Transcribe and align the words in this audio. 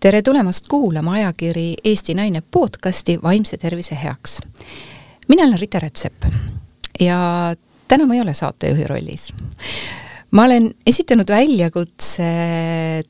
tere 0.00 0.22
tulemast 0.22 0.68
kuulama 0.68 1.12
ajakiri 1.12 1.74
Eesti 1.84 2.14
Naine 2.14 2.42
podcasti 2.50 3.18
Vaimse 3.22 3.56
tervise 3.56 3.98
heaks. 4.04 4.40
mina 5.28 5.42
olen 5.42 5.58
Rita 5.58 5.80
Rätsep 5.80 6.14
ja 7.00 7.18
täna 7.88 8.06
ma 8.06 8.14
ei 8.14 8.20
ole 8.20 8.34
saatejuhi 8.34 8.86
rollis. 8.86 9.34
Ma 10.30 10.44
olen 10.46 10.68
esitanud 10.86 11.30
väljakutse 11.30 12.26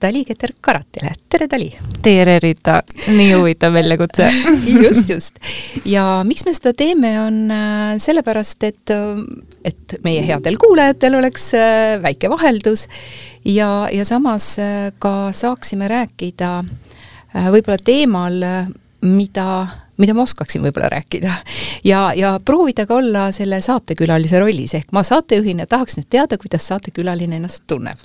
Tali 0.01 0.23
Keter-Karatile, 0.25 1.13
tere 1.29 1.49
Tali! 1.51 1.69
tere 2.03 2.39
Rita, 2.41 2.79
nii 3.13 3.35
huvitav 3.35 3.75
väljakutse 3.77 4.31
just, 4.85 5.11
just. 5.11 5.41
ja 5.85 6.23
miks 6.25 6.47
me 6.47 6.55
seda 6.57 6.73
teeme, 6.77 7.13
on 7.21 7.43
äh, 7.53 7.99
sellepärast, 8.01 8.65
et, 8.65 8.95
et 9.69 9.99
meie 10.05 10.25
headel 10.25 10.57
kuulajatel 10.61 11.19
oleks 11.21 11.51
äh, 11.59 11.99
väike 12.01 12.33
vaheldus 12.33 12.87
ja, 13.45 13.89
ja 13.93 14.09
samas 14.09 14.55
äh, 14.63 14.89
ka 14.99 15.35
saaksime 15.37 15.91
rääkida 15.93 16.63
võib-olla 17.31 17.79
teemal, 17.85 18.41
mida 19.07 19.51
mida 20.01 20.15
ma 20.17 20.25
oskaksin 20.25 20.63
võib-olla 20.65 20.89
rääkida. 20.93 21.33
ja, 21.85 22.01
ja 22.17 22.33
proovida 22.45 22.87
ka 22.87 22.97
olla 22.99 23.29
selle 23.33 23.61
saatekülalise 23.65 24.41
rollis, 24.41 24.75
ehk 24.79 24.93
ma 24.97 25.03
saatejuhina 25.07 25.67
tahaks 25.71 25.99
nüüd 25.99 26.09
teada, 26.11 26.39
kuidas 26.41 26.67
saatekülaline 26.71 27.37
ennast 27.41 27.65
tunneb. 27.71 27.99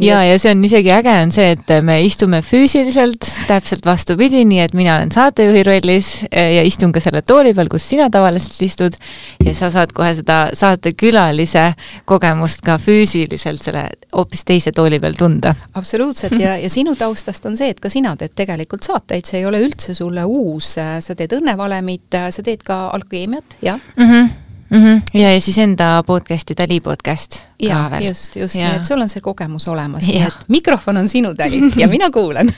ja 0.00 0.22
ja 0.24 0.38
see 0.42 0.52
on 0.54 0.64
isegi 0.66 0.92
äge, 0.92 1.14
on 1.22 1.32
see, 1.34 1.54
et 1.56 1.74
me 1.86 1.98
istume 2.04 2.42
füüsiliselt 2.42 3.30
täpselt 3.46 3.86
vastupidi, 3.86 4.44
nii 4.48 4.62
et 4.64 4.74
mina 4.76 4.96
olen 4.96 5.12
saatejuhi 5.14 5.62
rollis 5.66 6.10
e, 6.30 6.46
ja 6.56 6.64
istun 6.66 6.92
ka 6.94 7.02
selle 7.02 7.22
tooli 7.22 7.54
peal, 7.54 7.70
kus 7.72 7.88
sina 7.88 8.08
tavaliselt 8.12 8.60
istud 8.66 8.98
ja 9.44 9.54
sa 9.54 9.70
saad 9.74 9.94
kohe 9.96 10.12
seda 10.18 10.38
saatekülalise 10.56 11.68
kogemust 12.08 12.64
ka 12.66 12.78
füüsiliselt 12.82 13.62
selle 13.62 13.88
hoopis 14.14 14.44
teise 14.48 14.72
tooli 14.72 15.00
peal 15.02 15.16
tunda. 15.18 15.54
absoluutselt 15.74 16.40
ja, 16.40 16.56
ja 16.60 16.70
sinu 16.72 16.96
taustast 16.98 17.46
on 17.46 17.56
see, 17.58 17.70
et 17.74 17.80
ka 17.80 17.90
sina 17.92 18.16
teed 18.16 18.34
tegelikult 18.36 18.86
saateid, 18.86 19.26
see 19.28 19.42
ei 19.42 19.48
ole 19.48 19.60
üldse 19.64 19.94
sulle 19.94 20.24
uus, 20.24 20.74
sa 20.76 21.16
teed 21.16 21.35
õnnevalemit, 21.38 22.18
sa 22.30 22.42
teed 22.42 22.64
ka 22.66 22.86
alkeemiat, 22.96 23.56
jah 23.62 23.80
mm? 23.96 24.10
-hmm. 24.10 24.34
Mm 24.70 24.82
-hmm. 24.82 25.20
ja, 25.20 25.32
ja 25.32 25.40
siis 25.40 25.58
enda 25.58 26.02
podcast'i, 26.06 26.54
Tali 26.54 26.80
podcast 26.80 27.40
ja, 27.62 27.74
ka 27.74 27.90
veel. 27.90 28.08
just, 28.08 28.36
just, 28.36 28.54
nii 28.54 28.64
et 28.66 28.84
sul 28.84 29.00
on 29.00 29.08
see 29.08 29.22
kogemus 29.22 29.68
olemas, 29.68 30.06
nii 30.06 30.22
et 30.22 30.48
mikrofon 30.48 30.96
on 30.96 31.08
sinu, 31.08 31.34
Tali, 31.34 31.60
ja 31.82 31.88
mina 31.88 32.10
kuulan 32.10 32.52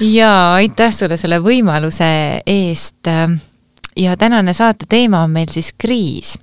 ja 0.00 0.52
aitäh 0.54 0.94
sulle 0.94 1.16
selle 1.16 1.38
võimaluse 1.38 2.40
eest. 2.46 3.10
ja 3.96 4.16
tänane 4.16 4.52
saate 4.52 4.86
teema 4.88 5.22
on 5.22 5.30
meil 5.30 5.48
siis 5.50 5.74
kriis 5.78 6.38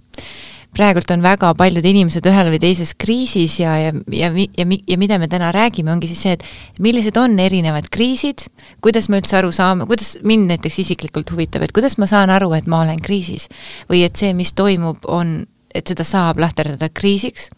praegult 0.75 1.11
on 1.13 1.23
väga 1.23 1.51
paljud 1.57 1.85
inimesed 1.85 2.27
ühel 2.29 2.51
või 2.53 2.59
teises 2.61 2.93
kriisis 2.99 3.57
ja, 3.61 3.75
ja, 3.79 3.91
ja, 4.11 4.31
ja, 4.35 4.65
ja 4.65 4.97
mida 5.01 5.19
me 5.21 5.29
täna 5.31 5.51
räägime, 5.55 5.93
ongi 5.93 6.09
siis 6.11 6.23
see, 6.25 6.35
et 6.37 6.81
millised 6.83 7.17
on 7.21 7.37
erinevad 7.39 7.89
kriisid, 7.93 8.47
kuidas 8.85 9.09
me 9.09 9.21
üldse 9.21 9.39
aru 9.39 9.51
saame, 9.55 9.87
kuidas 9.89 10.15
mind 10.27 10.51
näiteks 10.53 10.79
isiklikult 10.85 11.31
huvitab, 11.33 11.65
et 11.65 11.75
kuidas 11.75 11.97
ma 12.01 12.09
saan 12.09 12.33
aru, 12.33 12.51
et 12.57 12.67
ma 12.71 12.83
olen 12.85 13.01
kriisis 13.03 13.49
või 13.91 14.05
et 14.07 14.15
see, 14.19 14.33
mis 14.37 14.53
toimub, 14.55 15.05
on, 15.11 15.37
et 15.75 15.87
seda 15.91 16.07
saab 16.07 16.41
lahterdada 16.43 16.91
kriisiks 16.93 17.51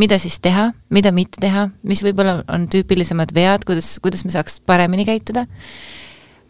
mida 0.00 0.18
siis 0.18 0.40
teha, 0.42 0.70
mida 0.90 1.12
mitte 1.14 1.38
teha, 1.42 1.68
mis 1.86 2.02
võib-olla 2.02 2.40
on 2.50 2.66
tüüpilisemad 2.70 3.34
vead, 3.34 3.66
kuidas, 3.68 3.98
kuidas 4.02 4.24
me 4.26 4.34
saaks 4.34 4.58
paremini 4.66 5.06
käituda 5.06 5.46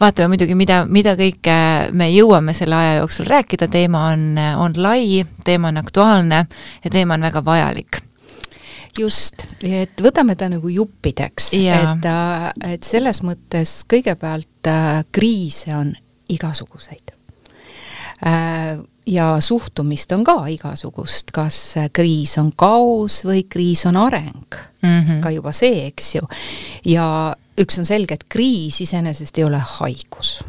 vaatame 0.00 0.32
muidugi, 0.32 0.54
mida, 0.56 0.84
mida 0.88 1.14
kõike 1.18 1.56
me 1.92 2.10
jõuame 2.12 2.54
selle 2.56 2.76
aja 2.76 3.00
jooksul 3.00 3.28
rääkida, 3.28 3.68
teema 3.68 4.06
on, 4.14 4.38
on 4.56 4.76
lai, 4.80 5.24
teema 5.44 5.68
on 5.68 5.80
aktuaalne 5.80 6.44
ja 6.84 6.92
teema 6.92 7.18
on 7.18 7.28
väga 7.28 7.44
vajalik. 7.44 8.00
Just, 8.98 9.44
et 9.62 10.00
võtame 10.02 10.34
ta 10.36 10.48
nagu 10.50 10.68
juppideks, 10.72 11.52
et, 11.54 12.06
äh, 12.10 12.46
et 12.74 12.86
selles 12.86 13.22
mõttes 13.22 13.80
kõigepealt 13.90 14.66
äh, 14.66 15.02
kriise 15.14 15.76
on 15.78 15.92
igasuguseid. 16.28 17.12
Äh, 18.26 18.80
ja 19.06 19.28
suhtumist 19.40 20.10
on 20.12 20.24
ka 20.26 20.42
igasugust, 20.52 21.30
kas 21.34 21.60
kriis 21.94 22.34
on 22.42 22.50
kaos 22.56 23.22
või 23.28 23.44
kriis 23.48 23.86
on 23.86 23.96
areng. 24.00 24.58
Mm, 24.80 25.00
-hmm. 25.00 25.20
ka 25.22 25.30
juba 25.30 25.52
see, 25.52 25.86
eks 25.86 26.14
ju. 26.14 26.26
ja 26.84 27.34
üks 27.58 27.78
on 27.78 27.84
selge, 27.84 28.14
et 28.14 28.26
kriis 28.28 28.80
iseenesest 28.80 29.38
ei 29.38 29.44
ole 29.44 29.60
haigus. 29.78 30.40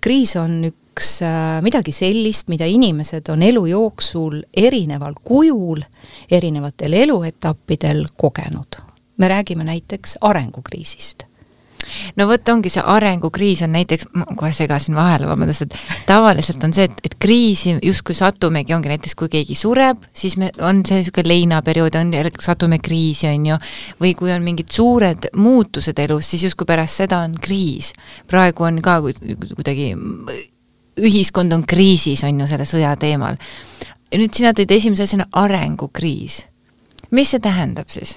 kriis 0.00 0.36
on 0.36 0.64
üks 0.70 1.20
äh, 1.22 1.60
midagi 1.62 1.92
sellist, 1.92 2.48
mida 2.48 2.66
inimesed 2.66 3.28
on 3.28 3.42
elu 3.42 3.66
jooksul 3.66 4.42
erineval 4.56 5.14
kujul, 5.24 5.82
erinevatel 6.30 6.92
eluetappidel 6.92 8.06
kogenud. 8.16 8.82
me 9.16 9.28
räägime 9.28 9.64
näiteks 9.64 10.18
arengukriisist 10.20 11.27
no 12.16 12.26
vot, 12.28 12.48
ongi 12.52 12.70
see 12.72 12.82
arengukriis 12.84 13.62
on 13.66 13.72
näiteks, 13.76 14.08
ma 14.18 14.26
kohe 14.38 14.50
segasin 14.54 14.96
vahele, 14.98 15.28
vabandust, 15.30 15.66
et 15.66 16.04
tavaliselt 16.08 16.64
on 16.66 16.74
see, 16.76 16.88
et, 16.88 17.00
et 17.04 17.16
kriisi 17.20 17.76
justkui 17.84 18.16
satumegi, 18.18 18.74
ongi 18.76 18.92
näiteks, 18.92 19.16
kui 19.18 19.30
keegi 19.32 19.56
sureb, 19.58 20.04
siis 20.16 20.38
me, 20.40 20.50
on 20.64 20.82
see 20.86 21.00
niisugune 21.00 21.32
leinaperiood, 21.32 21.98
on, 22.00 22.12
satume 22.42 22.80
kriisi, 22.82 23.28
on 23.30 23.48
ju, 23.52 23.58
või 24.02 24.14
kui 24.18 24.32
on 24.34 24.44
mingid 24.44 24.72
suured 24.74 25.30
muutused 25.38 25.98
elus, 26.04 26.28
siis 26.32 26.48
justkui 26.48 26.68
pärast 26.68 27.02
seda 27.02 27.22
on 27.26 27.34
kriis. 27.40 27.92
praegu 28.26 28.68
on 28.68 28.82
ka 28.84 29.00
kuidagi, 29.02 29.92
ühiskond 30.98 31.54
on 31.54 31.64
kriisis, 31.68 32.24
on 32.26 32.42
ju, 32.42 32.50
selle 32.50 32.68
sõja 32.68 32.94
teemal. 33.00 33.38
ja 34.12 34.20
nüüd 34.20 34.34
sina 34.34 34.54
tõid 34.56 34.70
esimese 34.72 35.04
asjana 35.04 35.28
arengukriis 35.32 36.44
mis 37.10 37.30
see 37.32 37.42
tähendab 37.42 37.88
siis? 37.92 38.16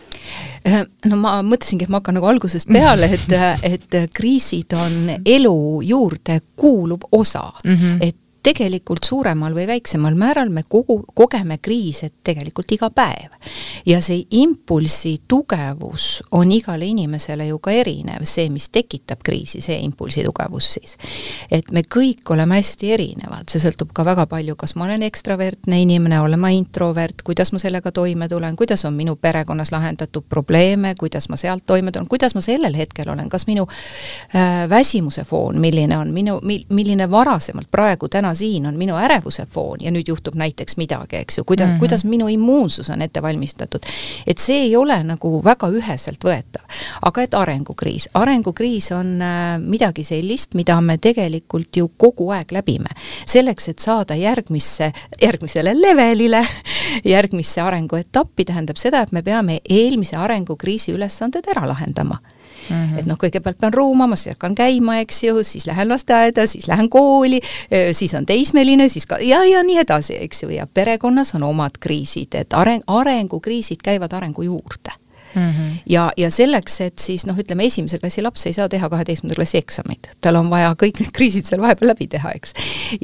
No 1.10 1.18
ma 1.18 1.40
mõtlesingi, 1.46 1.88
et 1.88 1.92
ma 1.92 2.02
hakkan 2.02 2.20
nagu 2.20 2.28
algusest 2.30 2.70
peale, 2.70 3.10
et, 3.16 3.32
et 3.66 3.96
kriisid 4.14 4.76
on 4.78 5.14
elu 5.26 5.56
juurde 5.88 6.42
kuuluv 6.56 7.08
osa 7.12 7.48
mm. 7.64 7.76
-hmm. 7.76 7.98
et 8.02 8.18
tegelikult 8.44 9.06
suuremal 9.06 9.54
või 9.56 9.68
väiksemal 9.70 10.16
määral 10.18 10.50
me 10.50 10.64
kogu, 10.68 11.02
kogeme 11.14 11.58
kriise 11.62 12.12
tegelikult 12.24 12.72
iga 12.72 12.90
päev. 12.90 13.30
ja 13.86 14.02
see 14.02 14.26
impulsi 14.32 15.22
tugevus 15.28 16.24
on 16.32 16.52
igale 16.52 16.86
inimesele 16.86 17.48
ju 17.48 17.60
ka 17.60 17.72
erinev, 17.72 18.26
see, 18.26 18.50
mis 18.50 18.70
tekitab 18.70 19.22
kriisi, 19.24 19.62
see 19.62 19.78
impulsi 19.84 20.24
tugevus 20.24 20.74
siis. 20.74 20.98
et 21.52 21.72
me 21.72 21.82
kõik 21.82 22.34
oleme 22.34 22.60
hästi 22.60 22.92
erinevad, 22.94 23.50
see 23.50 23.62
sõltub 23.62 23.94
ka 23.94 24.06
väga 24.06 24.26
palju, 24.32 24.56
kas 24.56 24.76
ma 24.76 24.86
olen 24.86 25.04
ekstravertne 25.04 25.82
inimene, 25.82 26.20
olen 26.20 26.40
ma 26.40 26.52
introvert, 26.56 27.22
kuidas 27.26 27.54
ma 27.54 27.60
sellega 27.60 27.92
toime 27.92 28.30
tulen, 28.30 28.56
kuidas 28.56 28.86
on 28.86 28.98
minu 28.98 29.16
perekonnas 29.16 29.72
lahendatud 29.72 30.26
probleeme, 30.30 30.96
kuidas 31.00 31.30
ma 31.30 31.38
sealt 31.38 31.66
toime 31.66 31.92
tulen, 31.92 32.08
kuidas 32.08 32.36
ma 32.36 32.42
sellel 32.42 32.76
hetkel 32.78 33.10
olen, 33.10 33.30
kas 33.30 33.48
minu 33.48 33.68
äh, 34.36 34.70
väsimuse 34.70 35.24
foon, 35.24 35.60
milline 35.62 35.98
on 35.98 36.14
minu, 36.14 36.40
milline 36.70 37.10
varasemalt 37.12 37.72
praegu 37.72 38.10
täna 38.10 38.31
täna 38.32 38.36
siin 38.36 38.66
on 38.66 38.78
minu 38.78 38.96
ärevuse 38.96 39.46
foon 39.46 39.80
ja 39.82 39.92
nüüd 39.92 40.08
juhtub 40.08 40.36
näiteks 40.36 40.78
midagi, 40.78 41.18
eks 41.18 41.38
ju, 41.38 41.44
kuida- 41.44 41.66
mm, 41.66 41.74
-hmm. 41.74 41.80
kuidas 41.80 42.06
minu 42.06 42.28
immuunsus 42.28 42.90
on 42.90 43.02
ette 43.02 43.22
valmistatud. 43.22 43.82
et 44.28 44.38
see 44.38 44.62
ei 44.62 44.76
ole 44.76 45.04
nagu 45.04 45.44
väga 45.44 45.68
üheselt 45.68 46.24
võetav. 46.24 46.64
aga 47.02 47.22
et 47.22 47.34
arengukriis, 47.34 48.10
arengukriis 48.14 48.92
on 48.92 49.22
äh, 49.22 49.60
midagi 49.60 50.04
sellist, 50.04 50.54
mida 50.54 50.82
me 50.82 50.98
tegelikult 50.98 51.78
ju 51.78 51.92
kogu 51.98 52.30
aeg 52.32 52.52
läbime. 52.52 52.90
selleks, 53.26 53.70
et 53.70 53.80
saada 53.80 54.16
järgmisse, 54.16 54.94
järgmisele 55.22 55.74
levelile, 55.82 56.48
järgmisse 57.04 57.62
arenguetappi, 57.62 58.46
tähendab 58.46 58.78
seda, 58.78 59.02
et 59.02 59.12
me 59.12 59.22
peame 59.22 59.60
eelmise 59.70 60.16
arengukriisi 60.16 60.92
ülesanded 60.92 61.44
ära 61.48 61.68
lahendama 61.68 62.18
Mm 62.70 62.76
-hmm. 62.76 63.00
et 63.00 63.06
noh, 63.06 63.18
kõigepealt 63.18 63.58
pean 63.60 63.74
ruumama, 63.74 64.16
siis 64.16 64.36
hakkan 64.36 64.56
käima, 64.56 65.00
eks 65.00 65.24
ju, 65.24 65.44
siis 65.44 65.68
lähen 65.68 65.90
lasteaeda, 65.90 66.48
siis 66.48 66.68
lähen 66.68 66.90
kooli, 66.90 67.40
siis 67.92 68.14
on 68.14 68.26
teismeline, 68.26 68.90
siis 68.90 69.06
ka 69.06 69.18
ja, 69.22 69.44
ja 69.46 69.64
nii 69.64 69.78
edasi, 69.78 70.18
eks 70.24 70.44
ju, 70.44 70.50
ja 70.50 70.68
perekonnas 70.68 71.36
on 71.36 71.44
omad 71.44 71.78
kriisid, 71.80 72.36
et 72.36 72.54
areng, 72.54 72.84
arengukriisid 72.88 73.82
käivad 73.84 74.14
arengu 74.14 74.42
juurde 74.42 74.92
Mm 75.36 75.50
-hmm. 75.50 75.82
ja, 75.86 76.12
ja 76.18 76.32
selleks, 76.32 76.82
et 76.82 77.00
siis 77.00 77.26
noh, 77.26 77.38
ütleme 77.38 77.66
esimese 77.66 77.98
klassi 77.98 78.22
laps 78.22 78.46
ei 78.46 78.54
saa 78.54 78.70
teha 78.70 78.90
kaheteistkümnenda 78.90 79.36
klassi 79.36 79.58
eksameid, 79.58 80.08
tal 80.22 80.36
on 80.36 80.50
vaja 80.50 80.76
kõik 80.84 81.00
need 81.00 81.12
kriisid 81.14 81.46
seal 81.46 81.62
vahepeal 81.62 81.88
läbi 81.88 82.08
teha, 82.08 82.32
eks. 82.32 82.54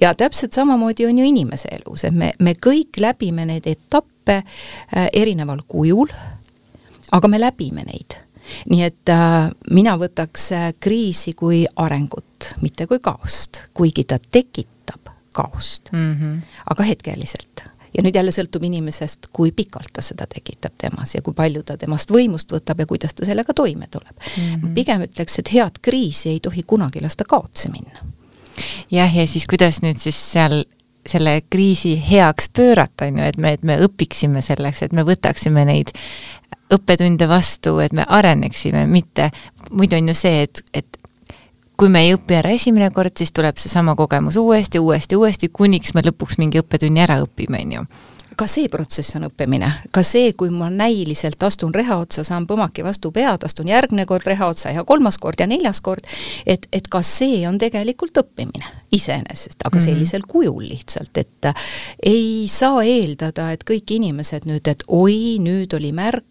ja 0.01 0.13
täpselt 0.15 0.53
samamoodi 0.53 1.05
on 1.05 1.19
ju 1.19 1.25
inimese 1.25 1.69
elus, 1.71 2.03
et 2.03 2.13
me, 2.13 2.33
me 2.39 2.53
kõik 2.65 2.99
läbime 2.99 3.45
neid 3.45 3.67
etappe 3.67 4.43
äh, 4.43 5.07
erineval 5.13 5.59
kujul, 5.67 6.07
aga 7.11 7.27
me 7.27 7.39
läbime 7.39 7.83
neid 7.87 8.26
nii 8.69 8.83
et 8.83 9.09
äh, 9.13 9.49
mina 9.71 9.97
võtaks 9.99 10.51
äh, 10.55 10.67
kriisi 10.79 11.33
kui 11.33 11.65
arengut, 11.75 12.53
mitte 12.61 12.87
kui 12.87 12.99
kaost, 12.99 13.63
kuigi 13.73 14.03
ta 14.03 14.19
tekitab 14.19 15.13
kaost 15.37 15.91
mm, 15.91 16.13
-hmm. 16.13 16.61
aga 16.71 16.83
hetkeliselt 16.83 17.63
ja 17.97 18.03
nüüd 18.03 18.15
jälle 18.15 18.31
sõltub 18.31 18.63
inimesest, 18.67 19.29
kui 19.33 19.51
pikalt 19.55 19.91
ta 19.93 20.03
seda 20.05 20.27
tekitab 20.29 20.75
temas 20.77 21.15
ja 21.15 21.21
kui 21.25 21.33
palju 21.37 21.63
ta 21.65 21.77
temast 21.77 22.11
võimust 22.13 22.51
võtab 22.53 22.83
ja 22.83 22.89
kuidas 22.89 23.13
ta 23.17 23.25
sellega 23.25 23.53
toime 23.53 23.87
tuleb 23.91 24.13
mm. 24.13 24.43
-hmm. 24.43 24.73
pigem 24.73 25.01
ütleks, 25.07 25.39
et 25.39 25.53
head 25.53 25.81
kriisi 25.81 26.29
ei 26.29 26.39
tohi 26.39 26.63
kunagi 26.63 27.01
lasta 27.01 27.23
kaotsi 27.23 27.69
minna. 27.69 27.99
jah, 28.91 29.15
ja 29.15 29.27
siis 29.27 29.47
kuidas 29.47 29.81
nüüd 29.81 29.97
siis 29.97 30.31
seal 30.31 30.63
selle 31.11 31.41
kriisi 31.49 31.95
heaks 32.09 32.49
pöörata, 32.49 33.07
on 33.07 33.19
ju, 33.21 33.31
et 33.31 33.37
me, 33.37 33.53
et 33.57 33.63
me 33.63 33.77
õpiksime 33.85 34.41
selleks, 34.45 34.83
et 34.85 34.95
me 34.95 35.05
võtaksime 35.07 35.65
neid 35.67 35.93
õppetunde 36.73 37.27
vastu, 37.29 37.77
et 37.83 37.93
me 37.95 38.05
areneksime, 38.07 38.85
mitte 38.91 39.31
muidu 39.71 39.99
on 39.99 40.11
ju 40.11 40.17
see, 40.17 40.43
et, 40.47 40.63
et 40.73 40.99
kui 41.77 41.89
me 41.93 42.03
ei 42.05 42.15
õpi 42.17 42.37
ära 42.39 42.51
esimene 42.55 42.89
kord, 42.91 43.15
siis 43.17 43.31
tuleb 43.35 43.59
seesama 43.61 43.95
kogemus 43.95 44.37
uuesti, 44.41 44.79
uuesti, 44.79 45.15
uuesti, 45.15 45.49
kuniks 45.53 45.93
me 45.95 46.03
lõpuks 46.05 46.39
mingi 46.41 46.61
õppetunni 46.63 47.03
ära 47.05 47.21
õpime, 47.23 47.63
on 47.63 47.75
ju 47.77 47.87
ka 48.37 48.47
see 48.47 48.69
protsess 48.69 49.15
on 49.17 49.27
õppimine, 49.27 49.69
ka 49.93 50.03
see, 50.05 50.31
kui 50.37 50.51
ma 50.53 50.69
näiliselt 50.73 51.41
astun 51.43 51.73
reha 51.75 51.97
otsa, 52.01 52.23
saan 52.27 52.45
põmmaki 52.49 52.85
vastu 52.85 53.11
pead, 53.15 53.43
astun 53.47 53.69
järgmine 53.71 54.05
kord 54.09 54.27
reha 54.29 54.49
otsa 54.51 54.73
ja 54.75 54.83
kolmas 54.87 55.17
kord 55.21 55.41
ja 55.41 55.47
neljas 55.49 55.81
kord, 55.81 56.05
et, 56.45 56.67
et 56.73 56.87
ka 56.91 57.01
see 57.05 57.41
on 57.49 57.57
tegelikult 57.61 58.21
õppimine 58.21 58.69
iseenesest, 58.93 59.59
aga 59.63 59.75
mm 59.75 59.79
-hmm. 59.79 59.85
sellisel 59.85 60.27
kujul 60.27 60.69
lihtsalt, 60.69 61.17
et 61.17 61.51
ei 62.03 62.47
saa 62.47 62.83
eeldada, 62.83 63.51
et 63.51 63.63
kõik 63.63 63.97
inimesed 63.97 64.45
nüüd, 64.45 64.67
et 64.67 64.83
oi, 64.87 65.37
nüüd 65.41 65.73
oli 65.73 65.91
märk, 65.91 66.25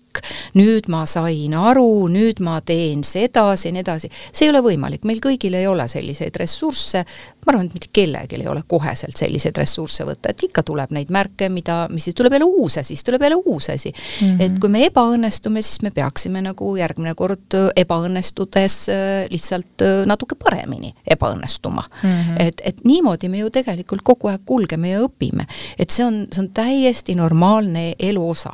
nüüd 0.55 0.91
ma 0.93 1.05
sain 1.07 1.55
aru, 1.55 2.09
nüüd 2.13 2.41
ma 2.45 2.61
teen 2.61 3.05
sedasi 3.07 3.69
ja 3.69 3.77
nii 3.77 3.85
edasi. 3.85 4.11
see 4.33 4.47
ei 4.47 4.53
ole 4.55 4.63
võimalik, 4.65 5.05
meil 5.09 5.21
kõigil 5.25 5.55
ei 5.59 5.67
ole 5.67 5.89
selliseid 5.89 6.37
ressursse, 6.37 7.05
ma 7.47 7.53
arvan, 7.53 7.67
et 7.67 7.77
mitte 7.77 7.91
kellelgi 7.93 8.39
ei 8.41 8.49
ole 8.51 8.63
koheselt 8.69 9.17
selliseid 9.17 9.57
ressursse 9.59 10.05
võtta, 10.07 10.33
et 10.33 10.43
ikka 10.49 10.63
tuleb 10.67 10.93
neid 10.95 11.11
märke, 11.15 11.49
mida, 11.53 11.87
mis 11.93 12.07
siis 12.09 12.17
tuleb 12.19 12.37
jälle 12.37 12.49
uus 12.49 12.79
asi, 12.79 12.95
siis 12.95 13.05
tuleb 13.05 13.23
jälle 13.23 13.39
uus 13.45 13.71
asi 13.71 13.93
mm. 13.93 14.27
-hmm. 14.27 14.43
et 14.43 14.59
kui 14.61 14.69
me 14.69 14.85
ebaõnnestume, 14.87 15.63
siis 15.63 15.83
me 15.83 15.91
peaksime 15.91 16.43
nagu 16.43 16.77
järgmine 16.77 17.15
kord 17.15 17.57
ebaõnnestudes 17.77 18.77
äh, 18.93 19.27
lihtsalt 19.31 19.83
äh, 19.83 20.07
natuke 20.07 20.35
paremini 20.35 20.95
ebaõnnestuma 21.07 21.83
mm. 22.03 22.09
-hmm. 22.11 22.37
et, 22.39 22.61
et 22.65 22.85
niimoodi 22.85 23.29
me 23.29 23.39
ju 23.39 23.51
tegelikult 23.51 24.03
kogu 24.03 24.29
aeg 24.29 24.41
kulgeme 24.45 24.91
ja 24.91 25.01
õpime. 25.01 25.47
et 25.79 25.91
see 25.91 26.05
on, 26.05 26.27
see 26.33 26.43
on 26.43 26.51
täiesti 26.51 27.15
normaalne 27.15 27.95
elu 27.99 28.29
osa. 28.31 28.53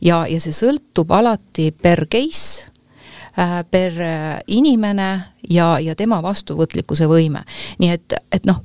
ja, 0.00 0.26
ja 0.26 0.40
see 0.40 0.52
sõltub 0.52 0.99
alati 1.08 1.72
per 1.72 2.06
case 2.08 2.70
Äh, 3.38 3.64
per 3.70 4.00
äh, 4.00 4.40
inimene 4.46 5.22
ja, 5.48 5.78
ja 5.78 5.94
tema 5.94 6.18
vastuvõtlikkuse 6.22 7.06
võime. 7.06 7.44
nii 7.78 7.90
et, 7.94 8.14
et 8.34 8.46
noh, 8.48 8.58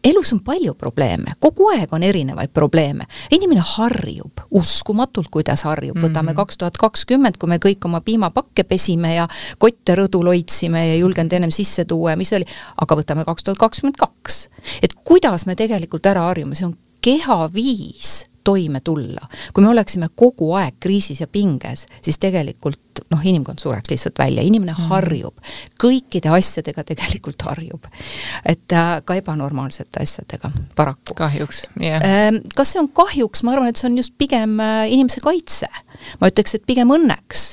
elus 0.00 0.32
on 0.32 0.40
palju 0.40 0.72
probleeme, 0.74 1.34
kogu 1.38 1.68
aeg 1.74 1.92
on 1.92 2.02
erinevaid 2.02 2.48
probleeme. 2.48 3.04
inimene 3.30 3.60
harjub, 3.60 4.40
uskumatult, 4.50 5.28
kuidas 5.30 5.66
harjub, 5.68 5.98
võtame 6.00 6.32
mhm. 6.32 6.36
kaks 6.40 6.56
tuhat 6.56 6.78
kakskümmend, 6.80 7.36
kui 7.36 7.48
me 7.48 7.58
kõik 7.60 7.84
oma 7.84 8.00
piimapakke 8.00 8.64
pesime 8.64 9.14
ja 9.14 9.28
kotte 9.58 9.94
rõdul 10.00 10.32
hoidsime 10.32 10.86
ja 10.86 10.94
ei 10.94 11.04
julgenud 11.04 11.36
ennem 11.36 11.52
sisse 11.52 11.84
tuua 11.84 12.14
ja 12.14 12.16
mis 12.16 12.32
oli, 12.32 12.48
aga 12.80 12.96
võtame 12.96 13.26
kaks 13.28 13.44
tuhat 13.44 13.60
kakskümmend 13.60 14.00
kaks. 14.00 14.48
et 14.82 14.96
kuidas 15.04 15.44
me 15.46 15.54
tegelikult 15.54 16.06
ära 16.06 16.24
harjume, 16.30 16.56
see 16.56 16.70
on 16.70 16.74
keha 17.04 17.52
viis 17.52 18.24
toime 18.46 18.80
tulla. 18.84 19.26
kui 19.52 19.64
me 19.64 19.70
oleksime 19.72 20.08
kogu 20.14 20.52
aeg 20.58 20.78
kriisis 20.80 21.20
ja 21.20 21.26
pinges, 21.26 21.86
siis 22.04 22.18
tegelikult 22.22 23.02
noh, 23.10 23.24
inimkond 23.24 23.60
sureks 23.60 23.90
lihtsalt 23.90 24.18
välja, 24.18 24.44
inimene 24.46 24.74
mm. 24.76 24.88
harjub. 24.92 25.42
kõikide 25.82 26.30
asjadega 26.36 26.84
tegelikult 26.86 27.42
harjub. 27.48 27.90
et 28.44 28.76
äh, 28.76 28.94
ka 29.04 29.18
ebanormaalsete 29.18 30.02
asjadega, 30.06 30.52
paraku. 30.78 31.18
kahjuks, 31.18 31.66
jah 31.80 31.98
yeah.. 31.98 32.30
Ähm, 32.30 32.40
kas 32.56 32.74
see 32.74 32.82
on 32.82 32.90
kahjuks, 32.94 33.42
ma 33.42 33.56
arvan, 33.56 33.70
et 33.72 33.80
see 33.80 33.90
on 33.90 33.98
just 33.98 34.14
pigem 34.18 34.58
äh, 34.62 34.86
inimese 34.94 35.22
kaitse. 35.24 35.70
ma 36.20 36.30
ütleks, 36.32 36.56
et 36.58 36.66
pigem 36.68 36.92
õnneks. 36.94 37.46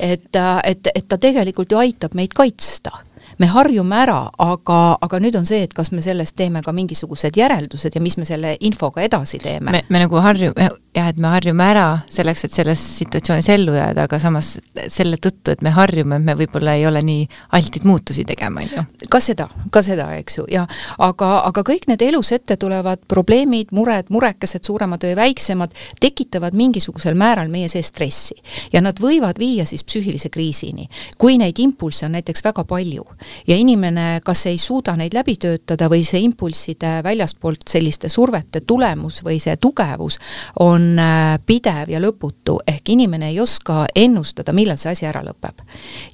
et, 0.00 0.30
äh, 0.36 0.58
et, 0.72 0.92
et 0.94 1.08
ta 1.08 1.20
tegelikult 1.20 1.72
ju 1.72 1.80
aitab 1.82 2.16
meid 2.18 2.32
kaitsta 2.36 3.02
me 3.38 3.48
harjume 3.50 3.96
ära, 3.96 4.18
aga, 4.42 4.78
aga 5.02 5.20
nüüd 5.22 5.36
on 5.38 5.46
see, 5.48 5.62
et 5.66 5.72
kas 5.76 5.92
me 5.92 6.02
sellest 6.04 6.36
teeme 6.38 6.62
ka 6.64 6.74
mingisugused 6.76 7.36
järeldused 7.38 7.94
ja 7.96 8.02
mis 8.02 8.16
me 8.20 8.26
selle 8.28 8.54
infoga 8.60 9.02
edasi 9.04 9.40
teeme. 9.42 9.72
me, 9.72 9.82
me 9.88 10.02
nagu 10.02 10.20
harjume, 10.22 10.68
jah, 10.94 11.08
et 11.08 11.20
me 11.20 11.30
harjume 11.32 11.64
ära 11.64 11.86
selleks, 12.12 12.44
et 12.46 12.56
selles 12.56 12.82
situatsioonis 12.98 13.48
ellu 13.54 13.76
jääda, 13.76 14.06
aga 14.08 14.20
samas 14.22 14.54
selle 14.92 15.18
tõttu, 15.22 15.54
et 15.54 15.62
me 15.64 15.72
harjume, 15.74 16.18
me 16.22 16.36
võib-olla 16.38 16.76
ei 16.78 16.86
ole 16.88 17.02
nii 17.06 17.26
altid 17.58 17.86
muutusi 17.88 18.26
tegema, 18.28 18.64
on 18.64 18.76
ju. 18.76 19.08
ka 19.12 19.20
seda, 19.22 19.48
ka 19.72 19.82
seda, 19.84 20.10
eks 20.20 20.38
ju, 20.40 20.46
ja 20.52 20.66
aga, 21.02 21.32
aga 21.48 21.64
kõik 21.66 21.88
need 21.90 22.04
elus 22.06 22.32
ette 22.36 22.58
tulevad 22.60 23.02
probleemid, 23.08 23.72
mured, 23.72 24.10
murekesed, 24.12 24.64
suuremad 24.66 25.04
või 25.08 25.16
väiksemad, 25.18 25.76
tekitavad 26.00 26.56
mingisugusel 26.58 27.16
määral 27.18 27.50
meie 27.52 27.70
sees 27.72 27.92
stressi. 27.92 28.36
ja 28.72 28.80
nad 28.84 29.00
võivad 29.00 29.38
viia 29.38 29.66
siis 29.66 29.84
psüühilise 29.84 30.28
kriisini. 30.32 30.88
kui 31.18 31.38
neid 31.38 31.58
impulsse 31.58 32.06
on 32.06 32.12
näiteks 32.18 32.44
väga 32.44 32.64
palju 32.64 33.06
ja 33.46 33.56
inimene 33.56 34.20
kas 34.24 34.46
ei 34.46 34.58
suuda 34.58 34.94
neid 34.96 35.14
läbi 35.14 35.36
töötada 35.40 35.88
või 35.90 36.04
see 36.06 36.22
impulsside 36.26 37.00
väljaspoolt 37.04 37.66
selliste 37.68 38.08
survete 38.12 38.60
tulemus 38.66 39.20
või 39.24 39.38
see 39.42 39.56
tugevus 39.60 40.18
on 40.60 40.98
äh, 40.98 41.38
pidev 41.46 41.90
ja 41.92 42.00
lõputu, 42.02 42.58
ehk 42.66 42.92
inimene 42.94 43.30
ei 43.32 43.40
oska 43.40 43.86
ennustada, 43.94 44.54
millal 44.56 44.80
see 44.80 44.92
asi 44.92 45.06
ära 45.08 45.22
lõpeb. 45.24 45.62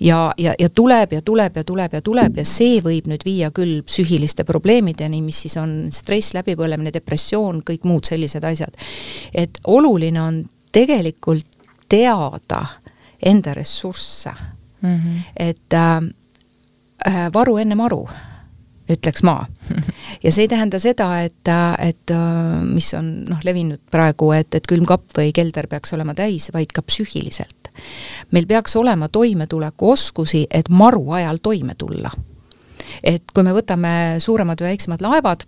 ja, 0.00 0.32
ja, 0.38 0.54
ja 0.58 0.68
tuleb 0.68 1.12
ja 1.12 1.22
tuleb 1.22 1.56
ja 1.56 1.64
tuleb 1.64 1.94
ja 1.94 2.02
tuleb 2.02 2.38
ja 2.38 2.44
see 2.44 2.80
võib 2.84 3.08
nüüd 3.10 3.24
viia 3.24 3.50
küll 3.50 3.82
psüühiliste 3.86 4.44
probleemideni, 4.44 5.22
mis 5.22 5.42
siis 5.46 5.56
on 5.56 5.92
stress, 5.92 6.34
läbipõlemine, 6.34 6.92
depressioon, 6.94 7.62
kõik 7.66 7.84
muud 7.84 8.04
sellised 8.08 8.44
asjad. 8.44 8.74
et 9.34 9.58
oluline 9.64 10.22
on 10.22 10.44
tegelikult 10.72 11.46
teada 11.88 12.64
enda 13.22 13.54
ressursse 13.54 14.30
mm. 14.80 14.94
-hmm. 14.94 15.20
et 15.36 15.74
äh, 15.74 16.00
Äh, 16.00 16.27
varu 17.34 17.56
enne 17.62 17.76
maru, 17.78 18.02
ütleks 18.90 19.22
ma. 19.26 19.36
ja 20.24 20.32
see 20.32 20.46
ei 20.46 20.50
tähenda 20.50 20.80
seda, 20.82 21.10
et, 21.26 21.50
et 21.84 22.14
äh, 22.14 22.62
mis 22.64 22.88
on 22.98 23.10
noh, 23.28 23.42
levinud 23.44 23.82
praegu, 23.92 24.32
et, 24.36 24.54
et 24.54 24.66
külmkapp 24.68 25.18
või 25.18 25.32
kelder 25.36 25.68
peaks 25.70 25.94
olema 25.96 26.16
täis, 26.18 26.50
vaid 26.54 26.72
ka 26.74 26.82
psüühiliselt. 26.86 27.70
meil 28.32 28.46
peaks 28.46 28.76
olema 28.76 29.08
toimetulekuoskusi, 29.08 30.46
et 30.50 30.68
maru 30.68 31.12
ajal 31.20 31.38
toime 31.42 31.74
tulla. 31.78 32.10
et 33.02 33.22
kui 33.34 33.44
me 33.44 33.54
võtame 33.54 33.92
suuremad 34.18 34.60
või 34.60 34.72
väiksemad 34.72 35.04
laevad 35.04 35.46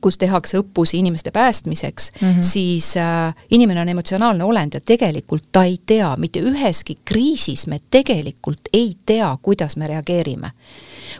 kus 0.00 0.18
tehakse 0.18 0.58
õppusi 0.58 0.98
inimeste 0.98 1.30
päästmiseks 1.30 2.12
mm, 2.20 2.28
-hmm. 2.28 2.42
siis 2.42 2.96
äh, 2.96 3.34
inimene 3.50 3.80
on 3.80 3.88
emotsionaalne 3.88 4.44
olend 4.44 4.74
ja 4.74 4.80
tegelikult 4.80 5.44
ta 5.52 5.64
ei 5.64 5.78
tea, 5.86 6.16
mitte 6.16 6.40
üheski 6.40 6.96
kriisis 7.04 7.66
me 7.66 7.78
tegelikult 7.90 8.60
ei 8.72 8.94
tea, 9.06 9.38
kuidas 9.42 9.76
me 9.76 9.86
reageerime. 9.86 10.50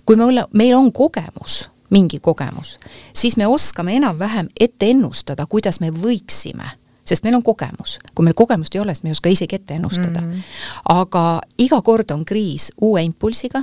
kui 0.07 0.17
me 0.17 0.25
ole, 0.25 0.47
meil 0.53 0.77
on 0.77 0.93
kogemus, 0.93 1.71
mingi 1.91 2.19
kogemus, 2.21 2.79
siis 3.15 3.37
me 3.37 3.47
oskame 3.47 3.97
enam-vähem 3.97 4.49
ette 4.61 4.91
ennustada, 4.91 5.47
kuidas 5.47 5.81
me 5.81 5.91
võiksime 5.91 6.71
sest 7.05 7.25
meil 7.25 7.35
on 7.35 7.43
kogemus. 7.43 7.99
kui 8.15 8.25
meil 8.25 8.35
kogemust 8.35 8.75
ei 8.75 8.81
ole, 8.81 8.95
siis 8.95 9.03
me 9.03 9.09
ei 9.09 9.13
oska 9.13 9.29
isegi 9.29 9.57
ette 9.57 9.75
ennustada 9.75 10.21
mm. 10.21 10.33
-hmm. 10.33 10.43
aga 10.85 11.41
iga 11.59 11.83
kord 11.83 12.11
on 12.11 12.25
kriis 12.25 12.73
uue 12.81 13.03
impulsiga 13.03 13.63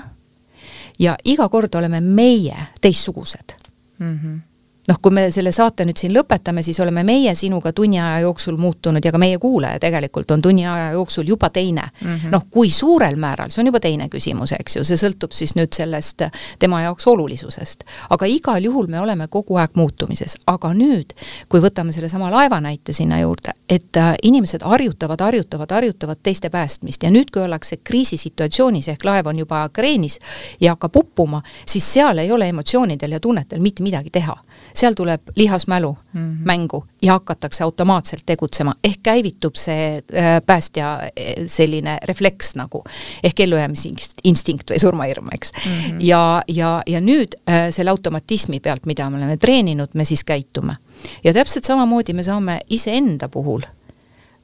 ja 1.00 1.18
iga 1.24 1.50
kord 1.50 1.76
oleme 1.76 2.02
meie 2.02 2.58
teistsugused 2.82 3.54
mm. 4.00 4.20
-hmm 4.20 4.51
noh, 4.88 4.98
kui 5.02 5.14
me 5.14 5.28
selle 5.32 5.52
saate 5.54 5.86
nüüd 5.86 6.00
siin 6.00 6.14
lõpetame, 6.16 6.64
siis 6.66 6.80
oleme 6.82 7.04
meie 7.06 7.34
sinuga 7.38 7.72
tunni 7.76 8.00
aja 8.02 8.22
jooksul 8.26 8.58
muutunud 8.58 9.06
ja 9.06 9.12
ka 9.14 9.20
meie 9.22 9.38
kuulaja 9.42 9.80
tegelikult 9.80 10.32
on 10.34 10.42
tunni 10.42 10.66
aja 10.68 10.92
jooksul 10.96 11.28
juba 11.28 11.50
teine. 11.50 11.84
Mm 12.02 12.16
-hmm.. 12.16 12.32
noh, 12.32 12.46
kui 12.50 12.70
suurel 12.70 13.16
määral, 13.16 13.50
see 13.50 13.62
on 13.62 13.70
juba 13.70 13.80
teine 13.80 14.08
küsimus, 14.10 14.56
eks 14.60 14.76
ju, 14.76 14.84
see 14.84 14.98
sõltub 14.98 15.36
siis 15.38 15.54
nüüd 15.56 15.74
sellest 15.76 16.24
tema 16.60 16.82
jaoks 16.82 17.08
olulisusest. 17.08 17.84
aga 18.10 18.26
igal 18.26 18.64
juhul 18.64 18.88
me 18.88 19.00
oleme 19.00 19.28
kogu 19.28 19.56
aeg 19.56 19.72
muutumises, 19.76 20.38
aga 20.48 20.74
nüüd, 20.74 21.14
kui 21.50 21.62
võtame 21.62 21.92
sellesama 21.92 22.32
laeva 22.32 22.62
näite 22.62 22.94
sinna 22.94 23.20
juurde, 23.20 23.54
et 23.70 23.98
äh, 23.98 24.16
inimesed 24.24 24.62
harjutavad, 24.62 25.22
harjutavad, 25.22 25.72
harjutavad 25.72 26.18
teiste 26.24 26.50
päästmist 26.50 27.04
ja 27.04 27.10
nüüd, 27.10 27.30
kui 27.34 27.42
ollakse 27.42 27.78
kriisisituatsioonis 27.78 28.88
ehk 28.88 29.06
laev 29.06 29.28
on 29.28 29.40
juba 29.40 29.70
kreenis 29.70 30.20
ja 30.62 30.72
hakkab 30.72 30.96
uppuma, 30.96 31.42
siis 31.66 31.94
seal 31.94 32.18
ei 32.18 32.32
ole 32.32 32.50
emotsioonidel 32.50 33.12
ja 33.12 33.20
tunnetel 33.20 33.60
mitte 33.60 33.84
midagi 33.84 34.10
teha 34.10 34.38
seal 34.74 34.94
tuleb 34.94 35.22
lihasmälu 35.36 35.98
mm 36.14 36.22
-hmm. 36.22 36.46
mängu 36.46 36.86
ja 37.02 37.14
hakatakse 37.14 37.64
automaatselt 37.64 38.24
tegutsema, 38.26 38.74
ehk 38.84 39.00
käivitub 39.04 39.56
see 39.56 39.98
äh, 39.98 40.42
päästja 40.46 40.94
äh, 40.94 41.10
selline 41.48 41.98
refleks 42.04 42.56
nagu, 42.56 42.84
ehk 43.24 43.40
ellujäämisinstinkt 43.40 44.72
või 44.72 44.80
surmahirm, 44.80 45.28
eks 45.34 45.52
mm. 45.52 45.72
-hmm. 45.72 45.98
ja, 46.00 46.42
ja, 46.48 46.82
ja 46.88 47.02
nüüd 47.02 47.36
äh, 47.50 47.70
selle 47.70 47.92
automatismi 47.92 48.60
pealt, 48.60 48.86
mida 48.86 49.10
me 49.10 49.18
oleme 49.18 49.38
treeninud, 49.38 49.90
me 49.94 50.06
siis 50.06 50.24
käitume. 50.24 50.76
ja 51.24 51.34
täpselt 51.34 51.66
samamoodi 51.66 52.14
me 52.14 52.24
saame 52.24 52.60
iseenda 52.70 53.30
puhul, 53.30 53.62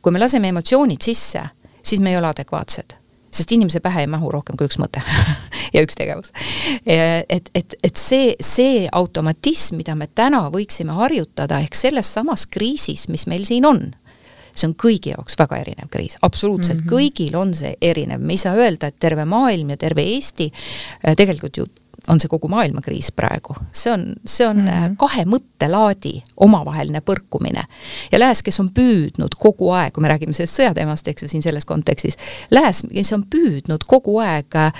kui 0.01 0.11
me 0.11 0.19
laseme 0.19 0.47
emotsioonid 0.47 1.01
sisse, 1.01 1.43
siis 1.83 2.01
me 2.01 2.09
ei 2.09 2.17
ole 2.17 2.27
adekvaatsed 2.27 2.96
sest 3.31 3.51
inimese 3.51 3.81
pähe 3.83 4.05
ei 4.05 4.09
mahu 4.11 4.31
rohkem 4.31 4.57
kui 4.57 4.69
üks 4.69 4.79
mõte 4.81 5.03
ja 5.75 5.83
üks 5.85 5.97
tegevus. 5.99 6.33
et, 6.85 7.51
et, 7.53 7.77
et 7.83 7.99
see, 7.99 8.35
see 8.43 8.87
automatism, 8.91 9.81
mida 9.81 9.95
me 9.95 10.07
täna 10.07 10.47
võiksime 10.53 10.95
harjutada, 10.97 11.61
ehk 11.63 11.77
selles 11.77 12.13
samas 12.13 12.47
kriisis, 12.49 13.07
mis 13.11 13.27
meil 13.27 13.45
siin 13.47 13.67
on, 13.67 13.89
see 14.57 14.69
on 14.69 14.75
kõigi 14.79 15.13
jaoks 15.13 15.37
väga 15.39 15.61
erinev 15.63 15.91
kriis, 15.93 16.17
absoluutselt 16.25 16.81
mm 16.81 16.85
-hmm. 16.85 16.93
kõigil 16.93 17.35
on 17.37 17.53
see 17.53 17.75
erinev, 17.81 18.21
me 18.21 18.33
ei 18.33 18.41
saa 18.41 18.55
öelda, 18.55 18.87
et 18.87 18.99
terve 18.99 19.25
maailm 19.25 19.75
ja 19.75 19.77
terve 19.77 20.05
Eesti, 20.15 20.51
äh, 21.05 21.15
tegelikult 21.15 21.57
ju 21.57 21.67
on 22.07 22.19
see 22.19 22.29
kogu 22.31 22.47
maailma 22.47 22.81
kriis 22.81 23.11
praegu. 23.11 23.55
see 23.71 23.93
on, 23.93 24.05
see 24.25 24.47
on 24.47 24.57
mm 24.57 24.67
-hmm. 24.67 24.95
kahe 24.97 25.25
mõttelaadi 25.25 26.21
omavaheline 26.37 27.01
põrkumine. 27.01 27.63
ja 28.11 28.19
Lääs, 28.19 28.43
kes 28.43 28.59
on 28.59 28.69
püüdnud 28.69 29.35
kogu 29.37 29.71
aeg, 29.71 29.93
kui 29.93 30.01
me 30.01 30.07
räägime 30.07 30.33
sellest 30.33 30.59
sõjateemast, 30.59 31.07
eks 31.07 31.23
ju, 31.23 31.27
siin 31.27 31.43
selles 31.43 31.65
kontekstis, 31.65 32.17
Lääs, 32.51 32.83
kes 32.93 33.13
on 33.13 33.23
püüdnud 33.35 33.83
kogu 33.87 34.17
aeg 34.17 34.55
äh, 34.55 34.73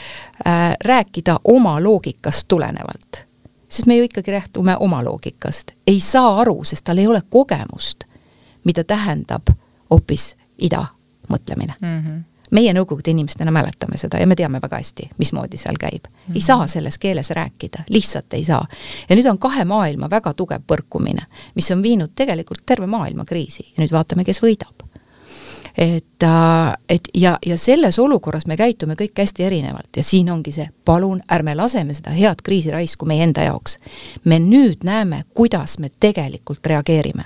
rääkida 0.84 1.40
oma 1.44 1.84
loogikast 1.84 2.48
tulenevalt, 2.48 3.26
sest 3.70 3.88
me 3.88 3.98
ju 3.98 4.04
ikkagi 4.04 4.32
lähtume 4.32 4.78
oma 4.80 5.04
loogikast, 5.04 5.72
ei 5.88 6.00
saa 6.00 6.40
aru, 6.42 6.64
sest 6.64 6.84
tal 6.84 6.98
ei 6.98 7.08
ole 7.08 7.22
kogemust, 7.30 8.04
mida 8.64 8.84
tähendab 8.84 9.50
hoopis 9.90 10.36
ida 10.58 10.86
mõtlemine 11.30 11.74
mm. 11.82 12.02
-hmm 12.02 12.37
meie 12.52 12.74
nõukogude 12.74 13.12
inimestena 13.12 13.52
mäletame 13.52 13.98
seda 13.98 14.20
ja 14.22 14.28
me 14.28 14.36
teame 14.36 14.62
väga 14.64 14.80
hästi, 14.80 15.10
mismoodi 15.18 15.58
seal 15.58 15.76
käib 15.80 16.08
mm. 16.08 16.14
-hmm. 16.28 16.36
ei 16.36 16.42
saa 16.42 16.68
selles 16.68 16.98
keeles 16.98 17.30
rääkida, 17.30 17.84
lihtsalt 17.90 18.34
ei 18.34 18.44
saa. 18.46 18.68
ja 19.10 19.16
nüüd 19.16 19.30
on 19.30 19.38
kahe 19.40 19.66
maailma 19.66 20.10
väga 20.10 20.34
tugev 20.34 20.62
põrkumine, 20.68 21.26
mis 21.56 21.72
on 21.72 21.84
viinud 21.84 22.12
tegelikult 22.16 22.66
terve 22.66 22.88
maailma 22.88 23.26
kriisi 23.26 23.74
ja 23.78 23.84
nüüd 23.84 23.92
vaatame, 23.92 24.24
kes 24.24 24.42
võidab. 24.44 24.84
et, 25.78 26.24
äh, 26.24 26.74
et 26.90 27.08
ja, 27.14 27.38
ja 27.46 27.58
selles 27.58 28.00
olukorras 28.00 28.46
me 28.48 28.58
käitume 28.58 28.94
kõik 28.94 29.18
hästi 29.18 29.44
erinevalt 29.44 29.98
ja 29.98 30.04
siin 30.04 30.30
ongi 30.32 30.52
see, 30.52 30.70
palun 30.86 31.22
ärme 31.32 31.56
laseme 31.56 31.94
seda 31.94 32.12
head 32.12 32.42
kriisi 32.44 32.70
raisku 32.70 33.06
meie 33.06 33.24
enda 33.24 33.42
jaoks. 33.42 33.80
me 34.24 34.40
nüüd 34.40 34.84
näeme, 34.84 35.24
kuidas 35.34 35.80
me 35.80 35.90
tegelikult 36.00 36.66
reageerime 36.66 37.24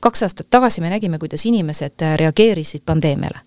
kaks 0.00 0.22
aastat 0.22 0.46
tagasi 0.50 0.80
me 0.80 0.90
nägime, 0.90 1.18
kuidas 1.18 1.46
inimesed 1.46 2.00
reageerisid 2.16 2.82
pandeemiale 2.86 3.38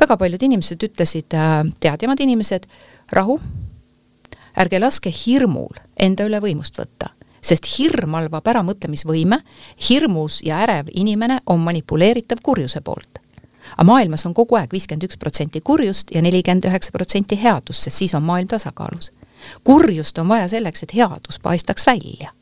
väga 0.00 0.16
paljud 0.16 0.42
inimesed 0.42 0.82
ütlesid, 0.82 1.34
äh, 1.34 1.62
teadjamad 1.80 2.20
inimesed, 2.20 2.66
rahu, 3.12 3.38
ärge 4.58 4.80
laske 4.80 5.12
hirmul 5.12 5.78
enda 6.00 6.26
üle 6.28 6.40
võimust 6.42 6.78
võtta, 6.78 7.12
sest 7.44 7.68
hirm 7.76 8.16
halvab 8.18 8.46
ära 8.50 8.64
mõtlemisvõime, 8.66 9.40
hirmus 9.88 10.40
ja 10.46 10.62
ärev 10.64 10.90
inimene 10.94 11.40
on 11.46 11.62
manipuleeritav 11.66 12.42
kurjuse 12.42 12.80
poolt. 12.80 13.18
aga 13.76 13.84
maailmas 13.84 14.26
on 14.26 14.34
kogu 14.34 14.56
aeg 14.56 14.72
viiskümmend 14.72 15.04
üks 15.04 15.18
protsenti 15.20 15.60
kurjust 15.60 16.10
ja 16.14 16.22
nelikümmend 16.22 16.64
üheksa 16.64 16.92
protsenti 16.92 17.36
headust, 17.36 17.82
sest 17.82 17.96
siis 17.96 18.14
on 18.14 18.22
maailm 18.22 18.48
tasakaalus. 18.48 19.12
kurjust 19.64 20.18
on 20.18 20.28
vaja 20.28 20.48
selleks, 20.48 20.82
et 20.82 20.94
headus 20.94 21.38
paistaks 21.38 21.86
välja. 21.86 22.32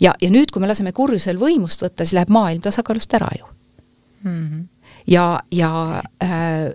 ja, 0.00 0.14
ja 0.20 0.30
nüüd, 0.30 0.50
kui 0.52 0.60
me 0.60 0.68
laseme 0.68 0.92
kurjusel 0.92 1.36
võimust 1.38 1.82
võtta, 1.82 2.04
siis 2.04 2.12
läheb 2.12 2.30
maailm 2.30 2.62
tasakaalust 2.62 3.14
ära 3.14 3.28
ju 3.38 3.46
mm. 4.24 4.48
-hmm 4.48 4.77
ja, 5.08 5.40
ja 5.52 6.02
äh, 6.22 6.30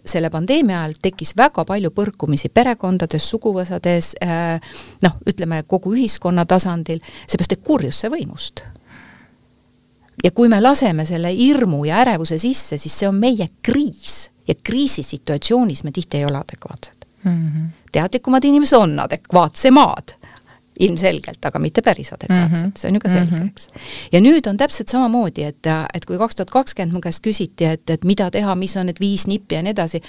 selle 0.05 0.29
pandeemia 0.29 0.81
ajal 0.81 0.97
tekkis 1.01 1.35
väga 1.37 1.65
palju 1.65 1.91
põrkumisi 1.95 2.49
perekondades, 2.53 3.29
suguvõsades 3.29 4.13
äh,, 4.23 4.75
noh, 5.05 5.17
ütleme 5.29 5.63
kogu 5.67 5.93
ühiskonna 5.95 6.45
tasandil, 6.49 7.01
seepärast 7.27 7.57
et 7.57 7.65
kurjus 7.65 8.01
sai 8.03 8.13
võimust. 8.13 8.65
ja 10.23 10.31
kui 10.31 10.49
me 10.49 10.61
laseme 10.61 11.05
selle 11.05 11.33
hirmu 11.35 11.85
ja 11.85 12.01
ärevuse 12.03 12.39
sisse, 12.39 12.77
siis 12.77 12.99
see 12.99 13.07
on 13.09 13.19
meie 13.19 13.49
kriis 13.61 14.29
ja 14.47 14.55
kriisisituatsioonis 14.55 15.83
me 15.83 15.91
tihti 15.91 16.17
ei 16.17 16.25
ole 16.25 16.37
adekvaatsed 16.37 17.05
mm. 17.23 17.31
-hmm. 17.31 17.67
teadlikumad 17.91 18.43
inimesed 18.43 18.77
on 18.77 18.99
adekvaatsemad 18.99 20.15
ilmselgelt, 20.79 21.45
aga 21.45 21.59
mitte 21.61 21.81
päris 21.85 22.13
adekvaatselt 22.13 22.61
mm, 22.61 22.69
-hmm. 22.69 22.79
see 22.79 22.89
on 22.89 22.95
ju 22.95 22.99
ka 22.99 23.09
selge, 23.09 23.35
mhm. 23.35 23.47
eks. 23.47 23.67
ja 24.11 24.21
nüüd 24.21 24.47
on 24.49 24.57
täpselt 24.57 24.89
samamoodi, 24.89 25.43
et, 25.43 25.69
et 25.93 26.05
kui 26.05 26.17
kaks 26.17 26.35
tuhat 26.35 26.49
kakskümmend 26.49 26.93
mu 26.93 27.01
käest 27.01 27.21
küsiti, 27.25 27.65
et, 27.65 27.89
et 27.89 28.05
mida 28.05 28.29
teha, 28.31 28.55
mis 28.55 28.75
on 28.77 28.89
need 28.89 28.99
viis 28.99 29.27
nippi 29.27 29.55
ja 29.55 29.61
nii 29.61 29.73
edasi, 29.75 30.01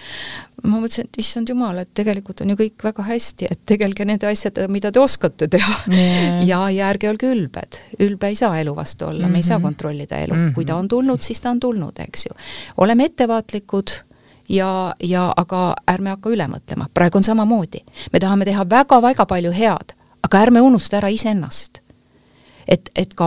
ma 0.62 0.78
mõtlesin, 0.78 1.10
et 1.10 1.20
issand 1.20 1.48
jumal, 1.48 1.78
et 1.82 1.90
tegelikult 1.94 2.40
on 2.40 2.54
ju 2.54 2.56
kõik 2.62 2.86
väga 2.88 3.04
hästi, 3.10 3.50
et 3.50 3.60
tegelge 3.66 4.04
nende 4.08 4.30
asjadega, 4.30 4.68
mida 4.72 4.92
te 4.92 5.00
oskate 5.00 5.48
teha 5.48 5.76
yeah.. 5.92 6.40
ja, 6.46 6.62
ja 6.70 6.88
ärge 6.94 7.10
olge 7.10 7.28
ülbed. 7.28 7.80
ülbe 8.00 8.32
ei 8.32 8.36
saa 8.36 8.60
elu 8.60 8.74
vastu 8.76 9.06
olla 9.10 9.26
mm, 9.26 9.28
-hmm. 9.28 9.32
me 9.32 9.38
ei 9.38 9.42
saa 9.42 9.58
mhm. 9.58 9.66
kontrollida 9.66 10.16
elu 10.16 10.34
mm, 10.34 10.48
-hmm. 10.48 10.54
kui 10.54 10.64
ta 10.64 10.76
on 10.76 10.88
tulnud, 10.88 11.20
siis 11.20 11.40
ta 11.40 11.50
on 11.50 11.60
tulnud, 11.60 11.98
eks 11.98 12.26
ju. 12.26 12.36
oleme 12.76 13.04
ettevaatlikud 13.04 13.90
ja, 14.48 14.94
ja 15.00 15.32
aga 15.36 15.74
ärme 15.90 16.10
hakka 16.10 16.30
üle 16.30 16.46
mõtlema, 16.48 16.88
praegu 16.94 17.18
on 17.18 17.24
samamoodi. 17.24 17.84
me 18.12 18.20
tahame 18.20 18.44
teha 18.44 18.66
väga-väga 18.70 19.26
palju 19.26 19.52
head 19.52 19.93
aga 20.34 20.42
ärme 20.48 20.60
unusta 20.66 20.98
ära 20.98 21.08
iseennast. 21.14 21.80
et, 22.66 22.88
et 22.96 23.14
ka 23.14 23.26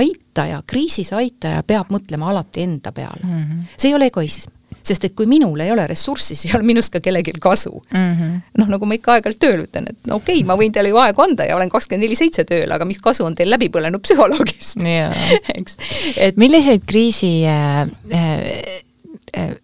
aitaja, 0.00 0.62
kriisis 0.66 1.12
aitaja 1.12 1.62
peab 1.62 1.90
mõtlema 1.92 2.30
alati 2.32 2.64
enda 2.64 2.92
peale 2.92 3.20
mm. 3.22 3.42
-hmm. 3.42 3.66
see 3.76 3.90
ei 3.90 3.94
ole 3.94 4.06
egoism 4.08 4.54
sest 4.88 5.04
et 5.04 5.14
kui 5.14 5.26
minul 5.28 5.60
ei 5.60 5.70
ole 5.70 5.84
ressurssi, 5.86 6.34
siis 6.34 6.48
ei 6.48 6.56
ole 6.56 6.64
minust 6.64 6.92
ka 6.92 7.00
kellelgi 7.04 7.34
kasu 7.40 7.82
mm. 7.90 8.14
-hmm. 8.14 8.40
noh, 8.58 8.68
nagu 8.68 8.86
ma 8.86 8.96
ikka 8.96 9.12
aeg-ajalt 9.12 9.38
tööl 9.38 9.66
ütlen, 9.66 9.90
et 9.90 10.08
no 10.08 10.16
okei 10.16 10.38
okay,, 10.38 10.46
ma 10.48 10.56
võin 10.56 10.72
teile 10.72 10.88
ju 10.88 10.96
aegu 10.96 11.22
anda 11.22 11.44
ja 11.44 11.56
olen 11.56 11.68
kakskümmend 11.68 12.06
neli 12.06 12.16
seitse 12.16 12.44
tööl, 12.48 12.72
aga 12.72 12.88
mis 12.88 12.98
kasu 12.98 13.26
on 13.28 13.34
teil 13.34 13.50
läbi 13.50 13.68
põlenud 13.68 14.00
psühholoogist 14.00 14.80
eks. 15.58 15.76
et 16.16 16.36
milliseid 16.36 16.86
kriisi 16.86 17.44
äh, 17.44 17.84
äh, 18.12 18.82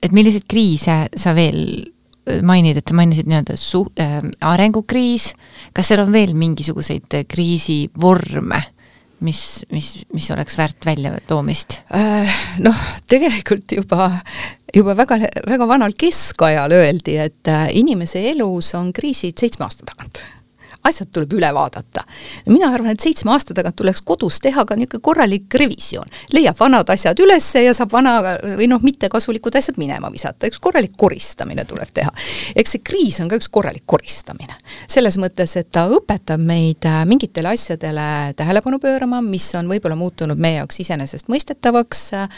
et 0.03 0.13
milliseid 0.13 0.45
kriise 0.49 1.07
sa 1.17 1.35
veel 1.35 1.94
mainid, 2.43 2.79
et 2.81 2.89
sa 2.89 2.97
mainisid 2.97 3.29
nii-öelda 3.31 3.57
su- 3.61 3.91
äh,, 4.01 4.21
arengukriis, 4.41 5.33
kas 5.77 5.91
seal 5.91 6.05
on 6.05 6.13
veel 6.15 6.35
mingisuguseid 6.39 7.19
kriisivorme, 7.29 8.63
mis, 9.25 9.41
mis, 9.73 9.91
mis 10.13 10.31
oleks 10.35 10.59
väärt 10.59 10.87
väljatoomist 10.89 11.81
äh,? 11.95 12.39
Noh, 12.65 12.85
tegelikult 13.11 13.77
juba, 13.77 14.11
juba 14.75 14.97
väga, 14.97 15.21
väga 15.49 15.69
vanal 15.69 15.97
keskajal 15.99 16.73
öeldi, 16.77 17.19
et 17.29 17.53
äh, 17.53 17.69
inimese 17.77 18.25
elus 18.33 18.75
on 18.79 18.93
kriisid 18.97 19.39
seitsme 19.41 19.69
aasta 19.69 19.87
tagant 19.93 20.23
asjad 20.85 21.09
tuleb 21.13 21.33
üle 21.39 21.49
vaadata. 21.55 22.05
mina 22.47 22.69
arvan, 22.69 22.93
et 22.93 23.01
seitsme 23.01 23.33
aasta 23.33 23.55
tagant 23.57 23.77
tuleks 23.77 24.03
kodus 24.05 24.41
teha 24.45 24.65
ka 24.69 24.77
niisugune 24.77 25.03
korralik 25.03 25.55
revisjon. 25.61 26.09
leiab 26.33 26.59
vanad 26.61 26.91
asjad 26.93 27.21
üles 27.25 27.47
ja 27.57 27.73
saab 27.75 27.93
vana 27.93 28.19
või 28.59 28.69
noh, 28.69 28.83
mittekasulikud 28.85 29.57
asjad 29.57 29.79
minema 29.81 30.11
visata, 30.13 30.49
üks 30.51 30.61
korralik 30.61 30.93
koristamine 30.97 31.65
tuleb 31.65 31.89
teha. 31.95 32.13
eks 32.57 32.77
see 32.77 32.85
kriis 32.85 33.21
on 33.25 33.31
ka 33.33 33.39
üks 33.41 33.49
korralik 33.49 33.87
koristamine. 33.87 34.59
selles 34.89 35.17
mõttes, 35.21 35.57
et 35.57 35.71
ta 35.73 35.87
õpetab 35.89 36.43
meid 36.43 36.85
äh, 36.89 37.01
mingitele 37.09 37.55
asjadele 37.55 38.35
tähelepanu 38.37 38.79
pöörama, 38.83 39.23
mis 39.25 39.49
on 39.57 39.71
võib-olla 39.71 39.97
muutunud 39.97 40.39
meie 40.39 40.61
jaoks 40.61 40.83
iseenesestmõistetavaks, 40.85 42.05
äh, 42.21 42.29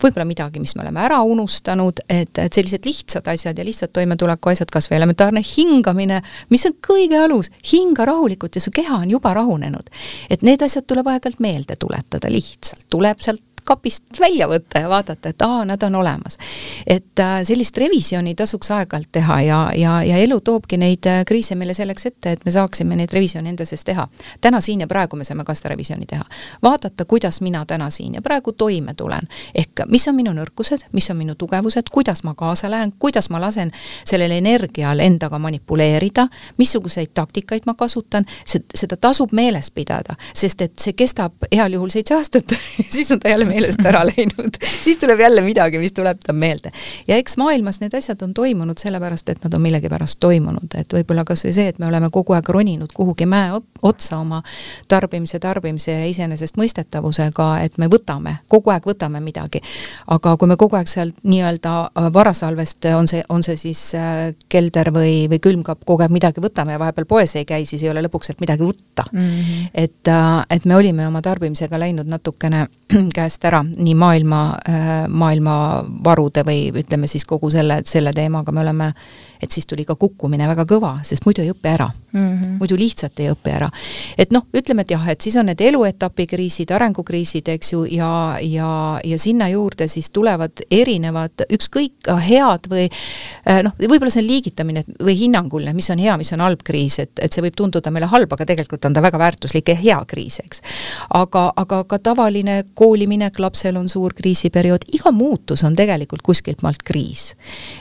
võib-olla 0.00 0.24
midagi, 0.28 0.64
mis 0.64 0.76
me 0.76 0.86
oleme 0.86 1.04
ära 1.04 1.20
unustanud, 1.20 2.00
et, 2.08 2.38
et 2.40 2.52
sellised 2.52 2.88
lihtsad 2.88 3.28
asjad 3.28 3.58
ja 3.58 3.68
lihtsad 3.68 3.92
toimetuleku 3.92 4.54
asjad, 4.54 4.72
kas 4.72 4.88
või 4.90 5.00
elementaarne 5.02 5.44
hingamine, 5.44 6.22
mis 6.50 6.64
on 6.68 6.76
kõige 6.80 7.20
alus, 7.20 7.52
hinga 7.72 8.06
rahulikult 8.08 8.54
ja 8.54 8.60
su 8.60 8.70
keha 8.74 8.96
on 9.02 9.10
juba 9.10 9.34
rahunenud. 9.34 9.90
et 10.30 10.42
need 10.42 10.62
asjad 10.62 10.86
tuleb 10.86 11.06
aeg-ajalt 11.06 11.40
meelde 11.40 11.76
tuletada 11.76 12.30
lihtsalt, 12.30 12.86
tuleb 12.90 13.20
sealt 13.20 13.42
kapist 13.66 14.20
välja 14.20 14.48
võtta 14.48 14.80
ja 14.80 14.88
vaadata, 14.88 15.32
et 15.32 15.42
aa, 15.42 15.64
nad 15.64 15.82
on 15.82 15.94
olemas. 15.94 16.38
et 16.86 17.18
äh, 17.18 17.40
sellist 17.44 17.76
revisjoni 17.76 18.34
tasuks 18.34 18.70
aeg-ajalt 18.70 19.08
teha 19.12 19.40
ja, 19.42 19.60
ja, 19.74 20.02
ja 20.02 20.16
elu 20.16 20.40
toobki 20.40 20.78
neid 20.80 21.06
äh, 21.06 21.24
kriise 21.26 21.54
meile 21.54 21.74
selleks 21.74 22.06
ette, 22.06 22.32
et 22.32 22.44
me 22.44 22.50
saaksime 22.50 22.96
neid 22.96 23.12
revisjone 23.12 23.48
enda 23.48 23.64
sees 23.66 23.84
teha. 23.84 24.08
täna, 24.40 24.60
siin 24.60 24.80
ja 24.80 24.86
praegu 24.86 25.16
me 25.16 25.24
saame 25.24 25.44
ka 25.44 25.54
seda 25.54 25.74
revisjoni 25.74 26.06
teha. 26.06 26.24
vaadata, 26.62 27.04
kuidas 27.04 27.40
mina 27.40 27.64
täna 27.66 27.90
siin 27.90 28.14
ja 28.14 28.22
praegu 28.22 28.52
toime 28.52 28.94
tulen. 28.94 29.28
ehk 29.54 29.84
mis 29.88 30.08
on 30.08 30.14
minu 30.14 30.32
nõrkused, 30.32 30.86
mis 30.92 31.10
on 31.10 31.16
minu 31.16 31.34
tugevused, 31.34 31.90
kuidas 31.92 32.22
ma 32.24 32.34
kaasa 32.34 32.70
lähen, 32.70 32.92
kuidas 32.98 33.30
ma 33.30 33.40
lasen 33.40 33.72
sellel 34.04 34.30
energial 34.30 35.00
endaga 35.00 35.38
manipuleerida, 35.38 36.28
missuguseid 36.58 37.14
taktikaid 37.14 37.66
ma 37.66 37.74
kasutan, 37.74 38.26
seda 38.46 38.96
tasub 38.96 39.32
meeles 39.32 39.70
pidada, 39.70 40.14
sest 40.34 40.62
et 40.62 40.78
see 40.78 40.92
kestab 40.92 41.48
heal 41.52 41.72
juhul 41.72 41.90
seitse 41.90 42.14
aastat 42.14 42.54
siis 42.94 43.10
on 43.12 43.20
ta 43.20 43.28
jälle 43.28 43.44
meelest 43.56 43.84
ära 43.88 44.04
läinud 44.12 44.60
siis 44.86 44.96
tuleb 44.96 45.20
jälle 45.20 45.42
midagi, 45.42 45.78
mis 45.78 45.92
tuletab 45.92 46.36
meelde. 46.36 46.70
ja 47.08 47.16
eks 47.16 47.36
maailmas 47.36 47.80
need 47.80 47.94
asjad 47.94 48.22
on 48.22 48.34
toimunud 48.34 48.78
sellepärast, 48.78 49.28
et 49.28 49.44
nad 49.44 49.54
on 49.54 49.60
millegipärast 49.60 50.20
toimunud, 50.20 50.76
et 50.78 50.92
võib-olla 50.92 51.24
kas 51.24 51.44
või 51.44 51.54
see, 51.56 51.68
et 51.68 51.78
me 51.78 51.86
oleme 51.86 52.10
kogu 52.12 52.36
aeg 52.36 52.48
roninud 52.48 52.92
kuhugi 52.94 53.26
mäe 53.26 53.50
otsa 53.82 54.18
oma 54.18 54.42
tarbimise, 54.88 55.38
tarbimise 55.42 55.92
ja 55.92 56.06
iseenesestmõistetavusega, 56.06 57.48
et 57.64 57.78
me 57.78 57.88
võtame, 57.92 58.36
kogu 58.48 58.70
aeg 58.70 58.86
võtame 58.86 59.20
midagi. 59.20 59.60
aga 60.06 60.36
kui 60.36 60.48
me 60.48 60.56
kogu 60.56 60.76
aeg 60.76 60.88
sealt 60.88 61.18
nii-öelda 61.22 61.74
äh, 61.82 62.12
varasalvest, 62.12 62.84
on 62.94 63.08
see, 63.08 63.24
on 63.28 63.42
see 63.42 63.56
siis 63.56 63.82
äh, 63.94 64.34
kelder 64.48 64.92
või, 64.94 65.26
või 65.30 65.40
külmkapp, 65.42 65.84
kogu 65.84 66.06
aeg 66.06 66.14
midagi 66.14 66.40
võtame 66.40 66.76
ja 66.76 66.82
vahepeal 66.82 67.06
poes 67.06 67.36
ei 67.36 67.44
käi, 67.44 67.64
siis 67.64 67.82
ei 67.82 67.90
ole 67.90 68.06
lõpuks 68.06 68.30
sealt 68.30 68.40
midagi 68.40 68.62
võtta 68.62 69.08
mm. 69.12 69.20
-hmm. 69.20 69.68
et, 69.74 70.08
äh, 70.08 70.46
et 70.50 70.64
me 70.64 70.76
olime 70.76 71.06
oma 71.06 71.22
tarbimisega 71.22 71.78
läinud 71.78 72.06
natukene 72.06 72.66
käest 73.18 73.44
ära 73.46 73.62
nii 73.66 73.94
maailma, 73.98 74.40
maailma 75.08 75.56
varude 76.04 76.44
või 76.46 76.70
ütleme 76.82 77.08
siis 77.10 77.24
kogu 77.28 77.50
selle, 77.54 77.80
selle 77.86 78.12
teemaga 78.16 78.52
me 78.52 78.64
oleme 78.64 78.90
et 79.42 79.50
siis 79.50 79.66
tuli 79.66 79.84
ka 79.84 79.94
kukkumine 79.94 80.48
väga 80.48 80.66
kõva, 80.68 80.96
sest 81.04 81.26
muidu 81.26 81.44
ei 81.44 81.52
õpi 81.52 81.72
ära 81.72 81.90
mm. 82.16 82.38
-hmm. 82.38 82.56
muidu 82.58 82.76
lihtsalt 82.76 83.20
ei 83.20 83.30
õpi 83.30 83.52
ära. 83.52 83.70
et 84.18 84.32
noh, 84.32 84.46
ütleme, 84.54 84.82
et 84.82 84.90
jah, 84.90 85.08
et 85.08 85.20
siis 85.20 85.36
on 85.36 85.46
need 85.46 85.60
eluetapi 85.60 86.26
kriisid, 86.26 86.70
arengukriisid, 86.70 87.48
eks 87.48 87.72
ju, 87.72 87.84
ja, 87.84 88.38
ja, 88.40 89.00
ja 89.04 89.18
sinna 89.18 89.48
juurde 89.48 89.88
siis 89.88 90.10
tulevad 90.10 90.64
erinevad, 90.70 91.46
ükskõik 91.52 92.10
head 92.28 92.68
või 92.70 92.88
äh, 92.88 93.62
noh, 93.62 93.74
võib-olla 93.78 94.10
see 94.10 94.22
on 94.24 94.28
liigitamine 94.30 94.84
või 95.02 95.16
hinnanguline, 95.18 95.74
mis 95.76 95.90
on 95.90 96.02
hea, 96.02 96.16
mis 96.16 96.32
on 96.32 96.44
halb 96.44 96.62
kriis, 96.64 96.98
et, 96.98 97.12
et 97.20 97.32
see 97.32 97.44
võib 97.44 97.56
tunduda 97.56 97.90
meile 97.90 98.10
halb, 98.10 98.32
aga 98.32 98.48
tegelikult 98.48 98.84
on 98.84 98.96
ta 98.96 99.02
väga 99.04 99.20
väärtuslik 99.20 99.68
ja 99.68 99.76
hea 99.80 100.00
kriis, 100.08 100.40
eks. 100.44 100.62
aga, 101.14 101.48
aga 101.56 101.82
ka 101.84 101.98
tavaline 101.98 102.62
kooliminek, 102.74 103.38
lapsel 103.38 103.76
on 103.76 103.88
suur 103.88 104.14
kriisiperiood, 104.14 104.88
iga 104.96 105.12
muutus 105.12 105.64
on 105.64 105.76
tegelikult 105.76 106.22
kuskilt 106.22 106.62
maalt 106.62 106.82
kriis. 106.86 107.34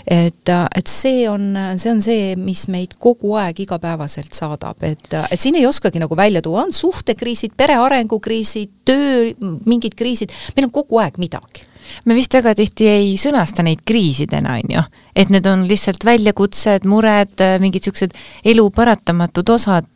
et, 0.08 0.50
et 0.50 0.88
see 0.88 1.30
on 1.30 1.45
on, 1.46 1.78
see 1.82 1.94
on 1.94 2.02
see, 2.04 2.34
mis 2.40 2.66
meid 2.74 2.98
kogu 3.02 3.36
aeg 3.40 3.62
igapäevaselt 3.66 4.34
saadab, 4.36 4.82
et, 4.88 5.08
et 5.30 5.42
siin 5.42 5.60
ei 5.60 5.68
oskagi 5.70 6.02
nagu 6.02 6.18
välja 6.18 6.42
tuua, 6.46 6.66
on 6.66 6.74
suhtekriisid, 6.76 7.56
pere 7.58 7.78
arengukriisid, 7.82 8.74
töö 8.88 9.32
mingid 9.70 9.96
kriisid, 9.98 10.34
meil 10.58 10.70
on 10.70 10.76
kogu 10.76 11.02
aeg 11.04 11.22
midagi. 11.22 11.70
Me 12.10 12.16
vist 12.18 12.34
väga 12.34 12.56
tihti 12.58 12.88
ei 12.90 13.14
sõnasta 13.22 13.62
neid 13.66 13.84
kriisidena, 13.86 14.56
on 14.58 14.72
ju, 14.74 14.84
et 15.14 15.30
need 15.30 15.46
on 15.50 15.68
lihtsalt 15.70 16.06
väljakutsed, 16.08 16.88
mured, 16.90 17.36
mingid 17.62 17.86
niisugused 17.86 18.16
elu 18.54 18.66
paratamatud 18.74 19.52
osad, 19.54 19.92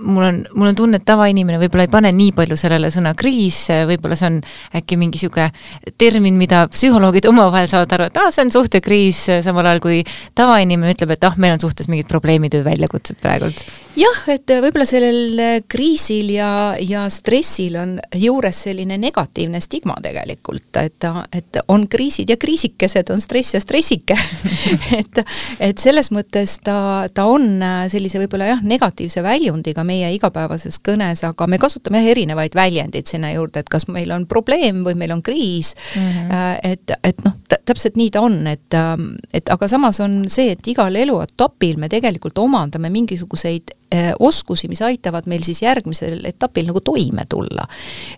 mul 0.00 0.24
on, 0.24 0.40
mul 0.54 0.70
on 0.70 0.78
tunne, 0.78 1.00
et 1.00 1.06
tavainimene 1.06 1.60
võib-olla 1.62 1.86
ei 1.86 1.92
pane 1.92 2.12
nii 2.14 2.32
palju 2.36 2.58
sellele 2.60 2.90
sõna 2.92 3.12
kriis, 3.18 3.62
võib-olla 3.88 4.18
see 4.18 4.28
on 4.30 4.38
äkki 4.80 4.98
mingi 5.00 5.20
niisugune 5.20 5.94
termin, 6.00 6.38
mida 6.40 6.64
psühholoogid 6.72 7.28
omavahel 7.32 7.68
saavad 7.70 7.94
aru, 7.96 8.08
et 8.10 8.20
aa 8.20 8.28
ah,, 8.28 8.34
see 8.34 8.46
on 8.46 8.54
suhtekriis, 8.54 9.22
samal 9.46 9.68
ajal 9.70 9.82
kui 9.84 10.00
tavainimene 10.38 10.94
ütleb, 10.96 11.14
et 11.16 11.28
ah, 11.28 11.38
meil 11.40 11.56
on 11.56 11.62
suhtes 11.62 11.90
mingid 11.90 12.08
probleemid 12.10 12.58
või 12.58 12.66
väljakutsed 12.72 13.20
praegult. 13.22 13.64
jah, 13.98 14.22
et 14.32 14.54
võib-olla 14.64 14.88
sellel 14.88 15.44
kriisil 15.70 16.34
ja, 16.36 16.50
ja 16.80 17.06
stressil 17.12 17.76
on 17.80 17.96
juures 18.16 18.64
selline 18.68 18.98
negatiivne 19.00 19.60
stigma 19.60 19.96
tegelikult, 20.02 20.70
et, 20.82 21.10
et 21.36 21.62
on 21.68 21.86
kriisid 21.90 22.30
ja 22.30 22.38
kriisikesed, 22.40 23.12
on 23.12 23.20
stress 23.22 23.56
ja 23.56 23.62
stressike 23.62 24.16
et, 25.00 25.22
et 25.60 25.78
selles 25.80 26.10
mõttes 26.14 26.56
ta, 26.64 27.06
ta 27.14 27.26
on 27.30 27.62
sellise 27.92 28.20
võib-olla 28.22 28.50
jah, 28.52 28.62
negatiivse 28.64 29.22
väljundi 29.24 29.69
väljendiga 29.70 29.84
meie 29.84 30.10
igapäevases 30.14 30.80
kõnes, 30.82 31.22
aga 31.24 31.46
me 31.46 31.58
kasutame 31.58 32.00
jah 32.00 32.10
erinevaid 32.10 32.54
väljendeid 32.54 33.06
sinna 33.06 33.32
juurde, 33.32 33.60
et 33.60 33.68
kas 33.68 33.86
meil 33.88 34.10
on 34.10 34.26
probleem 34.26 34.84
või 34.84 34.94
meil 34.94 35.12
on 35.12 35.22
kriis 35.22 35.74
mm, 35.96 36.00
-hmm. 36.00 36.58
et, 36.62 36.90
et 37.04 37.24
noh, 37.24 37.34
täpselt 37.64 37.96
nii 37.96 38.10
ta 38.10 38.20
on, 38.20 38.46
et, 38.46 38.74
ähm, 38.74 39.16
et 39.32 39.48
aga 39.48 39.68
samas 39.68 40.00
on 40.00 40.28
see, 40.28 40.52
et 40.52 40.66
igal 40.66 40.94
eluetapil 40.94 41.78
me 41.78 41.88
tegelikult 41.88 42.38
omandame 42.38 42.90
mingisuguseid 42.90 43.70
äh, 43.94 44.12
oskusi, 44.18 44.68
mis 44.68 44.82
aitavad 44.82 45.26
meil 45.26 45.42
siis 45.42 45.62
järgmisel 45.62 46.24
etapil 46.24 46.66
nagu 46.66 46.80
toime 46.80 47.24
tulla. 47.28 47.66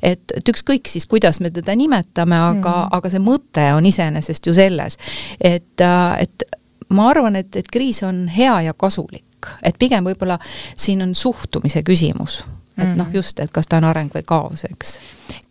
et, 0.02 0.22
et 0.36 0.48
ükskõik 0.48 0.88
siis, 0.88 1.06
kuidas 1.06 1.40
me 1.40 1.50
teda 1.50 1.74
nimetame, 1.74 2.36
aga 2.36 2.70
mm, 2.70 2.82
-hmm. 2.82 2.88
aga 2.96 3.10
see 3.10 3.20
mõte 3.20 3.72
on 3.74 3.86
iseenesest 3.86 4.46
ju 4.46 4.54
selles, 4.54 4.98
et, 5.40 5.80
äh, 5.80 6.22
et 6.22 6.61
ma 6.92 7.08
arvan, 7.10 7.36
et, 7.36 7.56
et 7.56 7.68
kriis 7.72 8.02
on 8.06 8.26
hea 8.28 8.60
ja 8.68 8.74
kasulik 8.74 9.48
et 9.62 9.78
pigem 9.78 10.04
võib-olla 10.06 10.38
siin 10.76 11.02
on 11.02 11.14
suhtumise 11.18 11.82
küsimus 11.82 12.42
et 12.78 12.94
noh, 12.96 13.08
just, 13.12 13.40
et 13.42 13.50
kas 13.52 13.68
ta 13.68 13.78
on 13.80 13.88
areng 13.88 14.12
või 14.14 14.24
kaos, 14.26 14.64
eks. 14.68 14.96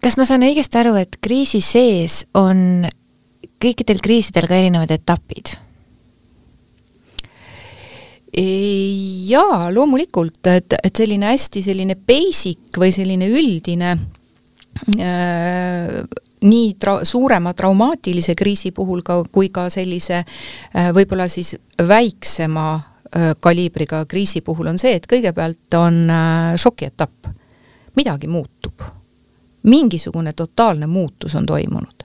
kas 0.01 0.17
ma 0.17 0.25
saan 0.25 0.45
õigesti 0.47 0.79
aru, 0.81 0.95
et 1.01 1.19
kriisi 1.21 1.61
sees 1.61 2.23
on 2.37 2.87
kõikidel 3.61 4.01
kriisidel 4.03 4.49
ka 4.49 4.57
erinevad 4.57 4.93
etapid? 4.93 5.55
jaa, 8.31 9.67
loomulikult, 9.75 10.39
et, 10.47 10.73
et 10.79 10.95
selline 10.95 11.33
hästi 11.33 11.59
selline 11.65 11.97
basic 11.99 12.79
või 12.79 12.93
selline 12.95 13.27
üldine 13.27 13.89
äh, 14.95 15.97
nii 16.41 16.73
tra-, 16.79 17.05
suurema 17.05 17.53
traumaatilise 17.53 18.35
kriisi 18.35 18.71
puhul 18.71 19.01
ka, 19.01 19.23
kui 19.31 19.49
ka 19.49 19.69
sellise 19.69 20.23
äh, 20.23 20.91
võib-olla 20.95 21.27
siis 21.27 21.55
väiksema 21.87 22.91
Äh, 23.15 23.35
kaliibriga 23.39 24.05
kriisi 24.05 24.41
puhul 24.41 24.69
on 24.71 24.77
see, 24.79 24.93
et 24.95 25.03
kõigepealt 25.03 25.75
on 25.75 25.95
äh, 26.07 26.53
šokietapp. 26.55 27.27
midagi 27.95 28.27
muutub. 28.27 28.81
mingisugune 29.63 30.33
totaalne 30.33 30.87
muutus 30.87 31.35
on 31.35 31.45
toimunud. 31.45 32.03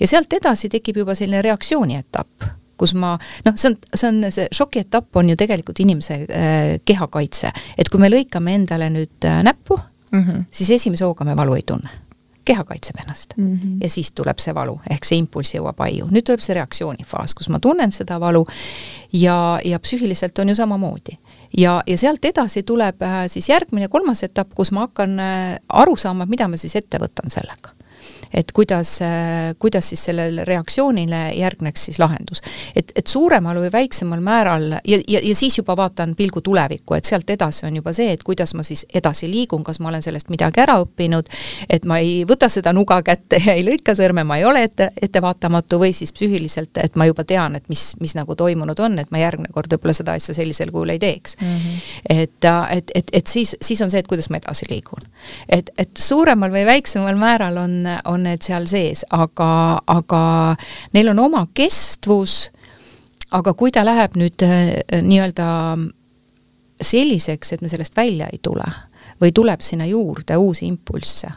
ja 0.00 0.06
sealt 0.06 0.32
edasi 0.32 0.68
tekib 0.68 0.96
juba 0.96 1.14
selline 1.14 1.42
reaktsiooni 1.42 1.96
etapp, 1.96 2.42
kus 2.76 2.94
ma, 2.94 3.18
noh, 3.44 3.54
see 3.54 3.70
on, 3.70 3.76
see 3.94 4.08
on, 4.08 4.32
see 4.32 4.48
šokietapp 4.52 5.16
on 5.16 5.30
ju 5.30 5.36
tegelikult 5.36 5.80
inimese 5.80 6.14
äh, 6.14 6.80
kehakaitse. 6.84 7.52
et 7.78 7.88
kui 7.88 8.00
me 8.00 8.10
lõikame 8.10 8.54
endale 8.58 8.90
nüüd 8.90 9.30
äh, 9.30 9.42
näppu 9.42 9.78
mm, 10.10 10.22
-hmm. 10.22 10.44
siis 10.50 10.70
esimese 10.70 11.04
hooga 11.04 11.24
me 11.24 11.36
valu 11.36 11.54
ei 11.54 11.62
tunne 11.62 11.88
keha 12.48 12.64
kaitseb 12.64 13.00
ennast 13.02 13.36
mm. 13.36 13.54
-hmm. 13.54 13.76
ja 13.82 13.88
siis 13.92 14.12
tuleb 14.12 14.40
see 14.42 14.54
valu, 14.54 14.78
ehk 14.90 15.04
see 15.04 15.20
impulss 15.20 15.54
jõuab 15.54 15.80
aiu. 15.86 16.08
nüüd 16.10 16.26
tuleb 16.26 16.42
see 16.44 16.56
reaktsioonifaas, 16.58 17.34
kus 17.38 17.48
ma 17.52 17.60
tunnen 17.60 17.92
seda 17.92 18.20
valu 18.20 18.44
ja, 19.12 19.38
ja 19.64 19.78
psüühiliselt 19.78 20.38
on 20.38 20.48
ju 20.48 20.54
samamoodi. 20.54 21.18
ja, 21.56 21.82
ja 21.86 21.98
sealt 21.98 22.24
edasi 22.24 22.62
tuleb 22.62 23.02
äh, 23.02 23.24
siis 23.26 23.48
järgmine, 23.48 23.88
kolmas 23.88 24.22
etapp, 24.22 24.54
kus 24.54 24.72
ma 24.72 24.86
hakkan 24.86 25.18
äh, 25.20 25.58
aru 25.68 25.96
saama, 25.96 26.26
mida 26.26 26.48
ma 26.48 26.56
siis 26.56 26.76
ette 26.76 26.98
võtan 26.98 27.30
sellega 27.30 27.77
et 28.34 28.52
kuidas, 28.52 28.98
kuidas 29.58 29.88
siis 29.88 30.04
sellele 30.04 30.44
reaktsioonile 30.44 31.22
järgneks 31.36 31.84
siis 31.88 31.98
lahendus. 31.98 32.42
et, 32.76 32.92
et 32.96 33.06
suuremal 33.06 33.58
või 33.60 33.72
väiksemal 33.72 34.20
määral 34.20 34.70
ja, 34.84 34.98
ja, 35.08 35.20
ja 35.22 35.34
siis 35.34 35.58
juba 35.58 35.76
vaatan 35.76 36.14
pilgu 36.14 36.40
tulevikku, 36.40 36.94
et 36.94 37.04
sealt 37.04 37.30
edasi 37.30 37.66
on 37.66 37.76
juba 37.76 37.92
see, 37.92 38.12
et 38.12 38.22
kuidas 38.22 38.54
ma 38.54 38.62
siis 38.66 38.84
edasi 38.94 39.30
liigun, 39.30 39.64
kas 39.64 39.80
ma 39.80 39.88
olen 39.92 40.02
sellest 40.02 40.30
midagi 40.32 40.62
ära 40.62 40.78
õppinud, 40.82 41.30
et 41.70 41.84
ma 41.88 41.98
ei 42.02 42.24
võta 42.28 42.48
seda 42.52 42.72
nuga 42.76 43.00
kätte 43.06 43.40
ja 43.44 43.54
ei 43.58 43.64
lõika 43.66 43.94
sõrme, 43.98 44.24
ma 44.28 44.38
ei 44.40 44.46
ole 44.48 44.64
ette, 44.68 44.90
ettevaatamatu 45.02 45.80
või 45.80 45.92
siis 45.96 46.12
psüühiliselt, 46.16 46.78
et 46.82 46.96
ma 46.96 47.08
juba 47.08 47.24
tean, 47.28 47.56
et 47.58 47.68
mis, 47.72 47.90
mis 48.02 48.14
nagu 48.18 48.36
toimunud 48.38 48.78
on, 48.84 48.98
et 49.02 49.10
ma 49.14 49.22
järgmine 49.22 49.52
kord 49.54 49.72
võib-olla 49.72 49.96
seda 49.96 50.16
asja 50.18 50.36
sellisel 50.36 50.72
kujul 50.74 50.94
ei 50.94 51.02
teeks 51.02 51.36
mm. 51.40 51.56
-hmm. 51.56 51.78
et, 52.18 52.50
et, 52.76 52.90
et, 52.94 53.10
et 53.12 53.26
siis, 53.26 53.56
siis 53.62 53.80
on 53.82 53.90
see, 53.90 54.02
et 54.02 54.08
kuidas 54.08 54.30
ma 54.30 54.40
edasi 54.40 54.68
liigun. 54.70 55.08
et, 55.48 55.70
et 55.78 55.90
suuremal 55.98 56.52
või 56.52 56.64
väiksemal 56.66 57.16
määral 57.16 57.56
on, 57.56 57.78
on 58.04 58.17
on 58.18 58.26
need 58.26 58.42
seal 58.44 58.66
sees, 58.68 59.04
aga, 59.14 59.78
aga 59.86 60.22
neil 60.96 61.12
on 61.14 61.22
oma 61.28 61.44
kestvus, 61.54 62.48
aga 63.36 63.54
kui 63.54 63.72
ta 63.74 63.84
läheb 63.86 64.18
nüüd 64.18 64.44
äh, 64.46 64.74
nii-öelda 65.04 65.48
selliseks, 66.82 67.54
et 67.54 67.64
me 67.64 67.70
sellest 67.70 67.96
välja 67.96 68.28
ei 68.32 68.40
tule 68.42 68.66
või 69.18 69.32
tuleb 69.34 69.62
sinna 69.66 69.86
juurde 69.88 70.36
uusi 70.38 70.68
impulsse, 70.68 71.30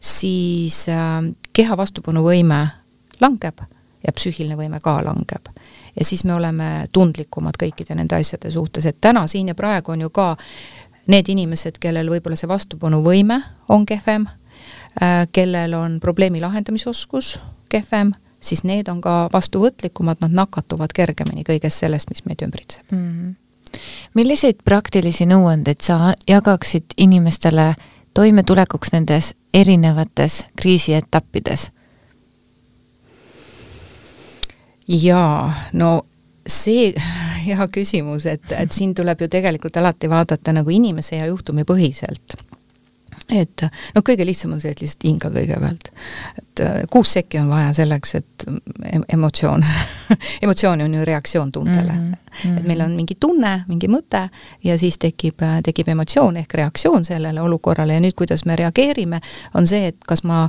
siis 0.00 0.84
äh, 0.92 1.20
keha 1.52 1.78
vastupanuvõime 1.78 2.60
langeb 3.22 3.64
ja 4.06 4.14
psüühiline 4.14 4.58
võime 4.58 4.78
ka 4.82 5.00
langeb. 5.02 5.48
ja 5.96 6.04
siis 6.04 6.24
me 6.24 6.34
oleme 6.34 6.88
tundlikumad 6.92 7.58
kõikide 7.58 7.96
nende 7.98 8.16
asjade 8.16 8.50
suhtes, 8.50 8.86
et 8.86 9.00
täna, 9.00 9.26
siin 9.26 9.48
ja 9.48 9.54
praegu 9.54 9.92
on 9.92 10.06
ju 10.06 10.10
ka 10.10 10.36
need 11.08 11.28
inimesed, 11.28 11.78
kellel 11.80 12.10
võib-olla 12.10 12.36
see 12.36 12.48
vastupanuvõime 12.48 13.40
on 13.68 13.86
kehvem 13.86 14.28
Äh, 14.28 14.47
kellel 15.32 15.74
on 15.74 16.00
probleemi 16.00 16.40
lahendamisoskus 16.40 17.40
kehvem, 17.68 18.12
siis 18.40 18.64
need 18.64 18.88
on 18.88 19.00
ka 19.00 19.28
vastuvõtlikumad, 19.32 20.20
nad 20.20 20.34
nakatuvad 20.34 20.94
kergemini 20.94 21.44
kõigest 21.46 21.84
sellest, 21.84 22.10
mis 22.10 22.24
meid 22.26 22.42
ümbritseb 22.42 22.92
mm. 22.92 22.98
-hmm. 22.98 23.78
milliseid 24.14 24.62
praktilisi 24.64 25.26
nõuandeid 25.26 25.80
sa 25.80 26.14
jagaksid 26.28 26.84
inimestele 26.96 27.74
toimetulekuks 28.14 28.92
nendes 28.92 29.34
erinevates 29.54 30.46
kriisietappides? 30.60 31.70
jaa, 34.88 35.54
no 35.72 36.02
see 36.46 36.92
hea 37.46 37.68
küsimus, 37.72 38.26
et, 38.26 38.52
et 38.52 38.72
siin 38.72 38.94
tuleb 38.94 39.20
ju 39.20 39.28
tegelikult 39.28 39.76
alati 39.76 40.10
vaadata 40.10 40.52
nagu 40.52 40.70
inimese 40.70 41.16
ja 41.16 41.26
juhtumi 41.26 41.64
põhiselt 41.68 42.38
et 43.28 43.62
noh, 43.94 44.04
kõige 44.04 44.24
lihtsam 44.26 44.54
on 44.56 44.60
see, 44.62 44.72
et 44.72 44.80
lihtsalt 44.80 45.04
hinga 45.04 45.30
kõigepealt. 45.32 45.90
et 46.38 46.62
äh, 46.64 46.78
kuus 46.90 47.12
sekki 47.12 47.40
on 47.42 47.50
vaja 47.52 47.72
selleks, 47.76 48.14
et 48.14 48.46
emotsioon 49.12 49.64
emotsioon 50.44 50.84
on 50.86 50.94
ju 50.94 51.04
reaktsioon 51.04 51.52
tundele 51.52 51.92
mm. 51.92 52.12
-hmm. 52.12 52.58
et 52.58 52.66
meil 52.66 52.80
on 52.80 52.96
mingi 52.96 53.16
tunne, 53.20 53.64
mingi 53.68 53.88
mõte 53.88 54.28
ja 54.64 54.78
siis 54.78 54.98
tekib, 54.98 55.42
äh, 55.42 55.60
tekib 55.62 55.88
emotsioon 55.88 56.36
ehk 56.36 56.54
reaktsioon 56.54 57.04
sellele 57.04 57.40
olukorrale 57.40 57.94
ja 57.94 58.00
nüüd, 58.00 58.14
kuidas 58.16 58.44
me 58.44 58.56
reageerime, 58.56 59.20
on 59.54 59.66
see, 59.66 59.86
et 59.86 59.96
kas 60.06 60.24
ma 60.24 60.48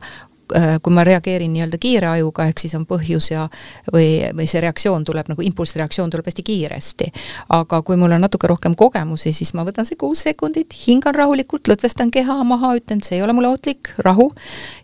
kui 0.83 0.93
ma 0.93 1.03
reageerin 1.03 1.51
nii-öelda 1.53 1.77
kiire 1.81 2.07
ajuga, 2.07 2.45
ehk 2.49 2.59
siis 2.63 2.73
on 2.77 2.85
põhjus 2.89 3.29
ja 3.31 3.45
või, 3.93 4.21
või 4.35 4.47
see 4.49 4.61
reaktsioon 4.63 5.03
tuleb 5.05 5.29
nagu 5.29 5.43
impulssreaktsioon 5.45 6.09
tuleb 6.09 6.25
hästi 6.29 6.43
kiiresti. 6.43 7.11
aga 7.49 7.81
kui 7.81 7.97
mul 7.97 8.11
on 8.11 8.21
natuke 8.21 8.47
rohkem 8.47 8.75
kogemusi, 8.75 9.33
siis 9.33 9.53
ma 9.53 9.65
võtan 9.67 9.85
see 9.85 9.97
kuus 9.99 10.23
sekundit, 10.25 10.73
hingan 10.87 11.15
rahulikult, 11.15 11.67
lõdvestan 11.69 12.11
keha 12.11 12.39
maha, 12.43 12.73
ütlen, 12.79 13.03
et 13.03 13.09
see 13.09 13.17
ei 13.17 13.23
ole 13.23 13.33
mulle 13.33 13.51
ohtlik, 13.53 13.91
rahu, 14.05 14.31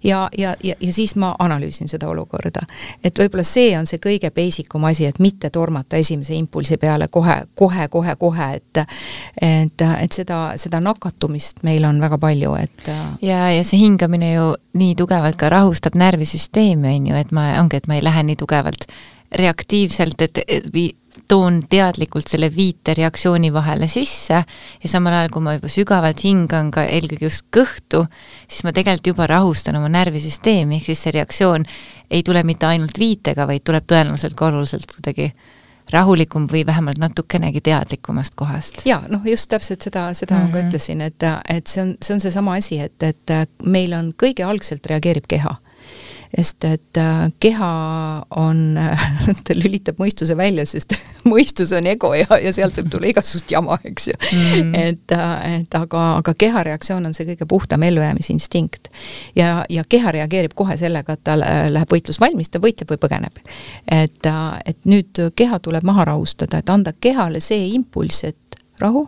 ja, 0.03 0.29
ja, 0.37 0.55
ja, 0.63 0.75
ja 0.79 0.93
siis 0.93 1.15
ma 1.15 1.33
analüüsin 1.39 1.89
seda 1.91 2.09
olukorda. 2.09 2.65
et 3.03 3.19
võib-olla 3.19 3.43
see 3.43 3.77
on 3.77 3.85
see 3.85 3.99
kõige 4.01 4.31
basic 4.31 4.75
um 4.75 4.85
asi, 4.85 5.05
et 5.05 5.19
mitte 5.19 5.49
tormata 5.49 5.97
esimese 5.97 6.35
impulsi 6.35 6.77
peale 6.77 7.07
kohe, 7.07 7.41
kohe, 7.55 7.87
kohe, 7.87 8.15
kohe, 8.15 8.51
et 8.55 8.83
et, 9.41 9.81
et 9.81 10.11
seda, 10.11 10.53
seda 10.59 10.79
nakatumist 10.83 11.63
meil 11.63 11.85
on 11.85 11.99
väga 12.01 12.17
palju, 12.21 12.55
et 12.59 12.89
ja, 13.21 13.49
ja 13.51 13.63
see 13.63 13.79
hingamine 13.79 14.33
ju 14.33 14.53
nii 14.75 14.95
tugevalt 14.99 15.37
ka 15.39 15.49
rahustab 15.55 15.97
närvisüsteemi, 15.99 16.97
on 16.99 17.09
ju, 17.11 17.17
et 17.19 17.33
ma, 17.35 17.53
ongi, 17.61 17.79
et 17.79 17.89
ma 17.89 17.97
ei 17.97 18.05
lähe 18.05 18.23
nii 18.27 18.37
tugevalt 18.43 18.87
reaktiivselt, 19.35 20.21
et 20.21 20.43
vi-, 20.73 20.93
toon 21.27 21.61
teadlikult 21.69 22.27
selle 22.29 22.49
viitereaktsiooni 22.55 23.51
vahele 23.53 23.87
sisse 23.91 24.41
ja 24.83 24.89
samal 24.89 25.15
ajal, 25.15 25.31
kui 25.33 25.45
ma 25.45 25.55
juba 25.55 25.71
sügavalt 25.71 26.21
hingan 26.25 26.71
ka 26.75 26.85
eelkõige 26.85 27.29
just 27.29 27.47
kõhtu, 27.55 28.05
siis 28.47 28.65
ma 28.67 28.73
tegelikult 28.75 29.13
juba 29.13 29.29
rahustan 29.31 29.79
oma 29.79 29.89
närvisüsteemi, 29.93 30.79
ehk 30.79 30.89
siis 30.91 31.05
see 31.05 31.15
reaktsioon 31.15 31.65
ei 32.11 32.23
tule 32.25 32.43
mitte 32.47 32.67
ainult 32.69 32.99
viitega, 32.99 33.47
vaid 33.49 33.65
tuleb 33.65 33.87
tõenäoliselt 33.89 34.37
ka 34.37 34.49
oluliselt 34.51 34.91
kuidagi 34.91 35.31
rahulikum 35.93 36.47
või 36.51 36.65
vähemalt 36.65 36.97
natukenegi 36.97 37.61
teadlikumast 37.61 38.35
kohast. 38.35 38.85
jaa, 38.85 39.03
noh 39.09 39.25
just 39.25 39.49
täpselt 39.49 39.81
seda, 39.81 40.13
seda 40.13 40.35
mm 40.35 40.41
-hmm. 40.41 40.47
ma 40.47 40.53
ka 40.53 40.59
mhm. 40.59 40.67
ütlesin, 40.67 41.01
et, 41.01 41.23
et 41.49 41.67
see 41.67 41.83
on, 41.83 41.95
see 42.01 42.13
on 42.13 42.19
seesama 42.19 42.53
asi, 42.53 42.79
et, 42.79 43.03
et 43.03 43.35
meil 43.65 43.93
on 43.93 44.13
kõige 44.23 44.43
algselt 44.43 44.85
reageerib 44.85 45.27
keha 45.27 45.55
sest 46.35 46.65
et 46.67 46.97
äh, 46.97 47.31
keha 47.39 47.69
on 48.35 48.77
ta 49.45 49.55
lülitab 49.55 49.99
mõistuse 50.01 50.35
välja, 50.37 50.65
sest 50.67 50.95
mõistus 51.31 51.71
on 51.75 51.87
ego 51.87 52.11
ja, 52.17 52.27
ja 52.41 52.53
sealt 52.55 52.77
võib 52.79 52.91
tulla 52.91 53.09
igasugust 53.11 53.51
jama, 53.51 53.77
eks 53.87 54.09
ju 54.11 54.17
mm.. 54.19 54.75
et, 54.75 55.15
äh, 55.15 55.45
et 55.61 55.79
aga, 55.79 56.03
aga 56.19 56.35
keha 56.45 56.65
reaktsioon 56.67 57.07
on 57.07 57.15
see 57.17 57.27
kõige 57.31 57.47
puhtam 57.49 57.85
ellujäämisinstinkt. 57.87 58.91
ja, 59.35 59.63
ja 59.69 59.85
keha 59.89 60.15
reageerib 60.19 60.55
kohe 60.57 60.77
sellega, 60.77 61.15
et 61.15 61.23
ta 61.25 61.37
läheb 61.39 61.91
võitlusvalmis, 61.91 62.51
ta 62.51 62.61
võitleb 62.63 62.95
või 62.95 63.01
põgeneb. 63.07 63.41
et, 63.87 64.21
äh, 64.29 64.45
et 64.65 64.89
nüüd 64.89 65.25
keha 65.35 65.59
tuleb 65.59 65.87
maha 65.87 66.09
rahustada, 66.11 66.59
et 66.59 66.69
anda 66.69 66.93
kehale 66.93 67.39
see 67.43 67.71
impulss, 67.77 68.25
et 68.27 68.59
rahu 68.81 69.07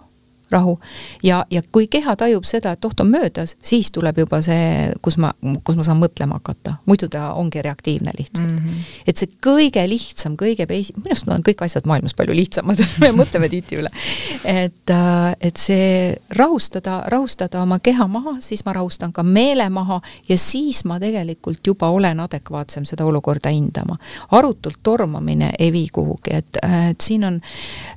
rahu. 0.52 0.80
ja, 1.24 1.46
ja 1.52 1.62
kui 1.72 1.88
keha 1.88 2.16
tajub 2.16 2.46
seda, 2.48 2.72
et 2.72 2.86
oht 2.86 3.00
on 3.00 3.10
möödas, 3.12 3.56
siis 3.64 3.92
tuleb 3.92 4.18
juba 4.18 4.42
see, 4.46 4.92
kus 5.02 5.18
ma, 5.22 5.32
kus 5.64 5.78
ma 5.80 5.86
saan 5.86 6.00
mõtlema 6.02 6.40
hakata, 6.40 6.78
muidu 6.86 7.10
ta 7.12 7.32
ongi 7.34 7.62
reaktiivne 7.62 8.12
lihtsalt 8.18 8.52
mm. 8.52 8.58
-hmm. 8.58 8.94
et 9.08 9.18
see 9.18 9.30
kõige 9.44 9.84
lihtsam, 9.90 10.38
kõige 10.40 10.68
basic, 10.68 10.96
minu 10.98 11.14
arust 11.16 11.32
on 11.32 11.44
kõik 11.46 11.64
asjad 11.66 11.88
maailmas 11.90 12.14
palju 12.18 12.36
lihtsamad 12.36 12.84
me 13.04 13.12
mõtleme 13.12 13.50
tihti 13.50 13.80
üle. 13.82 13.92
et, 14.44 14.90
äh, 14.90 15.36
et 15.42 15.58
see 15.58 16.16
rahustada, 16.30 17.04
rahustada 17.08 17.62
oma 17.62 17.80
keha 17.80 18.08
maha, 18.08 18.38
siis 18.40 18.66
ma 18.66 18.74
rahustan 18.74 19.14
ka 19.14 19.24
meele 19.24 19.70
maha 19.70 20.02
ja 20.30 20.38
siis 20.38 20.84
ma 20.86 21.00
tegelikult 21.00 21.68
juba 21.68 21.90
olen 21.90 22.20
adekvaatsem 22.20 22.86
seda 22.86 23.06
olukorda 23.06 23.50
hindama. 23.50 23.98
arutult 24.32 24.80
tormamine 24.84 25.52
ei 25.60 25.72
vii 25.74 25.88
kuhugi, 25.94 26.34
et, 26.34 26.58
et 26.90 27.02
siin 27.02 27.24
on 27.24 27.42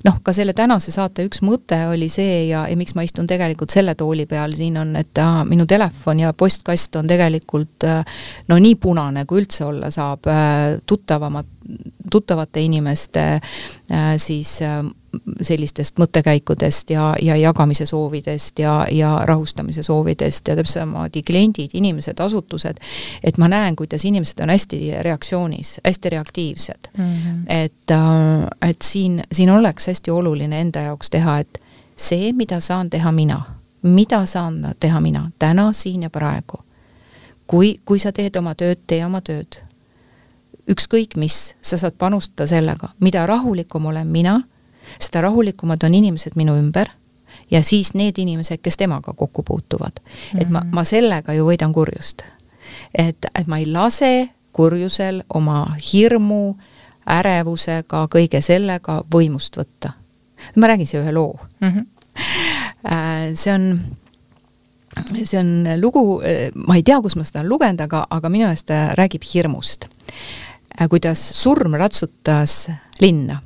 noh, 0.05 0.21
ka 0.23 0.33
selle 0.33 0.53
tänase 0.53 0.93
saate 0.93 1.25
üks 1.27 1.43
mõte 1.47 1.79
oli 1.91 2.09
see, 2.09 2.40
see 2.41 2.49
ja, 2.51 2.65
ja 2.69 2.77
miks 2.79 2.97
ma 2.97 3.05
istun 3.07 3.29
tegelikult 3.31 3.73
selle 3.73 3.95
tooli 3.99 4.27
peal 4.31 4.55
siin 4.57 4.79
on, 4.81 4.95
et 5.01 5.21
äh, 5.21 5.41
minu 5.49 5.67
telefon 5.69 6.21
ja 6.25 6.33
postkast 6.33 6.97
on 7.01 7.11
tegelikult 7.11 7.89
äh, 7.89 8.05
no 8.49 8.59
nii 8.61 8.77
punane, 8.81 9.27
kui 9.29 9.43
üldse 9.43 9.67
olla 9.69 9.91
saab 9.95 10.29
äh,, 10.31 10.79
tuttavamad, 10.87 11.49
tuttavate 12.11 12.63
inimeste 12.65 13.27
äh, 13.37 14.15
siis 14.19 14.59
sellistest 15.43 15.99
mõttekäikudest 15.99 16.93
ja, 16.95 17.09
ja 17.19 17.35
jagamise 17.35 17.83
soovidest 17.89 18.61
ja, 18.63 18.85
ja 18.95 19.09
rahustamise 19.27 19.83
soovidest 19.83 20.47
ja 20.47 20.55
täpselt 20.55 20.85
samamoodi 20.85 21.25
kliendid, 21.27 21.75
inimesed, 21.75 22.21
asutused, 22.23 22.79
et 23.27 23.41
ma 23.43 23.49
näen, 23.51 23.75
kuidas 23.77 24.07
inimesed 24.07 24.39
on 24.45 24.55
hästi 24.55 24.79
reaktsioonis, 25.03 25.81
hästi 25.83 26.15
reaktiivsed 26.15 26.93
mm. 26.97 27.11
-hmm. 27.11 27.43
et, 27.49 27.97
et 28.71 28.87
siin, 28.87 29.19
siin 29.33 29.51
oleks 29.51 29.91
hästi 29.91 30.15
oluline 30.15 30.61
enda 30.61 30.87
jaoks 30.87 31.11
teha, 31.11 31.41
et 31.43 31.59
see, 32.01 32.33
mida 32.33 32.61
saan 32.61 32.91
teha 32.91 33.13
mina, 33.13 33.43
mida 33.83 34.27
saan 34.27 34.75
teha 34.81 35.01
mina 35.01 35.31
täna, 35.39 35.73
siin 35.73 36.03
ja 36.03 36.11
praegu. 36.11 36.59
kui, 37.47 37.81
kui 37.85 37.99
sa 37.99 38.13
teed 38.13 38.37
oma 38.37 38.55
tööd, 38.55 38.79
tee 38.87 39.05
oma 39.05 39.21
tööd. 39.21 39.61
ükskõik 40.71 41.17
mis, 41.17 41.55
sa 41.63 41.77
saad 41.77 41.99
panustada 41.99 42.47
sellega, 42.47 42.89
mida 43.01 43.27
rahulikum 43.27 43.87
olen 43.87 44.07
mina, 44.07 44.41
seda 44.99 45.21
rahulikumad 45.21 45.85
on 45.85 45.95
inimesed 45.95 46.37
minu 46.37 46.57
ümber 46.57 46.89
ja 47.51 47.63
siis 47.63 47.95
need 47.95 48.19
inimesed, 48.19 48.59
kes 48.63 48.77
temaga 48.77 49.13
kokku 49.13 49.43
puutuvad. 49.43 50.01
et 50.39 50.49
ma, 50.49 50.63
ma 50.73 50.85
sellega 50.85 51.33
ju 51.33 51.47
võidan 51.47 51.73
kurjust. 51.73 52.23
et, 52.95 53.27
et 53.35 53.47
ma 53.47 53.59
ei 53.59 53.67
lase 53.67 54.29
kurjusel 54.53 55.23
oma 55.35 55.77
hirmu, 55.93 56.57
ärevusega, 57.07 58.07
kõige 58.09 58.41
sellega 58.41 59.03
võimust 59.13 59.57
võtta 59.57 60.00
ma 60.57 60.71
räägin 60.71 60.87
siia 60.87 61.03
ühe 61.03 61.13
loo 61.13 61.39
mm. 61.61 61.69
-hmm. 61.69 63.35
see 63.35 63.55
on, 63.55 63.81
see 65.25 65.41
on 65.41 65.81
lugu, 65.81 66.23
ma 66.67 66.77
ei 66.77 66.83
tea, 66.83 67.01
kus 67.01 67.17
ma 67.17 67.25
seda 67.25 67.41
olen 67.41 67.53
lugenud, 67.53 67.81
aga, 67.81 68.07
aga 68.11 68.29
minu 68.29 68.49
meelest 68.49 68.67
ta 68.67 68.95
räägib 68.99 69.23
hirmust. 69.35 69.87
Äh, 70.81 70.89
kuidas 70.89 71.21
surm 71.43 71.75
ratsutas 71.75 72.71
linna 73.01 73.41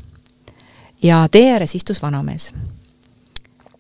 ja 1.03 1.29
tee 1.29 1.53
ääres 1.53 1.75
istus 1.75 2.03
vanamees. 2.03 2.53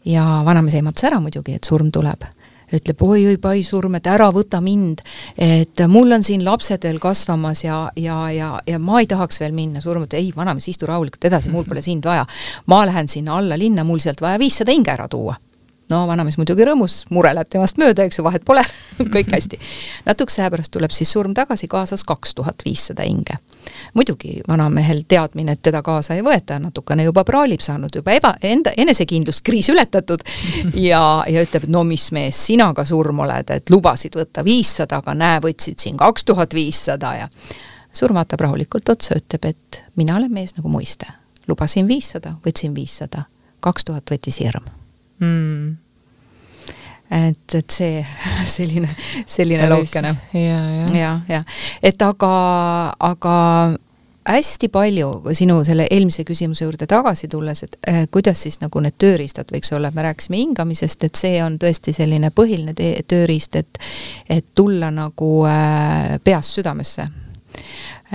ja 0.04 0.42
vanamees 0.44 0.74
ehmatas 0.74 1.04
ära 1.04 1.20
muidugi, 1.20 1.54
et 1.54 1.64
surm 1.64 1.90
tuleb 1.92 2.24
ütleb 2.72 3.02
oi-oi 3.02 3.36
paisurm, 3.42 3.98
et 3.98 4.06
ära 4.10 4.30
võta 4.34 4.60
mind, 4.64 5.02
et 5.36 5.84
mul 5.90 6.16
on 6.16 6.24
siin 6.26 6.44
lapsed 6.46 6.84
veel 6.86 7.00
kasvamas 7.02 7.64
ja, 7.64 7.78
ja, 7.96 8.18
ja, 8.32 8.50
ja 8.66 8.78
ma 8.78 9.02
ei 9.02 9.10
tahaks 9.10 9.40
veel 9.42 9.56
minna, 9.56 9.82
surm 9.84 10.06
ütleb 10.06 10.20
ei, 10.20 10.32
vanamees, 10.36 10.68
istu 10.72 10.88
rahulikult 10.90 11.30
edasi, 11.30 11.52
mul 11.52 11.68
pole 11.68 11.82
sind 11.84 12.06
vaja. 12.08 12.26
ma 12.66 12.84
lähen 12.86 13.08
sinna 13.08 13.38
alla 13.38 13.58
linna, 13.58 13.84
mul 13.84 14.00
sealt 14.00 14.22
vaja 14.24 14.38
viissada 14.40 14.72
hinge 14.72 14.94
ära 14.94 15.08
tuua 15.08 15.36
no 15.92 16.04
vanamees 16.08 16.36
muidugi 16.40 16.64
rõõmus, 16.66 17.02
mure 17.12 17.32
läheb 17.34 17.48
temast 17.50 17.78
mööda, 17.80 18.06
eks 18.06 18.18
ju, 18.18 18.24
vahet 18.24 18.44
pole 18.46 18.62
kõik 19.14 19.32
hästi. 19.34 19.58
natukese 20.06 20.42
aja 20.42 20.52
pärast 20.54 20.72
tuleb 20.74 20.92
siis 20.94 21.12
surm 21.12 21.34
tagasi, 21.36 21.68
kaasas 21.68 22.04
kaks 22.08 22.34
tuhat 22.34 22.64
viissada 22.64 23.04
hinge. 23.04 23.36
muidugi 23.94 24.40
vanamehel 24.48 25.04
teadmine, 25.08 25.52
et 25.52 25.62
teda 25.62 25.82
kaasa 25.82 26.14
ei 26.14 26.22
võeta, 26.24 26.58
natukene 26.60 27.04
juba 27.04 27.24
praalib, 27.24 27.60
saanud 27.60 27.94
juba 27.94 28.12
eba, 28.12 28.34
enda, 28.42 28.72
enesekindlust, 28.76 29.44
kriis 29.44 29.68
ületatud 29.72 30.24
ja, 30.88 31.24
ja 31.28 31.44
ütleb, 31.44 31.68
et 31.68 31.72
no 31.72 31.84
mis 31.84 32.10
mees, 32.12 32.38
sina 32.46 32.72
ka 32.74 32.84
surm 32.88 33.24
oled, 33.26 33.50
et 33.50 33.70
lubasid 33.70 34.16
võtta 34.16 34.44
viissada, 34.44 35.02
aga 35.02 35.14
näe, 35.14 35.42
võtsid 35.44 35.80
siin 35.80 36.00
kaks 36.00 36.24
tuhat 36.24 36.54
viissada 36.54 37.14
ja 37.18 37.28
surm 37.94 38.16
vaatab 38.18 38.46
rahulikult 38.46 38.88
otsa, 38.88 39.18
ütleb, 39.20 39.52
et 39.52 39.84
mina 40.00 40.16
olen 40.16 40.32
mees 40.32 40.56
nagu 40.56 40.68
muiste. 40.68 41.06
lubasin 41.48 41.88
viissada, 41.88 42.38
võtsin 42.46 42.72
viissada, 42.74 43.28
kaks 43.60 43.84
tuhat 43.84 44.10
võttis 44.10 44.40
hirm 44.40 44.64
mm. 45.18 45.76
et, 47.10 47.54
et 47.54 47.70
see 47.70 48.04
selline, 48.56 48.90
selline 49.26 49.68
lookene. 49.70 50.14
ja, 50.32 50.60
ja, 50.80 50.86
ja, 50.98 51.14
ja 51.28 51.42
et 51.82 52.02
aga, 52.02 52.34
aga 52.98 53.34
hästi 54.28 54.68
palju 54.72 55.10
sinu 55.36 55.58
selle 55.64 55.86
eelmise 55.90 56.24
küsimuse 56.24 56.64
juurde 56.64 56.86
tagasi 56.88 57.28
tulles, 57.28 57.62
et 57.62 57.76
äh, 57.88 58.04
kuidas 58.10 58.42
siis 58.42 58.56
nagu 58.62 58.80
need 58.80 58.96
tööriistad 58.98 59.50
võiks 59.52 59.72
olla, 59.76 59.90
et 59.90 59.98
me 59.98 60.06
rääkisime 60.06 60.40
hingamisest, 60.40 61.04
et 61.04 61.20
see 61.20 61.42
on 61.44 61.58
tõesti 61.60 61.92
selline 61.96 62.32
põhiline 62.34 62.74
tööriist, 63.08 63.60
et 63.60 63.82
et 64.30 64.46
tulla 64.54 64.90
nagu 64.94 65.30
äh, 65.48 66.16
peast 66.24 66.56
südamesse 66.56 67.08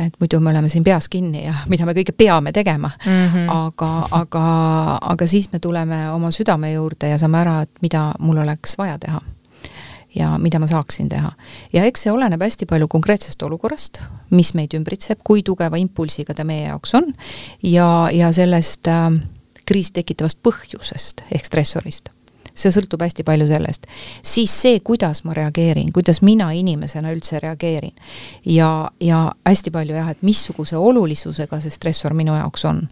et 0.06 0.20
muidu 0.20 0.40
me 0.40 0.52
oleme 0.52 0.70
siin 0.70 0.84
peas 0.84 1.10
kinni 1.10 1.46
ja 1.46 1.54
mida 1.70 1.86
me 1.86 1.96
kõike 1.98 2.14
peame 2.18 2.52
tegema 2.56 2.92
mm. 3.06 3.26
-hmm. 3.34 3.50
aga, 3.56 3.92
aga, 4.12 4.44
aga 5.02 5.28
siis 5.28 5.52
me 5.54 5.60
tuleme 5.60 6.10
oma 6.12 6.32
südame 6.32 6.72
juurde 6.74 7.10
ja 7.10 7.18
saame 7.18 7.42
ära, 7.42 7.62
et 7.62 7.82
mida 7.82 8.12
mul 8.20 8.38
oleks 8.38 8.78
vaja 8.78 8.98
teha. 9.00 9.22
ja 10.16 10.38
mida 10.38 10.60
ma 10.60 10.68
saaksin 10.68 11.10
teha. 11.10 11.32
ja 11.74 11.84
eks 11.86 12.04
see 12.04 12.12
oleneb 12.12 12.42
hästi 12.42 12.66
palju 12.66 12.88
konkreetsest 12.88 13.42
olukorrast, 13.44 14.02
mis 14.30 14.54
meid 14.54 14.74
ümbritseb, 14.74 15.20
kui 15.24 15.44
tugeva 15.44 15.78
impulsiga 15.78 16.34
ta 16.34 16.44
meie 16.44 16.68
jaoks 16.68 16.96
on 16.96 17.14
ja, 17.64 18.10
ja 18.12 18.32
sellest 18.34 18.88
äh, 18.88 19.12
kriisi 19.66 19.94
tekitavast 19.94 20.40
põhjusest 20.44 21.22
ehk 21.32 21.46
stressorist 21.46 22.10
see 22.60 22.74
sõltub 22.76 23.02
hästi 23.04 23.26
palju 23.28 23.48
sellest. 23.50 23.88
siis 24.26 24.54
see, 24.62 24.80
kuidas 24.86 25.24
ma 25.24 25.36
reageerin, 25.38 25.92
kuidas 25.96 26.22
mina 26.26 26.52
inimesena 26.56 27.12
üldse 27.16 27.40
reageerin. 27.40 27.96
ja, 28.46 28.92
ja 29.00 29.26
hästi 29.48 29.72
palju 29.72 29.96
jah, 29.96 30.10
et 30.10 30.22
missuguse 30.22 30.78
olulisusega 30.78 31.60
see 31.60 31.74
stressor 31.74 32.14
minu 32.14 32.36
jaoks 32.36 32.66
on. 32.66 32.88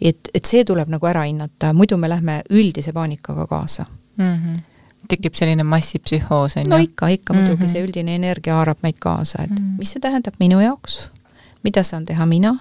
et, 0.00 0.32
et 0.34 0.44
see 0.44 0.64
tuleb 0.64 0.88
nagu 0.88 1.06
ära 1.06 1.26
hinnata, 1.26 1.72
muidu 1.72 1.96
me 1.96 2.08
lähme 2.08 2.42
üldise 2.50 2.92
paanikaga 2.92 3.46
kaasa 3.46 3.86
mm. 4.16 4.34
-hmm 4.34 4.58
tekib 5.08 5.32
selline 5.34 5.64
massipsühhoos, 5.64 6.56
on 6.56 6.66
ju? 6.66 6.70
no 6.70 6.76
ikka, 6.76 7.08
ikka 7.08 7.34
muidugi 7.34 7.56
mm 7.56 7.62
-hmm. 7.62 7.72
see 7.72 7.84
üldine 7.86 8.14
energia 8.14 8.54
haarab 8.54 8.78
meid 8.82 8.98
kaasa, 9.00 9.42
et 9.42 9.50
mm 9.50 9.56
-hmm. 9.56 9.78
mis 9.78 9.92
see 9.92 10.00
tähendab 10.00 10.34
minu 10.38 10.60
jaoks, 10.60 11.10
mida 11.62 11.82
saan 11.82 12.04
teha 12.04 12.26
mina, 12.26 12.58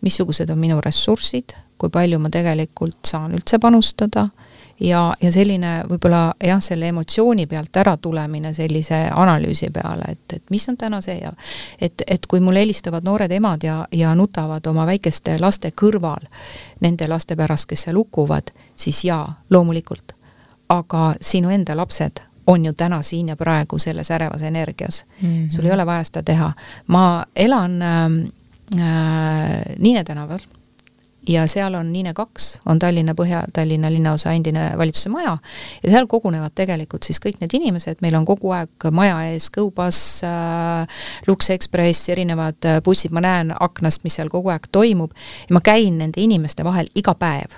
missugused 0.00 0.50
on 0.50 0.58
minu 0.58 0.80
ressursid, 0.80 1.52
kui 1.78 1.90
palju 1.90 2.18
ma 2.18 2.30
tegelikult 2.30 2.98
saan 3.04 3.34
üldse 3.34 3.58
panustada 3.58 4.28
ja, 4.82 5.14
ja 5.22 5.32
selline 5.32 5.72
võib-olla 5.88 6.22
jah, 6.44 6.60
selle 6.62 6.88
emotsiooni 6.92 7.46
pealt 7.46 7.76
äratulemine 7.76 8.54
sellise 8.54 9.04
analüüsi 9.16 9.70
peale, 9.70 10.12
et, 10.12 10.36
et 10.36 10.50
mis 10.50 10.68
on 10.68 10.76
täna 10.76 11.00
see 11.00 11.18
ja 11.20 11.32
et, 11.80 12.02
et 12.06 12.26
kui 12.26 12.40
mulle 12.40 12.64
helistavad 12.64 13.04
noored 13.04 13.32
emad 13.32 13.64
ja, 13.64 13.82
ja 13.92 14.14
nutavad 14.14 14.66
oma 14.66 14.86
väikeste 14.86 15.38
laste 15.40 15.70
kõrval 15.70 16.26
nende 16.80 17.08
laste 17.08 17.36
pärast, 17.36 17.68
kes 17.70 17.86
seal 17.86 17.96
hukkuvad, 18.00 18.50
siis 18.76 19.04
jaa, 19.04 19.26
loomulikult 19.50 20.16
aga 20.72 21.14
sinu 21.20 21.50
enda 21.52 21.76
lapsed 21.76 22.22
on 22.46 22.64
ju 22.64 22.72
täna 22.72 23.02
siin 23.02 23.28
ja 23.28 23.36
praegu 23.36 23.78
selles 23.78 24.10
ärevas 24.10 24.42
energias 24.42 25.04
mm. 25.20 25.28
-hmm. 25.28 25.50
sul 25.50 25.66
ei 25.66 25.72
ole 25.72 25.86
vaja 25.86 26.04
seda 26.04 26.22
teha. 26.22 26.52
ma 26.86 27.24
elan 27.36 27.82
äh, 27.82 28.04
äh, 28.80 29.62
Niine 29.78 30.04
tänaval 30.04 30.38
ja 31.28 31.46
seal 31.46 31.74
on 31.74 31.92
Niine 31.92 32.12
kaks, 32.14 32.60
on 32.66 32.78
Tallinna, 32.78 33.14
Põhja-Tallinna 33.18 33.90
linnaosa 33.92 34.32
endine 34.34 34.72
valitsuse 34.78 35.12
maja 35.12 35.36
ja 35.82 35.90
seal 35.90 36.06
kogunevad 36.10 36.54
tegelikult 36.58 37.06
siis 37.06 37.20
kõik 37.22 37.38
need 37.40 37.54
inimesed, 37.58 38.00
meil 38.02 38.16
on 38.18 38.26
kogu 38.26 38.50
aeg 38.56 38.88
maja 38.90 39.20
ees 39.30 39.50
GoBus 39.54 40.00
äh,, 40.26 41.02
Lux 41.26 41.50
Express, 41.54 42.08
erinevad 42.12 42.58
äh, 42.66 42.80
bussid, 42.84 43.14
ma 43.14 43.22
näen 43.22 43.54
aknast, 43.54 44.02
mis 44.04 44.18
seal 44.18 44.32
kogu 44.32 44.50
aeg 44.52 44.66
toimub 44.72 45.14
ja 45.48 45.58
ma 45.58 45.62
käin 45.64 46.00
nende 46.02 46.22
inimeste 46.22 46.66
vahel 46.66 46.90
iga 46.98 47.14
päev. 47.18 47.54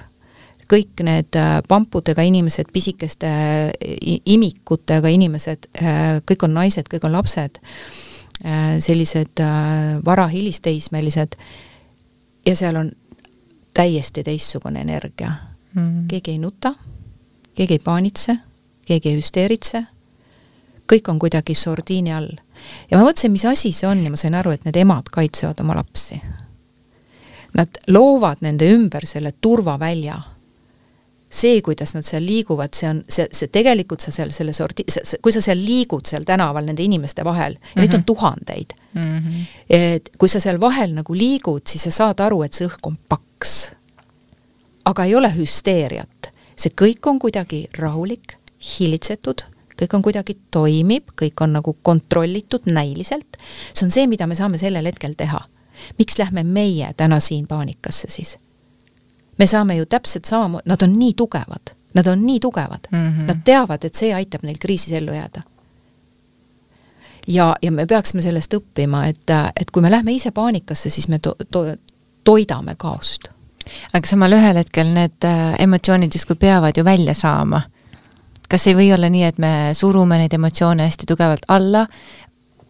Kõik 0.71 1.01
need 1.05 1.37
äh, 1.37 1.59
pampudega 1.69 2.25
inimesed, 2.25 2.71
pisikeste 2.73 3.29
imikutega 4.35 5.13
inimesed, 5.13 5.69
äh, 5.81 6.01
kõik 6.25 6.47
on 6.47 6.57
naised, 6.57 6.89
kõik 6.93 7.05
on 7.05 7.17
lapsed, 7.17 7.61
äh, 8.45 8.77
sellised 8.85 9.45
varahilisteismelised 10.05 11.37
ja 12.47 12.57
seal 12.57 12.77
on 12.81 12.91
täiesti 13.75 14.25
teistsugune 14.25 14.81
energia 14.81 15.33
mm. 15.75 16.07
keegi 16.09 16.31
ei 16.31 16.39
nuta, 16.39 16.75
keegi 17.55 17.75
ei 17.75 17.79
paanitse, 17.79 18.37
keegi 18.87 19.11
ei 19.11 19.19
hüsteeritse, 19.19 19.85
kõik 20.93 21.09
on 21.11 21.19
kuidagi 21.19 21.55
sordiini 21.55 22.13
all. 22.13 22.31
ja 22.91 22.99
ma 22.99 23.05
mõtlesin, 23.05 23.33
mis 23.33 23.45
asi 23.49 23.73
see 23.73 23.89
on 23.89 24.05
ja 24.05 24.13
ma 24.13 24.21
sain 24.21 24.35
aru, 24.35 24.55
et 24.55 24.65
need 24.65 24.77
emad 24.77 25.11
kaitsevad 25.13 25.61
oma 25.65 25.77
lapsi. 25.79 26.21
Nad 27.55 27.79
loovad 27.87 28.43
nende 28.43 28.67
ümber 28.75 29.07
selle 29.07 29.33
turvavälja 29.41 30.19
see, 31.35 31.61
kuidas 31.63 31.95
nad 31.97 32.07
seal 32.07 32.23
liiguvad, 32.27 32.75
see 32.77 32.89
on, 32.89 33.01
see, 33.11 33.27
see 33.35 33.51
tegelikult 33.53 34.05
sa 34.05 34.13
seal 34.15 34.31
selle 34.35 34.55
sorti-, 34.57 34.87
kui 35.23 35.35
sa 35.35 35.43
seal 35.45 35.59
liigud 35.59 36.07
seal 36.07 36.27
tänaval 36.27 36.67
nende 36.69 36.85
inimeste 36.85 37.25
vahel 37.27 37.57
ja 37.57 37.59
mm 37.59 37.65
-hmm. 37.65 37.81
neid 37.81 37.95
on 37.95 38.01
mhm. 38.01 38.07
tuhandeid 38.07 38.75
mm, 38.95 39.19
-hmm. 39.19 39.47
et 39.71 40.11
kui 40.19 40.29
sa 40.29 40.41
seal 40.41 40.61
vahel 40.61 40.95
nagu 40.95 41.15
liigud, 41.15 41.63
siis 41.67 41.83
sa 41.83 41.91
saad 41.91 42.21
aru, 42.21 42.43
et 42.43 42.55
see 42.55 42.67
õhk 42.69 42.87
on 42.87 42.99
paks. 43.09 43.73
aga 44.85 45.05
ei 45.05 45.15
ole 45.15 45.33
hüsteeriat, 45.37 46.31
see 46.57 46.73
kõik 46.83 47.07
on 47.07 47.19
kuidagi 47.19 47.69
rahulik, 47.79 48.37
hillitsetud, 48.79 49.43
kõik 49.83 49.95
on 49.95 50.03
kuidagi 50.03 50.37
toimib, 50.51 51.03
kõik 51.23 51.41
on 51.41 51.53
nagu 51.53 51.77
kontrollitud 51.83 52.67
näiliselt, 52.67 53.37
see 53.73 53.87
on 53.87 53.91
see, 53.91 54.07
mida 54.07 54.27
me 54.27 54.35
saame 54.35 54.59
sellel 54.59 54.87
hetkel 54.87 55.15
teha. 55.17 55.41
miks 55.99 56.19
lähme 56.19 56.43
meie 56.43 56.95
täna 56.97 57.21
siin 57.21 57.47
paanikasse 57.47 58.09
siis? 58.09 58.39
Me 59.39 59.47
saame 59.47 59.77
ju 59.77 59.87
täpselt 59.87 60.25
samamoodi, 60.25 60.69
nad 60.69 60.83
on 60.83 60.99
nii 60.99 61.15
tugevad, 61.17 61.75
nad 61.95 62.07
on 62.07 62.27
nii 62.27 62.41
tugevad 62.41 62.89
mm, 62.91 63.09
-hmm. 63.09 63.27
nad 63.27 63.43
teavad, 63.45 63.85
et 63.85 63.95
see 63.95 64.15
aitab 64.15 64.43
neil 64.43 64.59
kriisis 64.61 64.93
ellu 64.93 65.13
jääda. 65.13 65.43
ja, 67.27 67.57
ja 67.63 67.73
me 67.73 67.87
peaksime 67.87 68.23
sellest 68.23 68.55
õppima, 68.55 69.07
et, 69.09 69.31
et 69.61 69.71
kui 69.71 69.83
me 69.83 69.91
lähme 69.91 70.13
ise 70.13 70.31
paanikasse, 70.31 70.91
siis 70.91 71.09
me 71.09 71.19
to-, 71.19 71.37
to-, 71.51 71.77
toidame 72.25 72.75
kaost. 72.79 73.29
aga 73.93 74.07
samal 74.07 74.33
ühel 74.33 74.57
hetkel 74.57 74.91
need 74.95 75.25
äh, 75.25 75.55
emotsioonid 75.59 76.15
justkui 76.15 76.37
peavad 76.37 76.77
ju 76.77 76.85
välja 76.85 77.15
saama. 77.15 77.63
kas 78.49 78.67
ei 78.67 78.75
või 78.75 78.93
olla 78.95 79.09
nii, 79.09 79.25
et 79.25 79.39
me 79.39 79.71
surume 79.73 80.19
neid 80.19 80.33
emotsioone 80.33 80.85
hästi 80.85 81.07
tugevalt 81.07 81.47
alla, 81.49 81.87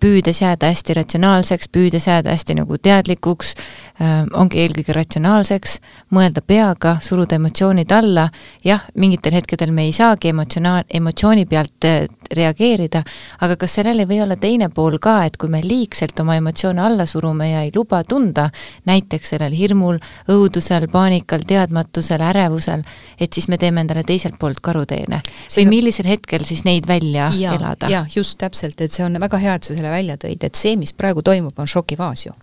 püüdes 0.00 0.40
jääda 0.42 0.70
hästi 0.72 0.94
ratsionaalseks, 0.98 1.68
püüdes 1.72 2.08
jääda 2.08 2.34
hästi 2.34 2.56
nagu 2.58 2.78
teadlikuks 2.78 3.54
äh,, 3.54 4.24
ongi 4.32 4.62
eelkõige 4.64 4.96
ratsionaalseks, 4.96 5.78
mõelda 6.14 6.42
peaga, 6.46 6.96
suruda 7.02 7.38
emotsioonid 7.40 7.92
alla, 7.92 8.28
jah, 8.64 8.84
mingitel 8.94 9.36
hetkedel 9.38 9.72
me 9.74 9.88
ei 9.88 9.92
saagi 9.96 10.32
emotsionaal, 10.34 10.84
emotsiooni 11.00 11.46
pealt 11.50 11.88
äh, 11.88 12.06
reageerida, 12.32 13.02
aga 13.40 13.56
kas 13.56 13.76
sellel 13.78 14.02
ei 14.02 14.08
või 14.08 14.20
olla 14.24 14.36
teine 14.40 14.68
pool 14.68 14.98
ka, 15.02 15.24
et 15.24 15.36
kui 15.40 15.48
me 15.52 15.60
liigselt 15.64 16.20
oma 16.20 16.36
emotsioone 16.40 16.80
alla 16.80 17.06
surume 17.06 17.50
ja 17.50 17.64
ei 17.66 17.72
luba 17.74 18.02
tunda, 18.04 18.48
näiteks 18.86 19.34
sellel 19.34 19.56
hirmul, 19.56 19.98
õudusel, 20.30 20.88
paanikal, 20.92 21.44
teadmatusel, 21.46 22.22
ärevusel, 22.30 22.84
et 23.20 23.32
siis 23.32 23.48
me 23.48 23.58
teeme 23.58 23.84
endale 23.84 24.04
teiselt 24.04 24.38
poolt 24.40 24.60
karuteene. 24.62 25.20
või 25.56 25.66
millisel 25.68 26.06
hetkel 26.06 26.44
siis 26.44 26.64
neid 26.64 26.88
välja 26.88 27.30
ja, 27.38 27.54
elada? 27.54 27.90
jah, 27.90 28.08
just 28.16 28.38
täpselt, 28.38 28.80
et 28.80 28.92
see 28.92 29.04
on 29.04 29.20
väga 29.20 29.38
hea, 29.38 29.54
et 29.54 29.64
sa 29.64 29.74
selle 29.74 29.90
välja 29.90 30.16
tõid, 30.16 30.44
et 30.44 30.54
see, 30.54 30.76
mis 30.76 30.92
praegu 30.92 31.22
toimub, 31.22 31.58
on 31.58 31.66
šokifaas 31.70 32.26
ju 32.26 32.34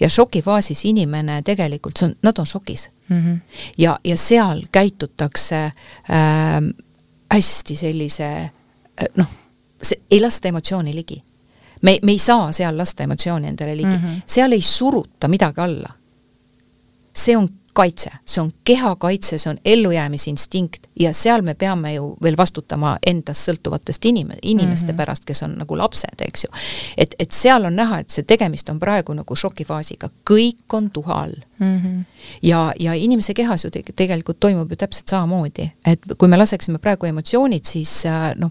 ja 0.00 0.08
šokifaasis 0.10 0.84
inimene 0.84 1.42
tegelikult, 1.46 1.98
see 1.98 2.08
on, 2.08 2.14
nad 2.22 2.38
on 2.38 2.46
šokis 2.46 2.88
mm. 3.08 3.18
-hmm. 3.18 3.40
ja, 3.78 3.98
ja 4.04 4.16
seal 4.16 4.62
käitutakse 4.72 5.64
äh, 5.64 5.72
hästi 7.32 7.76
sellise 7.76 8.50
noh, 9.16 9.26
see, 9.82 10.00
ei 10.10 10.20
lasta 10.20 10.48
emotsiooni 10.48 10.94
ligi. 10.94 11.22
me, 11.82 11.98
me 12.02 12.12
ei 12.12 12.18
saa 12.18 12.52
seal 12.52 12.76
lasta 12.78 13.02
emotsiooni 13.02 13.48
endale 13.48 13.76
ligi 13.76 13.96
mm, 13.96 14.04
-hmm. 14.04 14.20
seal 14.26 14.52
ei 14.52 14.62
suruta 14.62 15.28
midagi 15.28 15.60
alla. 15.60 15.88
see 17.14 17.36
on 17.36 17.48
kaitse, 17.72 18.10
see 18.24 18.42
on 18.42 18.52
kehakaitse, 18.64 19.38
see 19.38 19.50
on 19.50 19.58
ellujäämisinstinkt 19.64 20.86
ja 21.00 21.12
seal 21.12 21.42
me 21.42 21.54
peame 21.54 21.94
ju 21.94 22.16
veel 22.22 22.36
vastutama 22.36 22.96
endast 23.06 23.48
sõltuvatest 23.48 24.04
inim-, 24.04 24.38
inimeste 24.42 24.86
mm 24.86 24.92
-hmm. 24.92 24.96
pärast, 24.96 25.24
kes 25.24 25.42
on 25.42 25.54
nagu 25.58 25.78
lapsed, 25.78 26.20
eks 26.20 26.44
ju. 26.44 26.50
et, 26.96 27.14
et 27.18 27.30
seal 27.30 27.64
on 27.64 27.76
näha, 27.76 27.98
et 27.98 28.10
see 28.10 28.22
tegemist 28.22 28.68
on 28.68 28.78
praegu 28.78 29.14
nagu 29.14 29.36
šokifaasiga, 29.36 30.10
kõik 30.30 30.72
on 30.72 30.90
tuha 30.90 31.22
all 31.22 31.34
mm. 31.60 31.76
-hmm. 31.76 32.04
ja, 32.42 32.72
ja 32.78 32.94
inimese 32.94 33.34
kehas 33.34 33.64
ju 33.64 33.70
te 33.70 33.82
tegelikult 33.96 34.40
toimub 34.40 34.70
ju 34.70 34.76
täpselt 34.76 35.08
samamoodi, 35.08 35.70
et 35.86 36.00
kui 36.18 36.28
me 36.28 36.36
laseksime 36.36 36.78
praegu 36.78 37.06
emotsioonid, 37.06 37.64
siis 37.64 38.06
äh, 38.06 38.32
noh, 38.36 38.50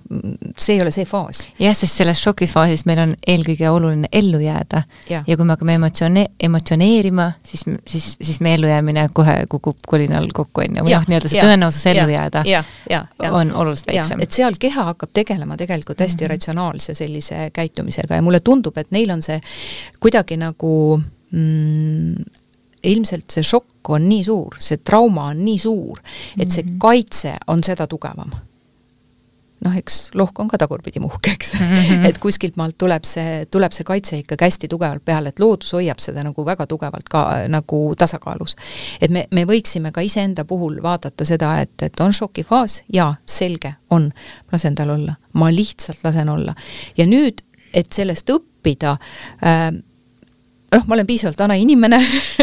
see 0.58 0.76
ei 0.76 0.82
ole 0.82 0.92
see 0.92 1.06
faas. 1.06 1.48
jah, 1.60 1.76
sest 1.76 1.98
selles 1.98 2.22
šokifaasis 2.24 2.86
meil 2.86 3.00
on 3.00 3.16
eelkõige 3.28 3.70
oluline 3.70 4.08
ellu 4.12 4.40
jääda 4.40 4.84
ja, 5.10 5.24
ja 5.28 5.38
kui 5.38 5.46
me 5.46 5.56
hakkame 5.58 5.76
emotsioone-, 5.80 6.28
emotsioneerima, 6.40 7.32
siis, 7.44 7.66
siis, 7.88 8.18
siis 8.22 8.40
meie 8.40 8.56
ellujäämine 8.60 9.10
kohe 9.14 9.46
kukub 9.50 9.78
kolinal 9.88 10.28
kokku, 10.34 10.62
on 10.62 10.82
ju, 10.82 10.88
või 10.88 10.96
noh, 10.96 11.08
nii-öelda 11.08 11.30
see 11.34 11.44
tõenäosus 11.44 11.86
ellu 11.94 12.10
jääda 12.14 12.44
ja, 12.46 12.64
ja, 12.90 13.06
ja, 13.24 13.34
on 13.34 13.54
oluliselt 13.54 13.94
väiksem. 13.94 14.22
et 14.22 14.32
seal 14.32 14.60
keha 14.60 14.90
hakkab 14.92 15.14
tegelema 15.14 15.58
tegelikult 15.58 16.00
hästi 16.00 16.24
mm 16.24 16.26
-hmm. 16.26 16.30
ratsionaalse 16.30 16.94
sellise 16.94 17.50
käitumisega 17.54 18.16
ja 18.16 18.22
mulle 18.22 18.40
tundub, 18.40 18.78
et 18.78 18.92
neil 18.92 19.10
on 19.12 19.22
see 19.22 19.42
kuidagi 20.00 20.38
nagu 20.38 21.02
mm, 21.32 22.16
ilmselt 22.84 23.32
see 23.32 23.44
šokk 23.44 23.90
on 23.96 24.06
nii 24.10 24.24
suur, 24.24 24.60
see 24.60 24.78
trauma 24.84 25.30
on 25.34 25.42
nii 25.46 25.58
suur, 25.60 26.00
et 26.38 26.52
see 26.52 26.64
mhm. 26.64 26.78
kaitse 26.82 27.36
on 27.48 27.64
seda 27.66 27.88
tugevam 27.88 28.32
noh, 29.66 29.76
eks 29.76 29.98
lohk 30.18 30.40
on 30.40 30.50
ka 30.50 30.58
tagurpidi 30.60 31.02
muhk, 31.04 31.28
eks 31.34 31.54
mm. 31.54 31.60
-hmm. 31.60 32.06
et 32.10 32.18
kuskilt 32.18 32.56
maalt 32.56 32.78
tuleb 32.78 33.04
see, 33.08 33.46
tuleb 33.52 33.76
see 33.76 33.84
kaitse 33.88 34.20
ikkagi 34.22 34.48
hästi 34.48 34.68
tugevalt 34.72 35.06
peale, 35.06 35.34
et 35.34 35.40
loodus 35.40 35.74
hoiab 35.76 36.00
seda 36.00 36.24
nagu 36.24 36.46
väga 36.46 36.68
tugevalt 36.68 37.10
ka 37.10 37.26
nagu 37.48 37.82
tasakaalus. 37.98 38.56
et 39.02 39.12
me, 39.12 39.26
me 39.32 39.46
võiksime 39.46 39.92
ka 39.92 40.02
iseenda 40.02 40.46
puhul 40.46 40.80
vaadata 40.84 41.26
seda, 41.26 41.60
et, 41.62 41.76
et 41.82 42.00
on 42.00 42.14
šokifaas, 42.14 42.84
jaa, 42.94 43.16
selge, 43.26 43.74
on, 43.90 44.12
lasen 44.52 44.76
tal 44.76 44.90
olla, 44.96 45.16
ma 45.34 45.52
lihtsalt 45.52 46.04
lasen 46.04 46.30
olla. 46.30 46.56
ja 46.98 47.06
nüüd, 47.06 47.44
et 47.74 47.94
sellest 47.94 48.30
õppida 48.30 48.98
äh,, 49.44 49.74
noh, 50.72 50.86
ma 50.88 50.96
olen 50.96 51.08
piisavalt 51.08 51.40
vana 51.40 51.56
inimene 51.60 52.00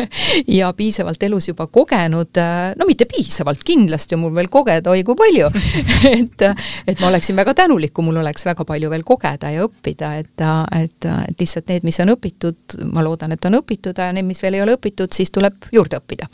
ja 0.59 0.73
piisavalt 0.77 1.23
elus 1.23 1.49
juba 1.49 1.67
kogenud, 1.67 2.41
no 2.77 2.87
mitte 2.89 3.07
piisavalt, 3.11 3.63
kindlasti 3.67 4.17
on 4.17 4.25
mul 4.25 4.35
veel 4.35 4.51
kogeda 4.53 4.91
oi 4.91 5.05
kui 5.07 5.19
palju 5.19 5.51
et, 6.17 6.47
et 6.87 7.01
ma 7.01 7.11
oleksin 7.11 7.37
väga 7.39 7.55
tänulik, 7.63 7.95
kui 7.97 8.07
mul 8.07 8.21
oleks 8.23 8.47
väga 8.49 8.67
palju 8.69 8.91
veel 8.93 9.05
kogeda 9.07 9.53
ja 9.55 9.67
õppida, 9.67 10.13
et, 10.23 10.47
et, 10.81 11.09
et 11.31 11.45
lihtsalt 11.45 11.71
need, 11.73 11.87
mis 11.87 12.01
on 12.03 12.15
õpitud, 12.17 12.79
ma 12.93 13.05
loodan, 13.07 13.37
et 13.37 13.49
on 13.49 13.61
õpitud 13.61 13.99
ja 13.99 14.11
need, 14.15 14.27
mis 14.27 14.43
veel 14.43 14.59
ei 14.59 14.65
ole 14.65 14.77
õpitud, 14.79 15.13
siis 15.15 15.33
tuleb 15.35 15.71
juurde 15.73 16.01
õppida 16.01 16.29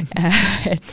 et, 0.72 0.92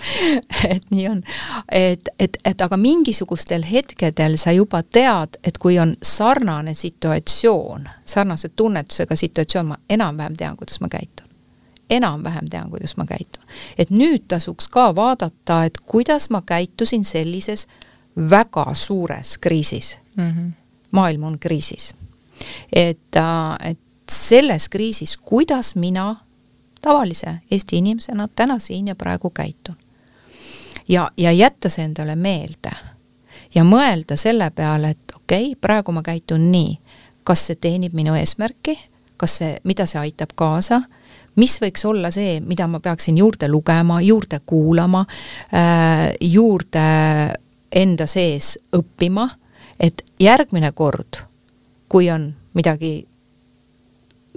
et 0.67 0.89
nii 0.91 1.08
on. 1.10 1.23
et, 1.71 2.10
et, 2.19 2.38
et 2.45 2.62
aga 2.62 2.78
mingisugustel 2.78 3.65
hetkedel 3.67 4.38
sa 4.38 4.54
juba 4.56 4.84
tead, 4.84 5.39
et 5.43 5.58
kui 5.62 5.80
on 5.80 5.95
sarnane 6.04 6.73
situatsioon, 6.78 7.88
sarnase 8.06 8.52
tunnetusega 8.56 9.15
situatsioon, 9.15 9.71
ma 9.73 9.80
enam-vähem 9.89 10.27
enam-vähem 10.28 10.38
tean, 10.38 10.58
kuidas 10.58 10.80
ma 10.80 10.88
käitun. 10.88 11.28
enam-vähem 11.90 12.50
tean, 12.50 12.70
kuidas 12.70 12.98
ma 12.98 13.06
käitun. 13.06 13.44
et 13.78 13.90
nüüd 13.90 14.28
tasuks 14.28 14.68
ka 14.68 14.96
vaadata, 14.96 15.63
et 15.63 15.80
kuidas 15.80 16.30
ma 16.30 16.42
käitusin 16.42 17.06
sellises 17.06 17.68
väga 18.30 18.74
suures 18.74 19.38
kriisis 19.38 20.00
mm. 20.16 20.32
-hmm. 20.32 20.52
maailm 20.92 21.24
on 21.24 21.40
kriisis. 21.40 21.96
et, 22.74 23.16
äh, 23.16 23.70
et 23.70 23.80
selles 24.12 24.70
kriisis, 24.70 25.18
kuidas 25.18 25.76
mina 25.76 26.16
tavalise 26.82 27.40
Eesti 27.52 27.78
inimesena 27.78 28.28
täna 28.28 28.60
siin 28.60 28.88
ja 28.88 28.96
praegu 28.96 29.30
käitun. 29.30 29.76
ja, 30.88 31.12
ja 31.18 31.32
jätta 31.32 31.70
see 31.70 31.86
endale 31.86 32.16
meelde 32.16 32.72
ja 33.56 33.63
mõelda 33.63 34.16
selle 34.16 34.50
peale, 34.56 34.90
et 34.90 35.16
okei 35.16 35.52
okay,, 35.52 35.60
praegu 35.62 35.92
ma 35.92 36.04
käitun 36.04 36.52
nii, 36.52 36.78
kas 37.24 37.48
see 37.48 37.56
teenib 37.56 37.96
minu 37.98 38.16
eesmärki, 38.16 38.78
kas 39.18 39.38
see, 39.42 39.58
mida 39.64 39.86
see 39.86 40.00
aitab 40.00 40.36
kaasa, 40.36 40.82
mis 41.36 41.58
võiks 41.62 41.86
olla 41.86 42.12
see, 42.14 42.40
mida 42.42 42.68
ma 42.68 42.80
peaksin 42.84 43.18
juurde 43.18 43.50
lugema, 43.52 44.02
juurde 44.02 44.42
kuulama 44.46 45.06
äh,, 45.54 46.14
juurde 46.22 46.88
enda 47.72 48.08
sees 48.08 48.56
õppima, 48.76 49.28
et 49.80 50.02
järgmine 50.20 50.72
kord, 50.72 51.22
kui 51.90 52.10
on 52.12 52.32
midagi 52.58 53.08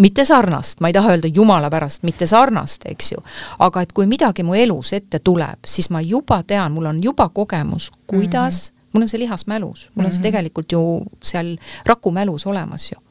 mitte 0.00 0.24
sarnast, 0.24 0.80
ma 0.80 0.88
ei 0.88 0.96
taha 0.96 1.14
öelda 1.14 1.28
jumala 1.34 1.70
pärast 1.70 2.04
mitte 2.08 2.26
sarnast, 2.26 2.86
eks 2.88 3.12
ju, 3.12 3.22
aga 3.60 3.84
et 3.84 3.92
kui 3.92 4.08
midagi 4.08 4.44
mu 4.46 4.56
elus 4.56 4.94
ette 4.96 5.20
tuleb, 5.24 5.68
siis 5.68 5.90
ma 5.92 6.00
juba 6.00 6.40
tean, 6.46 6.72
mul 6.72 6.88
on 6.90 7.02
juba 7.04 7.28
kogemus, 7.28 7.90
kuidas 8.06 8.70
mm, 8.70 8.76
-hmm. 8.76 8.90
mul 8.92 9.02
on 9.02 9.08
see 9.08 9.20
lihas 9.20 9.46
mälus, 9.46 9.90
mul 9.94 10.04
on 10.04 10.10
mm 10.10 10.10
-hmm. 10.10 10.10
see 10.10 10.18
mhm. 10.18 10.22
tegelikult 10.22 10.72
ju 10.72 11.02
seal 11.22 11.56
raku 11.86 12.10
mälus 12.10 12.46
olemas 12.46 12.90
ju 12.92 13.09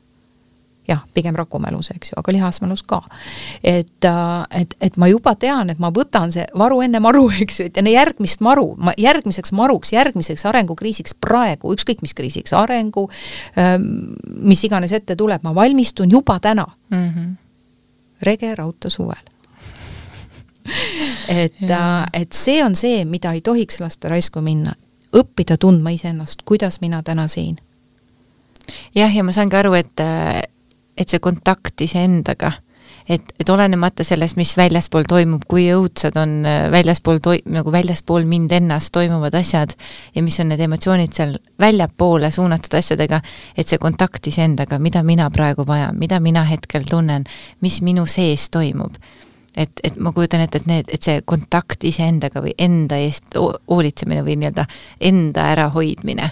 jah, 0.89 1.02
pigem 1.13 1.36
rakumälus, 1.38 1.91
eks 1.93 2.12
ju, 2.12 2.17
aga 2.19 2.34
lihasmälus 2.34 2.84
ka. 2.84 3.02
et, 3.63 4.06
äh, 4.06 4.62
et, 4.62 4.75
et 4.82 4.97
ma 4.97 5.08
juba 5.08 5.36
tean, 5.36 5.69
et 5.69 5.80
ma 5.80 5.91
võtan 5.93 6.34
see 6.34 6.45
varu 6.58 6.82
enne 6.86 7.02
maru, 7.04 7.28
eks 7.43 7.62
ju, 7.62 7.69
et 7.69 7.78
enne 7.82 7.93
järgmist 7.93 8.43
maru, 8.45 8.73
ma 8.78 8.93
järgmiseks 8.97 9.54
maruks, 9.58 9.93
järgmiseks 9.93 10.45
arengukriisiks 10.49 11.15
praegu, 11.21 11.73
ükskõik 11.75 12.04
mis 12.06 12.15
kriisiks, 12.17 12.54
arengu, 12.58 13.08
ähm, 13.60 14.15
mis 14.41 14.63
iganes 14.65 14.93
ette 14.95 15.17
tuleb, 15.19 15.45
ma 15.45 15.54
valmistun 15.56 16.12
juba 16.12 16.39
täna 16.39 16.65
mm. 16.89 17.10
-hmm. 17.10 17.36
rege 18.21 18.56
raudtee 18.56 18.89
suvel 18.89 19.25
et, 21.43 21.63
äh, 21.69 22.06
et 22.13 22.34
see 22.34 22.63
on 22.63 22.75
see, 22.75 23.06
mida 23.06 23.34
ei 23.34 23.41
tohiks 23.41 23.80
lasta 23.80 24.10
raisku 24.10 24.41
minna, 24.41 24.73
õppida 25.15 25.58
tundma 25.58 25.89
iseennast, 25.89 26.41
kuidas 26.45 26.82
mina 26.82 27.04
täna 27.04 27.28
siin 27.28 27.58
jah, 28.95 29.15
ja 29.15 29.23
ma 29.23 29.32
saangi 29.32 29.56
aru, 29.56 29.73
et 29.73 30.02
et 31.00 31.10
see 31.10 31.22
kontakt 31.24 31.82
iseendaga, 31.82 32.52
et, 33.10 33.32
et 33.40 33.50
olenemata 33.50 34.04
sellest, 34.04 34.38
mis 34.38 34.52
väljaspool 34.58 35.08
toimub, 35.10 35.46
kui 35.50 35.68
õudsad 35.74 36.18
on 36.20 36.40
äh, 36.48 36.66
väljaspool 36.72 37.22
toi-, 37.24 37.42
nagu 37.50 37.72
väljaspool 37.74 38.28
mind 38.30 38.52
ennast 38.60 38.94
toimuvad 38.96 39.36
asjad 39.40 39.74
ja 40.16 40.24
mis 40.26 40.40
on 40.40 40.52
need 40.54 40.62
emotsioonid 40.66 41.16
seal 41.16 41.38
väljapoole 41.60 42.32
suunatud 42.32 42.78
asjadega, 42.80 43.22
et 43.58 43.68
see 43.68 43.82
kontakt 43.82 44.28
iseendaga, 44.28 44.80
mida 44.80 45.04
mina 45.04 45.30
praegu 45.34 45.66
vajan, 45.68 45.98
mida 45.98 46.20
mina 46.20 46.46
hetkel 46.50 46.86
tunnen, 46.90 47.26
mis 47.66 47.82
minu 47.86 48.06
sees 48.10 48.50
toimub. 48.54 49.00
Et, 49.58 49.72
et 49.84 49.96
ma 49.98 50.12
kujutan 50.14 50.44
ette, 50.44 50.62
et 50.62 50.68
need, 50.70 50.92
et 50.94 51.04
see 51.04 51.24
kontakt 51.26 51.84
iseendaga 51.84 52.44
või 52.46 52.54
enda 52.62 53.00
eest 53.02 53.34
hoolitsemine 53.36 54.22
või 54.24 54.38
nii-öelda 54.40 54.68
enda 55.10 55.48
ärahoidmine 55.56 56.30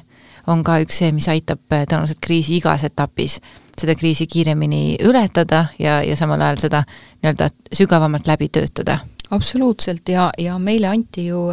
on 0.47 0.62
ka 0.63 0.77
üks 0.84 1.01
see, 1.01 1.10
mis 1.12 1.27
aitab 1.32 1.60
äh, 1.73 1.88
tõenäoliselt 1.89 2.21
kriisi 2.23 2.60
igas 2.62 2.86
etapis 2.88 3.39
seda 3.81 3.95
kriisi 3.95 4.27
kiiremini 4.27 4.97
ületada 5.05 5.65
ja, 5.79 6.01
ja 6.03 6.15
samal 6.15 6.41
ajal 6.41 6.63
seda 6.65 6.83
nii-öelda 7.21 7.49
sügavamalt 7.73 8.27
läbi 8.27 8.49
töötada. 8.49 8.99
absoluutselt 9.29 10.09
ja, 10.09 10.29
ja 10.37 10.57
meile 10.59 10.87
anti 10.87 11.27
ju 11.27 11.45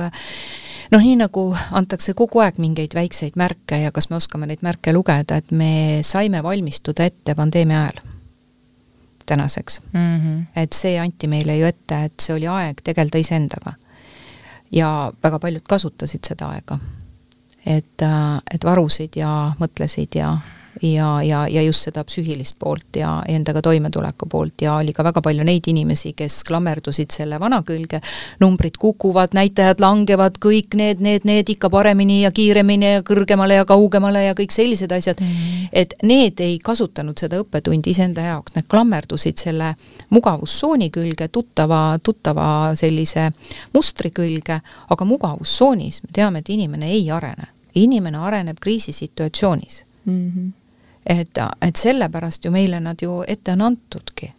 noh, 0.90 1.00
nii 1.02 1.16
nagu 1.20 1.48
antakse 1.72 2.14
kogu 2.14 2.40
aeg 2.44 2.58
mingeid 2.62 2.94
väikseid 2.94 3.36
märke 3.36 3.78
ja 3.82 3.92
kas 3.92 4.10
me 4.10 4.16
oskame 4.16 4.46
neid 4.46 4.62
märke 4.62 4.92
lugeda, 4.92 5.36
et 5.36 5.50
me 5.50 6.00
saime 6.02 6.42
valmistuda 6.42 7.04
ette 7.10 7.34
pandeemia 7.34 7.82
ajal 7.82 8.02
tänaseks 9.26 9.82
mm. 9.92 10.20
-hmm. 10.20 10.42
et 10.56 10.72
see 10.72 10.98
anti 11.00 11.26
meile 11.26 11.56
ju 11.58 11.66
ette, 11.66 12.04
et 12.04 12.20
see 12.20 12.36
oli 12.36 12.46
aeg 12.46 12.80
tegeleda 12.84 13.18
iseendaga. 13.18 13.72
ja 14.72 15.12
väga 15.22 15.38
paljud 15.38 15.62
kasutasid 15.68 16.24
seda 16.28 16.48
aega. 16.48 16.78
et, 17.66 18.02
et 18.54 18.64
varusid 18.64 19.16
ja 19.16 19.52
mõtlesid 19.60 20.14
ja 20.14 20.38
ja, 20.82 21.22
ja, 21.22 21.44
ja 21.48 21.62
just 21.62 21.86
seda 21.86 22.04
psüühilist 22.04 22.56
poolt 22.58 22.96
ja 22.98 23.22
endaga 23.28 23.62
toimetuleku 23.62 24.26
poolt 24.30 24.62
ja 24.62 24.76
oli 24.80 24.92
ka 24.92 25.04
väga 25.04 25.22
palju 25.22 25.44
neid 25.46 25.66
inimesi, 25.70 26.12
kes 26.16 26.42
klammerdusid 26.48 27.14
selle 27.14 27.38
vana 27.40 27.60
külge, 27.66 28.00
numbrid 28.40 28.78
kukuvad, 28.80 29.34
näitajad 29.36 29.82
langevad, 29.82 30.38
kõik 30.42 30.76
need, 30.78 31.02
need, 31.04 31.26
need 31.28 31.54
ikka 31.54 31.70
paremini 31.70 32.22
ja 32.22 32.32
kiiremini 32.34 32.94
ja 32.96 33.04
kõrgemale 33.06 33.60
ja 33.60 33.68
kaugemale 33.68 34.24
ja 34.26 34.34
kõik 34.38 34.54
sellised 34.54 34.92
asjad 34.92 35.20
mm, 35.20 35.26
-hmm. 35.26 35.68
et 35.72 35.94
need 36.02 36.40
ei 36.40 36.58
kasutanud 36.58 37.18
seda 37.18 37.40
õppetundi 37.42 37.94
iseenda 37.94 38.26
jaoks, 38.26 38.54
need 38.54 38.68
klammerdusid 38.70 39.38
selle 39.38 39.74
mugavustsooni 40.10 40.90
külge, 40.90 41.28
tuttava, 41.28 41.98
tuttava 42.02 42.74
sellise 42.74 43.30
mustri 43.74 44.10
külge, 44.10 44.60
aga 44.90 45.04
mugavustsoonis 45.04 46.02
me 46.02 46.08
teame, 46.12 46.38
et 46.38 46.48
inimene 46.48 46.90
ei 46.90 47.10
arene. 47.10 47.52
inimene 47.74 48.18
areneb 48.18 48.58
kriisisituatsioonis 48.60 49.84
mm. 50.06 50.30
-hmm 50.30 50.63
et, 51.06 51.38
et 51.62 51.76
sellepärast 51.76 52.44
ju 52.44 52.50
meile 52.50 52.80
nad 52.80 53.02
ju 53.02 53.22
ette 53.28 53.52
on 53.52 53.62
antudki. 53.62 54.32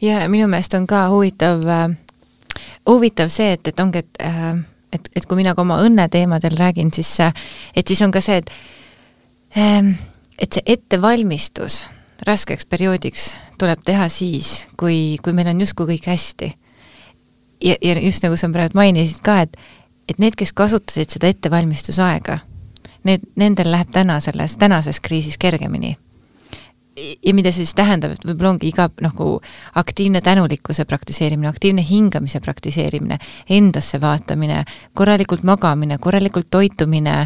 ja 0.00 0.28
minu 0.28 0.48
meelest 0.48 0.74
on 0.74 0.86
ka 0.86 1.08
huvitav 1.08 1.66
äh,, 1.68 1.96
huvitav 2.88 3.28
see, 3.28 3.52
et, 3.52 3.66
et 3.68 3.80
ongi, 3.80 3.98
et 3.98 4.22
äh, 4.22 4.54
et, 4.92 5.08
et 5.16 5.26
kui 5.26 5.36
mina 5.36 5.54
ka 5.54 5.62
oma 5.64 5.80
õnneteemadel 5.82 6.56
räägin, 6.58 6.92
siis 6.94 7.10
äh, 7.20 7.32
et 7.76 7.88
siis 7.88 8.02
on 8.02 8.12
ka 8.14 8.20
see, 8.20 8.36
et 8.42 8.50
äh, 9.58 9.94
et 10.38 10.52
see 10.52 10.62
ettevalmistus 10.66 11.84
raskeks 12.26 12.66
perioodiks 12.66 13.32
tuleb 13.58 13.82
teha 13.86 14.08
siis, 14.10 14.64
kui, 14.80 15.16
kui 15.22 15.32
meil 15.32 15.52
on 15.52 15.60
justkui 15.62 15.94
kõik 15.94 16.08
hästi. 16.10 16.52
ja, 17.64 17.76
ja 17.82 18.00
just 18.00 18.22
nagu 18.22 18.36
sa 18.36 18.50
praegu 18.52 18.78
mainisid 18.78 19.22
ka, 19.22 19.40
et 19.46 19.56
et 20.08 20.18
need, 20.20 20.34
kes 20.36 20.52
kasutasid 20.52 21.14
seda 21.14 21.30
ettevalmistusaega 21.32 22.38
need, 23.08 23.24
nendel 23.36 23.70
läheb 23.72 23.92
täna 23.92 24.18
selles, 24.24 24.56
tänases 24.60 25.00
kriisis 25.00 25.38
kergemini. 25.38 25.96
ja 27.26 27.32
mida 27.34 27.50
see 27.50 27.64
siis 27.64 27.74
tähendab, 27.74 28.12
et 28.14 28.22
võib-olla 28.22 28.52
ongi 28.52 28.68
iga 28.70 28.84
nagu 29.02 29.40
aktiivne 29.74 30.20
tänulikkuse 30.22 30.84
praktiseerimine, 30.86 31.48
aktiivne 31.50 31.82
hingamise 31.82 32.38
praktiseerimine, 32.40 33.18
endasse 33.50 33.98
vaatamine, 34.00 34.60
korralikult 34.94 35.42
magamine, 35.42 35.98
korralikult 35.98 36.46
toitumine 36.54 37.16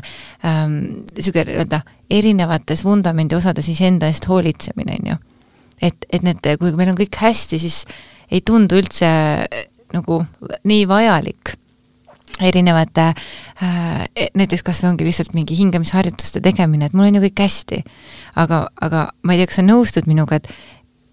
ähm,, 0.40 0.78
niisugune 1.12 1.44
nii-öelda 1.50 1.82
erinevates 2.10 2.84
vundamendi 2.84 3.36
osades 3.36 3.68
iseenda 3.68 4.08
eest 4.08 4.28
hoolitsemine, 4.28 4.96
on 5.02 5.12
ju. 5.12 5.20
et, 5.82 6.08
et 6.12 6.24
need, 6.24 6.48
kui 6.58 6.72
meil 6.72 6.94
on 6.94 7.00
kõik 7.02 7.20
hästi, 7.20 7.60
siis 7.60 7.82
ei 8.32 8.40
tundu 8.40 8.80
üldse 8.80 9.12
nagu 9.92 10.22
nii 10.64 10.88
vajalik 10.88 11.58
erinevate 12.40 13.06
äh, 13.10 14.04
e, 14.16 14.28
näiteks 14.38 14.64
kas 14.66 14.82
või 14.82 14.92
ongi 14.92 15.08
lihtsalt 15.08 15.34
mingi 15.34 15.56
hingamisharjutuste 15.58 16.42
tegemine, 16.44 16.88
et 16.88 16.96
mul 16.96 17.08
on 17.08 17.18
ju 17.18 17.24
kõik 17.26 17.44
hästi. 17.44 17.82
aga, 18.36 18.66
aga 18.80 19.08
ma 19.22 19.34
ei 19.34 19.42
tea, 19.42 19.50
kas 19.50 19.60
sa 19.60 19.66
nõustud 19.66 20.10
minuga, 20.10 20.40
et 20.40 20.50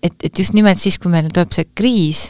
et, 0.06 0.14
et 0.24 0.40
just 0.40 0.54
nimelt 0.54 0.78
siis, 0.78 1.00
kui 1.02 1.10
meil 1.12 1.32
tuleb 1.34 1.54
see 1.56 1.66
kriis, 1.74 2.28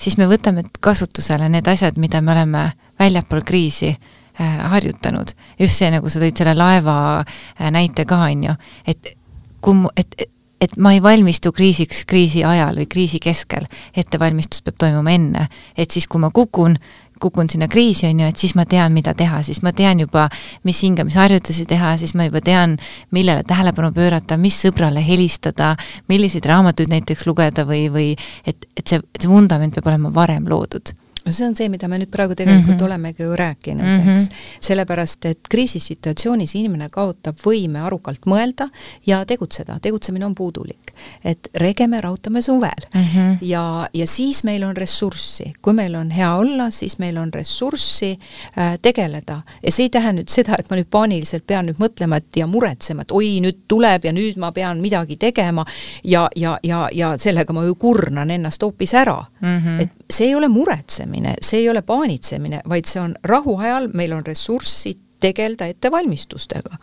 siis 0.00 0.16
me 0.16 0.28
võtame 0.30 0.64
kasutusele 0.80 1.50
need 1.52 1.68
asjad, 1.68 1.98
mida 2.00 2.22
me 2.24 2.32
oleme 2.32 2.64
väljapool 2.98 3.44
kriisi 3.44 3.90
äh, 3.92 4.58
harjutanud. 4.72 5.34
just 5.58 5.76
see, 5.76 5.90
nagu 5.92 6.08
sa 6.08 6.22
tõid 6.22 6.40
selle 6.40 6.56
laeva 6.56 6.96
äh, 7.20 7.70
näite 7.70 8.06
ka, 8.08 8.24
on 8.30 8.44
ju, 8.48 8.58
et 8.86 9.16
kui 9.60 9.88
et, 9.96 10.14
et 10.18 10.36
et 10.60 10.76
ma 10.76 10.92
ei 10.92 11.02
valmistu 11.02 11.52
kriisiks 11.56 12.04
kriisi 12.08 12.42
ajal 12.44 12.76
või 12.82 12.88
kriisi 12.90 13.20
keskel, 13.22 13.64
ettevalmistus 13.96 14.60
peab 14.64 14.76
toimuma 14.80 15.14
enne. 15.14 15.46
et 15.76 15.90
siis, 15.90 16.06
kui 16.06 16.20
ma 16.20 16.30
kukun, 16.30 16.76
kukun 17.20 17.50
sinna 17.50 17.68
kriisi, 17.68 18.06
on 18.08 18.22
ju, 18.24 18.30
et 18.30 18.40
siis 18.40 18.54
ma 18.58 18.64
tean, 18.68 18.94
mida 18.96 19.14
teha, 19.16 19.42
siis 19.46 19.62
ma 19.66 19.72
tean 19.76 20.00
juba, 20.04 20.28
mis 20.66 20.80
hingamisharjutusi 20.84 21.66
teha, 21.70 21.94
siis 22.00 22.14
ma 22.18 22.28
juba 22.28 22.42
tean, 22.44 22.78
millele 23.14 23.44
tähelepanu 23.48 23.92
pöörata, 23.96 24.38
mis 24.40 24.58
sõbrale 24.64 25.04
helistada, 25.06 25.74
milliseid 26.08 26.48
raamatuid 26.48 26.90
näiteks 26.92 27.28
lugeda 27.28 27.66
või, 27.68 27.86
või 27.92 28.08
et, 28.46 28.66
et 28.76 28.86
see, 28.86 29.00
et 29.00 29.22
see 29.22 29.30
vundament 29.30 29.76
peab 29.76 29.92
olema 29.92 30.12
varem 30.14 30.48
loodud 30.50 30.94
no 31.24 31.32
see 31.32 31.46
on 31.46 31.56
see, 31.56 31.68
mida 31.68 31.88
me 31.88 31.98
nüüd 32.00 32.10
praegu 32.10 32.34
tegelikult 32.34 32.74
mm 32.74 32.78
-hmm. 32.78 32.84
olemegi 32.84 33.22
ju 33.22 33.36
rääkinud 33.36 33.84
mm, 33.84 34.02
-hmm. 34.04 34.16
eks. 34.16 34.28
sellepärast, 34.60 35.24
et 35.24 35.38
kriisisituatsioonis 35.50 36.54
inimene 36.54 36.88
kaotab 36.90 37.36
võime 37.46 37.82
arukalt 37.84 38.26
mõelda 38.26 38.68
ja 39.06 39.24
tegutseda, 39.24 39.78
tegutsemine 39.82 40.26
on 40.26 40.34
puudulik. 40.34 40.92
et 41.24 41.48
regeme, 41.54 42.00
raudame 42.00 42.42
suvel 42.42 42.82
mm. 42.94 43.00
-hmm. 43.00 43.38
ja, 43.40 43.88
ja 43.94 44.06
siis 44.06 44.44
meil 44.44 44.62
on 44.62 44.76
ressurssi, 44.76 45.52
kui 45.62 45.72
meil 45.72 45.94
on 45.94 46.10
hea 46.10 46.34
olla, 46.34 46.70
siis 46.70 46.98
meil 46.98 47.16
on 47.16 47.32
ressurssi 47.32 48.18
äh, 48.58 48.78
tegeleda. 48.82 49.42
ja 49.62 49.72
see 49.72 49.84
ei 49.84 49.90
tähenda 49.90 50.22
nüüd 50.22 50.28
seda, 50.28 50.56
et 50.58 50.70
ma 50.70 50.76
nüüd 50.76 50.90
paaniliselt 50.90 51.46
pean 51.46 51.66
nüüd 51.66 51.78
mõtlema, 51.78 52.16
et 52.16 52.36
ja 52.36 52.46
muretsema, 52.46 53.02
et 53.02 53.10
oi, 53.10 53.40
nüüd 53.40 53.56
tuleb 53.68 54.04
ja 54.04 54.12
nüüd 54.12 54.38
ma 54.38 54.52
pean 54.52 54.80
midagi 54.80 55.16
tegema 55.16 55.64
ja, 56.04 56.28
ja, 56.36 56.58
ja, 56.62 56.88
ja 56.92 57.18
sellega 57.18 57.52
ma 57.52 57.64
ju 57.64 57.74
kurnan 57.74 58.30
ennast 58.30 58.62
hoopis 58.62 58.94
ära 58.94 59.24
mm. 59.40 59.58
-hmm. 59.58 59.80
et 59.82 59.90
see 60.10 60.26
ei 60.26 60.34
ole 60.34 60.48
muretsemine, 60.48 61.19
see 61.42 61.60
ei 61.60 61.68
ole 61.70 61.82
paanitsemine, 61.82 62.62
vaid 62.68 62.88
see 62.88 63.02
on 63.02 63.14
rahuajal, 63.24 63.90
meil 63.94 64.12
on 64.16 64.26
ressurssi 64.26 64.96
tegeleda 65.20 65.66
ettevalmistustega. 65.70 66.76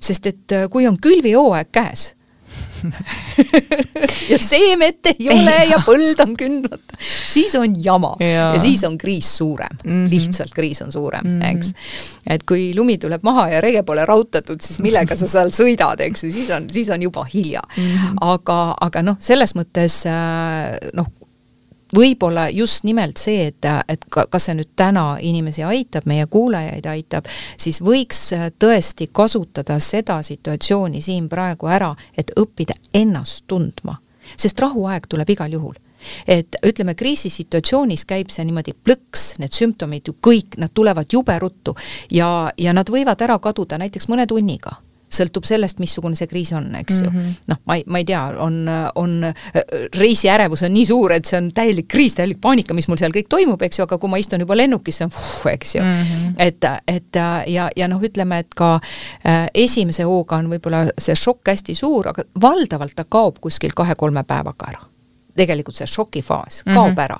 sest 0.00 0.26
et 0.26 0.52
äh, 0.52 0.68
kui 0.70 0.86
on 0.86 0.96
külvihooaeg 1.02 1.72
käes 1.74 2.12
ja 4.32 4.38
seemet 4.38 5.08
ei 5.10 5.26
ole 5.32 5.54
ja 5.66 5.80
põld 5.82 6.20
on 6.22 6.36
kündmata, 6.38 6.98
siis 7.26 7.54
on 7.58 7.74
jama 7.82 8.12
ja, 8.22 8.52
ja 8.54 8.60
siis 8.62 8.84
on 8.86 8.94
kriis 8.98 9.30
suurem 9.36 9.74
mm, 9.84 9.90
-hmm. 9.90 10.10
lihtsalt 10.12 10.54
kriis 10.54 10.82
on 10.82 10.92
suurem 10.92 11.26
mm, 11.26 11.40
-hmm. 11.40 11.56
eks. 11.56 11.72
et 12.26 12.46
kui 12.46 12.70
lumi 12.76 12.98
tuleb 12.98 13.22
maha 13.22 13.48
ja 13.48 13.60
rege 13.60 13.82
pole 13.82 14.04
rautatud, 14.06 14.60
siis 14.62 14.78
millega 14.78 15.16
sa 15.16 15.26
seal 15.26 15.50
sõidad, 15.50 16.00
eks 16.00 16.24
ju, 16.24 16.32
siis 16.32 16.50
on, 16.50 16.70
siis 16.72 16.88
on 16.88 17.02
juba 17.02 17.26
hilja 17.34 17.62
mm. 17.76 17.84
-hmm. 17.84 18.16
aga, 18.20 18.76
aga 18.80 19.02
noh, 19.02 19.16
selles 19.18 19.54
mõttes 19.58 20.06
äh, 20.06 20.78
noh, 20.94 21.10
võib-olla 21.96 22.48
just 22.52 22.84
nimelt 22.84 23.18
see, 23.18 23.46
et, 23.48 23.64
et 23.88 24.04
ka, 24.10 24.26
kas 24.30 24.48
see 24.48 24.58
nüüd 24.58 24.72
täna 24.76 25.16
inimesi 25.20 25.64
aitab, 25.64 26.06
meie 26.06 26.26
kuulajaid 26.26 26.86
aitab, 26.86 27.28
siis 27.56 27.80
võiks 27.84 28.20
tõesti 28.58 29.08
kasutada 29.12 29.78
seda 29.82 30.20
situatsiooni 30.22 31.02
siin 31.02 31.28
praegu 31.28 31.70
ära, 31.72 31.94
et 32.16 32.32
õppida 32.36 32.76
ennast 32.94 33.46
tundma. 33.46 33.98
sest 34.36 34.58
rahuaeg 34.60 35.06
tuleb 35.08 35.30
igal 35.30 35.52
juhul 35.52 35.76
et 36.28 36.56
ütleme, 36.66 36.94
kriisisituatsioonis 36.94 38.04
käib 38.04 38.30
see 38.30 38.44
niimoodi 38.46 38.74
plõks, 38.84 39.38
need 39.42 39.54
sümptomid 39.56 40.06
ju 40.06 40.14
kõik, 40.22 40.58
nad 40.62 40.70
tulevad 40.74 41.10
jube 41.12 41.38
ruttu 41.38 41.74
ja, 42.12 42.52
ja 42.58 42.72
nad 42.72 42.90
võivad 42.90 43.22
ära 43.24 43.38
kaduda 43.42 43.78
näiteks 43.82 44.08
mõne 44.08 44.26
tunniga 44.30 44.76
sõltub 45.12 45.46
sellest, 45.48 45.78
missugune 45.82 46.16
see 46.18 46.28
kriis 46.30 46.52
on, 46.56 46.68
eks 46.80 47.00
ju 47.00 47.10
mm 47.10 47.16
-hmm.. 47.16 47.36
noh, 47.52 47.60
ma 47.66 47.76
ei, 47.78 47.84
ma 47.86 48.00
ei 48.02 48.04
tea, 48.08 48.22
on, 48.44 48.58
on, 48.94 49.14
reisiärevus 49.96 50.62
on 50.62 50.74
nii 50.74 50.86
suur, 50.86 51.12
et 51.12 51.24
see 51.24 51.38
on 51.40 51.50
täielik 51.54 51.88
kriis, 51.88 52.14
täielik 52.18 52.40
paanika, 52.40 52.74
mis 52.74 52.88
mul 52.88 53.00
seal 53.00 53.14
kõik 53.14 53.28
toimub, 53.28 53.62
eks 53.62 53.78
ju, 53.78 53.86
aga 53.86 53.98
kui 53.98 54.10
ma 54.10 54.20
istun 54.20 54.44
juba 54.44 54.56
lennukis, 54.56 55.00
see 55.00 55.08
on 55.08 55.14
fuh, 55.14 55.46
eks 55.52 55.74
ju 55.74 55.82
mm. 55.82 56.02
-hmm. 56.02 56.34
et, 56.38 56.68
et 56.86 57.22
ja, 57.46 57.70
ja 57.76 57.88
noh, 57.88 58.02
ütleme, 58.02 58.38
et 58.38 58.54
ka 58.54 58.74
äh, 58.74 59.48
esimese 59.54 60.02
hooga 60.02 60.36
on 60.36 60.50
võib-olla 60.50 60.86
see 60.98 61.14
šokk 61.14 61.48
hästi 61.48 61.74
suur, 61.74 62.08
aga 62.08 62.24
valdavalt 62.40 62.94
ta 62.96 63.04
kaob 63.08 63.40
kuskil 63.40 63.72
kahe-kolme 63.74 64.24
päevaga 64.24 64.68
ära. 64.68 64.84
tegelikult 65.38 65.76
see 65.76 65.86
šokifaas 65.86 66.62
kaob 66.64 66.90
mm 66.90 66.94
-hmm. 66.94 67.04
ära. 67.04 67.18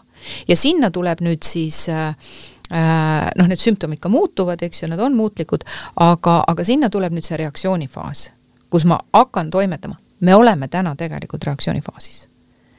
ja 0.48 0.56
sinna 0.56 0.90
tuleb 0.90 1.20
nüüd 1.20 1.42
siis 1.42 1.88
äh, 1.88 2.14
Äh, 2.14 2.57
noh, 2.70 3.48
need 3.48 3.60
sümptomid 3.60 4.00
ka 4.00 4.10
muutuvad, 4.12 4.62
eks 4.62 4.82
ju, 4.82 4.88
nad 4.90 5.00
on 5.00 5.16
muutlikud, 5.16 5.64
aga, 6.04 6.42
aga 6.46 6.64
sinna 6.64 6.90
tuleb 6.92 7.14
nüüd 7.16 7.26
see 7.26 7.38
reaktsioonifaas, 7.40 8.28
kus 8.70 8.84
ma 8.88 9.00
hakkan 9.12 9.50
toimetama. 9.50 9.96
me 10.20 10.34
oleme 10.34 10.68
täna 10.68 10.96
tegelikult 10.96 11.44
reaktsioonifaasis. 11.44 12.28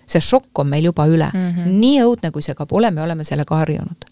see 0.06 0.22
šokk 0.22 0.60
on 0.60 0.68
meil 0.68 0.86
juba 0.86 1.06
üle 1.08 1.30
mm, 1.34 1.50
-hmm. 1.50 1.66
nii 1.80 2.02
õudne, 2.04 2.32
kui 2.32 2.42
see 2.42 2.56
ka 2.56 2.66
pole, 2.66 2.92
me 2.92 3.02
oleme 3.02 3.24
sellega 3.24 3.56
harjunud. 3.56 4.06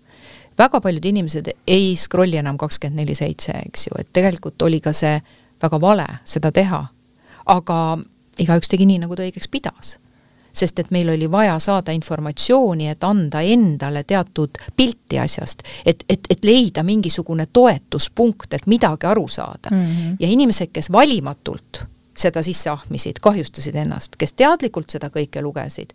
väga 0.57 0.82
paljud 0.82 1.05
inimesed 1.05 1.47
ei 1.67 1.95
scroll'i 1.95 2.38
enam 2.38 2.57
kakskümmend 2.57 2.99
neli 2.99 3.15
seitse, 3.15 3.51
eks 3.65 3.88
ju, 3.88 3.95
et 3.99 4.07
tegelikult 4.13 4.61
oli 4.61 4.80
ka 4.80 4.93
see 4.93 5.21
väga 5.61 5.82
vale 5.82 6.07
seda 6.25 6.51
teha. 6.51 6.88
aga 7.45 7.97
igaüks 8.38 8.67
tegi 8.67 8.86
nii, 8.86 8.99
nagu 8.99 9.15
ta 9.15 9.23
õigeks 9.23 9.49
pidas 9.51 9.97
sest 10.58 10.80
et 10.80 10.91
meil 10.91 11.10
oli 11.14 11.32
vaja 11.32 11.60
saada 11.60 11.93
informatsiooni, 11.95 12.89
et 12.89 13.03
anda 13.03 13.41
endale 13.41 14.03
teatud 14.03 14.58
pilti 14.76 15.20
asjast, 15.20 15.64
et, 15.86 16.03
et, 16.10 16.30
et 16.30 16.45
leida 16.45 16.84
mingisugune 16.84 17.47
toetuspunkt, 17.53 18.53
et 18.53 18.68
midagi 18.68 19.08
aru 19.08 19.28
saada. 19.28 19.70
Mm. 19.72 19.86
-hmm. 19.86 20.16
ja 20.20 20.28
inimesed, 20.28 20.74
kes 20.74 20.91
valimatult 20.91 21.84
seda 22.18 22.43
sisse 22.43 22.70
ahmisid, 22.70 23.20
kahjustasid 23.22 23.76
ennast, 23.76 24.16
kes 24.18 24.34
teadlikult 24.34 24.89
seda 24.89 25.10
kõike 25.14 25.41
lugesid, 25.41 25.93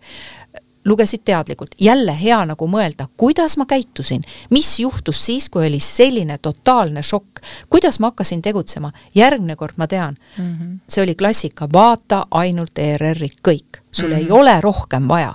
lugesid 0.85 1.23
teadlikult, 1.25 1.75
jälle 1.81 2.15
hea 2.23 2.39
nagu 2.47 2.67
mõelda, 2.69 3.07
kuidas 3.17 3.57
ma 3.57 3.67
käitusin, 3.67 4.25
mis 4.51 4.81
juhtus 4.81 5.25
siis, 5.27 5.49
kui 5.49 5.67
oli 5.67 5.81
selline 5.81 6.39
totaalne 6.39 7.03
šokk, 7.03 7.43
kuidas 7.71 8.01
ma 8.01 8.11
hakkasin 8.11 8.43
tegutsema, 8.43 8.93
järgmine 9.15 9.57
kord 9.57 9.75
ma 9.77 9.87
tean. 9.87 10.17
Mm, 10.39 10.57
-hmm. 10.59 10.79
see 10.89 11.03
oli 11.05 11.15
klassika, 11.15 11.69
vaata 11.73 12.27
ainult 12.31 12.79
ERR-i, 12.79 13.31
kõik, 13.49 13.82
sul 13.93 14.09
mm 14.09 14.15
-hmm. 14.15 14.19
ei 14.19 14.25
mhm. 14.25 14.33
ole 14.33 14.61
rohkem 14.61 15.09
vaja 15.09 15.35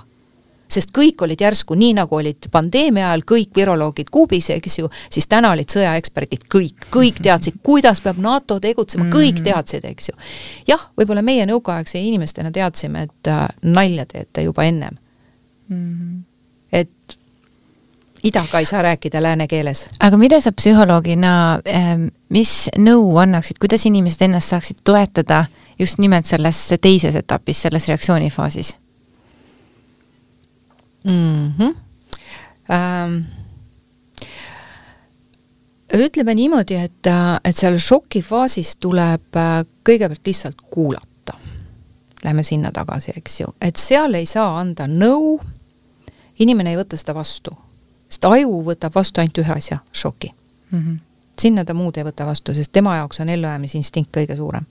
sest 0.68 0.92
kõik 0.92 1.22
olid 1.24 1.40
järsku 1.40 1.74
nii, 1.74 1.94
nagu 1.96 2.16
olid 2.16 2.48
pandeemia 2.52 3.08
ajal 3.08 3.24
kõik 3.32 3.56
viroloogid 3.56 4.10
kuubis, 4.12 4.50
eks 4.50 4.78
ju, 4.78 4.90
siis 5.10 5.28
täna 5.28 5.52
olid 5.54 5.70
sõjaeksperdid 5.72 6.44
kõik, 6.54 6.88
kõik 6.92 7.22
teadsid, 7.24 7.60
kuidas 7.68 8.02
peab 8.04 8.20
NATO 8.22 8.60
tegutsema, 8.60 9.08
kõik 9.12 9.40
mhm. 9.40 9.44
teadsid, 9.44 9.84
eks 9.84 10.08
ju. 10.08 10.14
jah, 10.68 10.90
võib-olla 10.98 11.22
meie 11.22 11.46
nõukaaegse 11.48 11.98
inimestena 11.98 12.52
teadsime, 12.52 13.08
et 13.08 13.32
äh, 13.32 13.46
nalja 13.62 14.06
teete 14.06 14.42
juba 14.42 14.68
ennem 14.68 14.98
mm. 15.68 15.76
-hmm. 15.76 16.22
et 16.72 17.16
idaga 18.22 18.58
ei 18.58 18.66
saa 18.66 18.82
rääkida 18.82 19.22
lääne 19.22 19.46
keeles. 19.46 19.86
aga 20.00 20.16
mida 20.16 20.40
sa 20.40 20.52
psühholoogina, 20.52 21.60
mis 22.28 22.70
nõu 22.76 23.16
annaksid, 23.22 23.58
kuidas 23.60 23.86
inimesed 23.86 24.22
ennast 24.22 24.48
saaksid 24.48 24.84
toetada 24.84 25.44
just 25.78 25.98
nimelt 25.98 26.26
selles 26.26 26.68
teises 26.80 27.14
etapis, 27.14 27.62
selles 27.62 27.88
reaktsioonifaasis 27.88 28.76
mm? 31.04 31.52
-hmm. 31.58 31.74
Ähm, 32.70 33.24
ütleme 35.94 36.34
niimoodi, 36.34 36.74
et, 36.74 37.06
et 37.44 37.56
seal 37.56 37.78
šokifaasis 37.78 38.76
tuleb 38.76 39.36
äh, 39.36 39.64
kõigepealt 39.88 40.26
lihtsalt 40.26 40.60
kuulata. 40.70 41.32
Lähme 42.24 42.42
sinna 42.42 42.72
tagasi, 42.72 43.12
eks 43.16 43.40
ju, 43.40 43.46
et 43.60 43.76
seal 43.76 44.14
ei 44.14 44.26
saa 44.26 44.58
anda 44.60 44.84
nõu 44.86 45.38
inimene 46.38 46.72
ei 46.72 46.78
võta 46.78 46.98
seda 46.98 47.14
vastu, 47.16 47.54
sest 48.08 48.26
aju 48.28 48.62
võtab 48.66 48.94
vastu 48.94 49.22
ainult 49.22 49.40
ühe 49.42 49.54
asja, 49.54 49.78
šoki 49.92 50.30
mm. 50.70 50.78
-hmm. 50.78 50.98
sinna 51.40 51.64
ta 51.64 51.74
muud 51.74 51.96
ei 51.96 52.06
võta 52.06 52.26
vastu, 52.26 52.54
sest 52.54 52.72
tema 52.72 52.96
jaoks 52.96 53.20
on 53.20 53.28
ellujäämisinstinkt 53.28 54.10
kõige 54.16 54.36
suurem. 54.36 54.66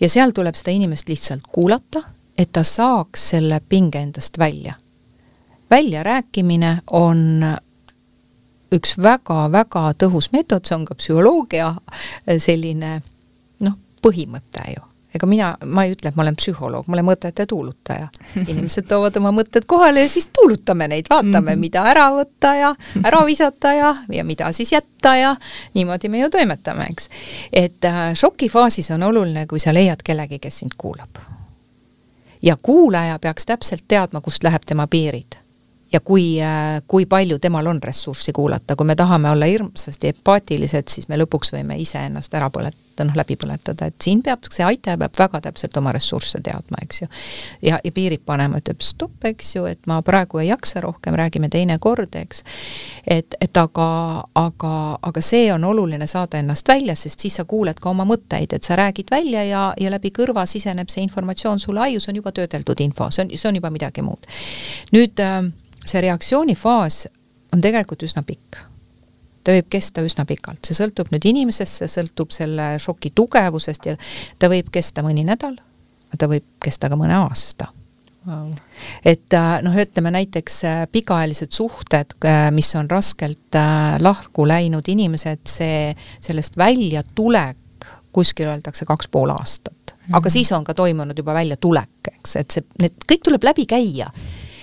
Ja 0.00 0.08
seal 0.08 0.32
tuleb 0.34 0.54
seda 0.58 0.74
inimest 0.74 1.08
lihtsalt 1.08 1.46
kuulata, 1.52 2.02
et 2.38 2.52
ta 2.52 2.62
saaks 2.64 3.28
selle 3.34 3.60
pinge 3.68 3.98
endast 4.00 4.38
välja. 4.38 4.74
väljarääkimine 5.70 6.82
on 6.90 7.44
üks 8.72 8.96
väga-väga 8.98 9.92
tõhus 9.98 10.30
meetod, 10.32 10.64
see 10.66 10.74
on 10.74 10.84
ka 10.84 10.94
psühholoogia 10.94 11.74
selline 12.38 13.00
noh, 13.60 13.76
põhimõte 14.02 14.66
ju 14.74 14.89
ega 15.14 15.26
mina, 15.26 15.50
ma 15.64 15.84
ei 15.84 15.94
ütle, 15.94 16.10
et 16.10 16.16
ma 16.18 16.24
olen 16.24 16.36
psühholoog, 16.38 16.86
ma 16.86 16.96
olen 16.96 17.08
mõtete 17.08 17.46
tuulutaja. 17.50 18.08
inimesed 18.46 18.86
toovad 18.88 19.16
oma 19.20 19.32
mõtted 19.34 19.66
kohale 19.66 20.04
ja 20.04 20.08
siis 20.08 20.28
tuulutame 20.32 20.88
neid, 20.88 21.10
vaatame, 21.10 21.54
mhm. 21.54 21.60
mida 21.60 21.84
ära 21.90 22.10
võtta 22.14 22.54
ja 22.58 22.74
ära 23.04 23.24
visata 23.26 23.74
ja, 23.74 23.94
ja 24.12 24.24
mida 24.24 24.52
siis 24.56 24.72
jätta 24.72 25.16
ja 25.16 25.34
niimoodi 25.74 26.08
me 26.08 26.22
ju 26.22 26.30
toimetame, 26.30 26.86
eks. 26.90 27.10
et 27.52 27.84
äh, 27.84 28.00
šokifaasis 28.14 28.90
on 28.96 29.02
oluline, 29.10 29.46
kui 29.46 29.60
sa 29.60 29.74
leiad 29.74 30.02
kellegi, 30.04 30.38
kes 30.38 30.62
sind 30.62 30.78
kuulab. 30.78 31.22
ja 32.42 32.56
kuulaja 32.62 33.18
peaks 33.18 33.46
täpselt 33.46 33.84
teadma, 33.88 34.20
kust 34.20 34.44
läheb 34.44 34.62
tema 34.66 34.86
piirid 34.86 35.40
ja 35.92 36.00
kui, 36.00 36.40
äh, 36.42 36.82
kui 36.88 37.06
palju 37.06 37.38
temal 37.38 37.66
on 37.66 37.82
ressurssi 37.82 38.32
kuulata, 38.32 38.76
kui 38.76 38.86
me 38.86 38.96
tahame 38.96 39.30
olla 39.30 39.46
hirmsasti 39.46 40.12
empaatilised, 40.14 40.88
siis 40.88 41.08
me 41.08 41.18
lõpuks 41.18 41.50
võime 41.54 41.78
iseennast 41.82 42.34
ära 42.34 42.50
põletada, 42.50 43.04
noh 43.06 43.16
läbi 43.16 43.34
põletada, 43.40 43.88
et 43.88 43.96
siin 44.04 44.20
peab, 44.22 44.44
see 44.52 44.64
aitaja 44.66 44.98
peab 45.00 45.16
väga 45.18 45.40
täpselt 45.48 45.76
oma 45.80 45.92
ressursse 45.96 46.38
teadma, 46.44 46.78
eks 46.84 47.02
ju. 47.02 47.08
ja, 47.66 47.78
ja 47.84 47.92
piirid 47.96 48.22
panema, 48.26 48.60
ütleb 48.60 48.84
stopp, 48.84 49.24
eks 49.24 49.54
ju, 49.56 49.64
et 49.66 49.88
ma 49.90 49.98
praegu 50.06 50.42
ei 50.42 50.50
jaksa 50.50 50.82
rohkem, 50.84 51.16
räägime 51.18 51.48
teine 51.50 51.78
kord, 51.82 52.14
eks. 52.20 52.44
et, 53.06 53.34
et 53.40 53.56
aga, 53.56 53.88
aga, 54.38 54.74
aga 55.10 55.22
see 55.24 55.48
on 55.54 55.64
oluline 55.64 56.06
saada 56.06 56.38
ennast 56.38 56.68
välja, 56.68 56.94
sest 56.94 57.24
siis 57.24 57.40
sa 57.40 57.46
kuuled 57.48 57.80
ka 57.80 57.90
oma 57.90 58.06
mõtteid, 58.06 58.52
et 58.54 58.68
sa 58.68 58.76
räägid 58.78 59.10
välja 59.10 59.42
ja, 59.48 59.64
ja 59.80 59.90
läbi 59.90 60.12
kõrva 60.14 60.46
siseneb 60.46 60.92
see 60.92 61.02
informatsioon 61.08 61.58
sulle 61.58 61.88
aiu, 61.88 62.00
see 62.00 62.12
on 62.12 62.20
juba 62.20 62.34
töödeldud 62.36 62.84
info, 62.84 63.10
see 63.10 63.24
on, 63.24 63.34
see 63.34 63.48
on 63.48 63.58
juba 63.58 63.72
midagi 63.72 64.04
muud. 64.04 64.28
nüüd 64.92 65.24
äh, 65.24 65.40
see 65.90 66.04
reaktsioonifaas 66.06 67.06
on 67.54 67.62
tegelikult 67.64 68.04
üsna 68.06 68.22
pikk. 68.26 68.60
ta 69.44 69.54
võib 69.56 69.70
kesta 69.72 70.04
üsna 70.04 70.26
pikalt, 70.28 70.60
see 70.66 70.76
sõltub 70.76 71.08
nüüd 71.14 71.24
inimesest, 71.26 71.80
see 71.80 71.90
sõltub 71.90 72.32
selle 72.34 72.74
šoki 72.82 73.14
tugevusest 73.16 73.88
ja 73.88 73.96
ta 74.38 74.50
võib 74.52 74.68
kesta 74.72 75.02
mõni 75.06 75.24
nädal, 75.24 75.56
ta 76.18 76.28
võib 76.28 76.44
kesta 76.60 76.90
ka 76.92 76.98
mõne 77.00 77.16
aasta 77.16 77.70
wow.. 78.26 78.50
et 79.04 79.32
äh, 79.32 79.54
noh, 79.64 79.76
ütleme 79.80 80.12
näiteks 80.14 80.58
äh, 80.68 80.82
pikaajalised 80.92 81.56
suhted, 81.56 82.16
äh, 82.24 82.50
mis 82.54 82.68
on 82.76 82.90
raskelt 82.90 83.58
lahku 83.98 84.46
läinud 84.48 84.88
inimesed, 84.88 85.44
see, 85.48 85.94
sellest 86.20 86.58
väljatulek 86.60 87.56
kuskil 88.12 88.50
öeldakse 88.50 88.84
kaks 88.84 89.08
pool 89.08 89.30
aastat. 89.32 89.94
aga 90.10 90.26
mhm. 90.26 90.32
siis 90.32 90.52
on 90.52 90.64
ka 90.64 90.74
toimunud 90.74 91.18
juba 91.18 91.34
väljatulek, 91.34 92.12
eks, 92.12 92.36
et 92.36 92.58
see, 92.58 92.68
need 92.82 93.08
kõik 93.08 93.26
tuleb 93.30 93.50
läbi 93.52 93.66
käia 93.70 94.10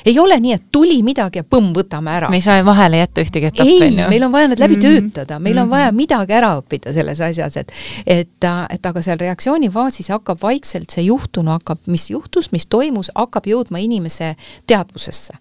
ei 0.07 0.19
ole 0.19 0.39
nii, 0.39 0.53
et 0.53 0.63
tuli 0.71 0.97
midagi 1.03 1.41
ja 1.41 1.45
põmm, 1.47 1.73
võtame 1.75 2.11
ära. 2.15 2.29
me 2.31 2.39
ei 2.39 2.45
saa 2.45 2.63
vahele 2.65 3.01
jätta 3.01 3.23
ühtegi 3.23 3.49
etappi. 3.49 3.75
ei, 3.83 3.95
meil 4.09 4.23
on 4.27 4.31
vaja 4.31 4.51
need 4.51 4.61
läbi 4.63 4.75
mm 4.75 4.81
-hmm. 4.81 5.11
töötada, 5.11 5.39
meil 5.39 5.57
on 5.57 5.67
mhm. 5.67 5.71
vaja 5.71 5.91
midagi 5.91 6.33
ära 6.33 6.53
õppida 6.61 6.93
selles 6.93 7.21
asjas, 7.21 7.57
et 7.57 7.71
et, 8.05 8.47
et 8.69 8.85
aga 8.85 9.01
seal 9.01 9.19
reaktsioonifaasis 9.19 10.09
hakkab 10.09 10.41
vaikselt 10.41 10.89
see 10.89 11.03
juhtunu 11.03 11.51
hakkab, 11.51 11.79
mis 11.85 12.09
juhtus, 12.09 12.51
mis 12.51 12.65
toimus, 12.67 13.11
hakkab 13.15 13.47
jõudma 13.47 13.77
inimese 13.77 14.35
teadvusesse. 14.67 15.33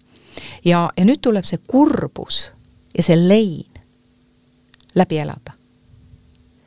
ja, 0.65 0.89
ja 0.97 1.05
nüüd 1.05 1.21
tuleb 1.21 1.45
see 1.45 1.59
kurbus 1.67 2.51
ja 2.97 3.03
see 3.03 3.15
lein 3.27 3.65
läbi 4.95 5.17
elada. 5.17 5.51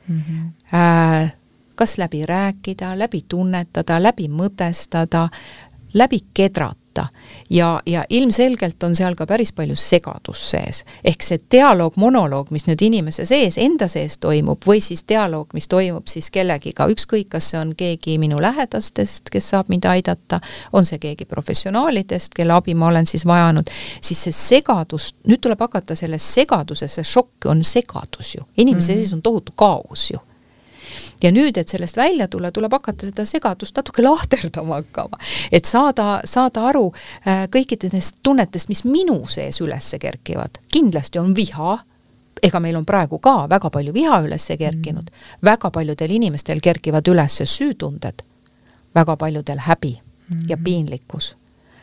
mm. 0.07 0.21
-hmm. 0.21 0.49
Äh, 0.73 1.33
kas 1.75 1.97
läbi 1.97 2.25
rääkida, 2.25 2.99
läbi 2.99 3.21
tunnetada, 3.27 4.03
läbi 4.03 4.27
mõtestada, 4.27 5.29
läbi 5.93 6.19
kedrata 6.33 6.80
võtta. 6.91 7.07
ja, 7.49 7.81
ja 7.85 8.03
ilmselgelt 8.09 8.83
on 8.83 8.95
seal 8.95 9.15
ka 9.15 9.25
päris 9.25 9.51
palju 9.51 9.75
segadust 9.75 10.51
sees. 10.51 10.83
ehk 11.03 11.21
see 11.23 11.39
dialoog, 11.51 11.95
monoloog, 11.95 12.51
mis 12.51 12.65
nüüd 12.67 12.81
inimese 12.81 13.25
sees, 13.25 13.57
enda 13.57 13.87
sees 13.87 14.17
toimub, 14.17 14.61
või 14.65 14.81
siis 14.81 15.03
dialoog, 15.07 15.53
mis 15.53 15.67
toimub 15.67 16.07
siis 16.07 16.29
kellegiga, 16.31 16.87
ükskõik, 16.87 17.29
kas 17.29 17.51
see 17.51 17.59
on 17.59 17.75
keegi 17.75 18.17
minu 18.17 18.41
lähedastest, 18.41 19.29
kes 19.31 19.49
saab 19.49 19.69
mind 19.69 19.85
aidata, 19.85 20.41
on 20.73 20.85
see 20.85 20.99
keegi 20.99 21.25
professionaalidest, 21.25 22.33
kelle 22.33 22.53
abi 22.53 22.73
ma 22.73 22.87
olen 22.87 23.05
siis 23.05 23.25
vajanud, 23.25 23.69
siis 24.01 24.23
see 24.23 24.35
segadus, 24.35 25.13
nüüd 25.27 25.41
tuleb 25.41 25.59
hakata 25.59 25.95
sellest 25.95 26.33
segadusesse, 26.33 27.03
šokk 27.03 27.45
on 27.51 27.63
segadus 27.63 28.35
ju, 28.35 28.43
inimese 28.57 28.93
mm 28.93 28.97
-hmm. 28.97 29.01
sees 29.01 29.13
on 29.13 29.21
tohutu 29.21 29.53
kaos 29.55 30.11
ju 30.11 30.19
ja 31.21 31.31
nüüd, 31.31 31.57
et 31.57 31.69
sellest 31.69 31.97
välja 31.97 32.27
tulla, 32.27 32.51
tuleb 32.51 32.73
hakata 32.73 33.09
seda 33.09 33.25
segadust 33.25 33.77
natuke 33.77 34.03
lahterdama 34.07 34.81
hakkama. 34.81 35.19
et 35.51 35.65
saada, 35.65 36.21
saada 36.25 36.65
aru 36.71 36.91
äh, 37.27 37.47
kõikidest 37.51 38.21
tunnetest, 38.23 38.69
mis 38.69 38.83
minu 38.85 39.21
sees 39.27 39.61
üles 39.61 39.95
kerkivad. 39.99 40.61
kindlasti 40.67 41.19
on 41.19 41.35
viha, 41.35 41.77
ega 42.43 42.59
meil 42.59 42.75
on 42.75 42.85
praegu 42.85 43.19
ka 43.19 43.47
väga 43.49 43.69
palju 43.69 43.93
viha 43.93 44.21
üles 44.25 44.47
kerkinud 44.47 45.09
mm., 45.11 45.43
väga 45.45 45.71
paljudel 45.71 46.11
inimestel 46.11 46.61
kerkivad 46.61 47.07
üles 47.07 47.41
süütunded, 47.45 48.23
väga 48.95 49.17
paljudel 49.17 49.59
häbi 49.59 49.99
mm 50.01 50.39
-hmm. 50.39 50.49
ja 50.49 50.57
piinlikkus 50.57 51.35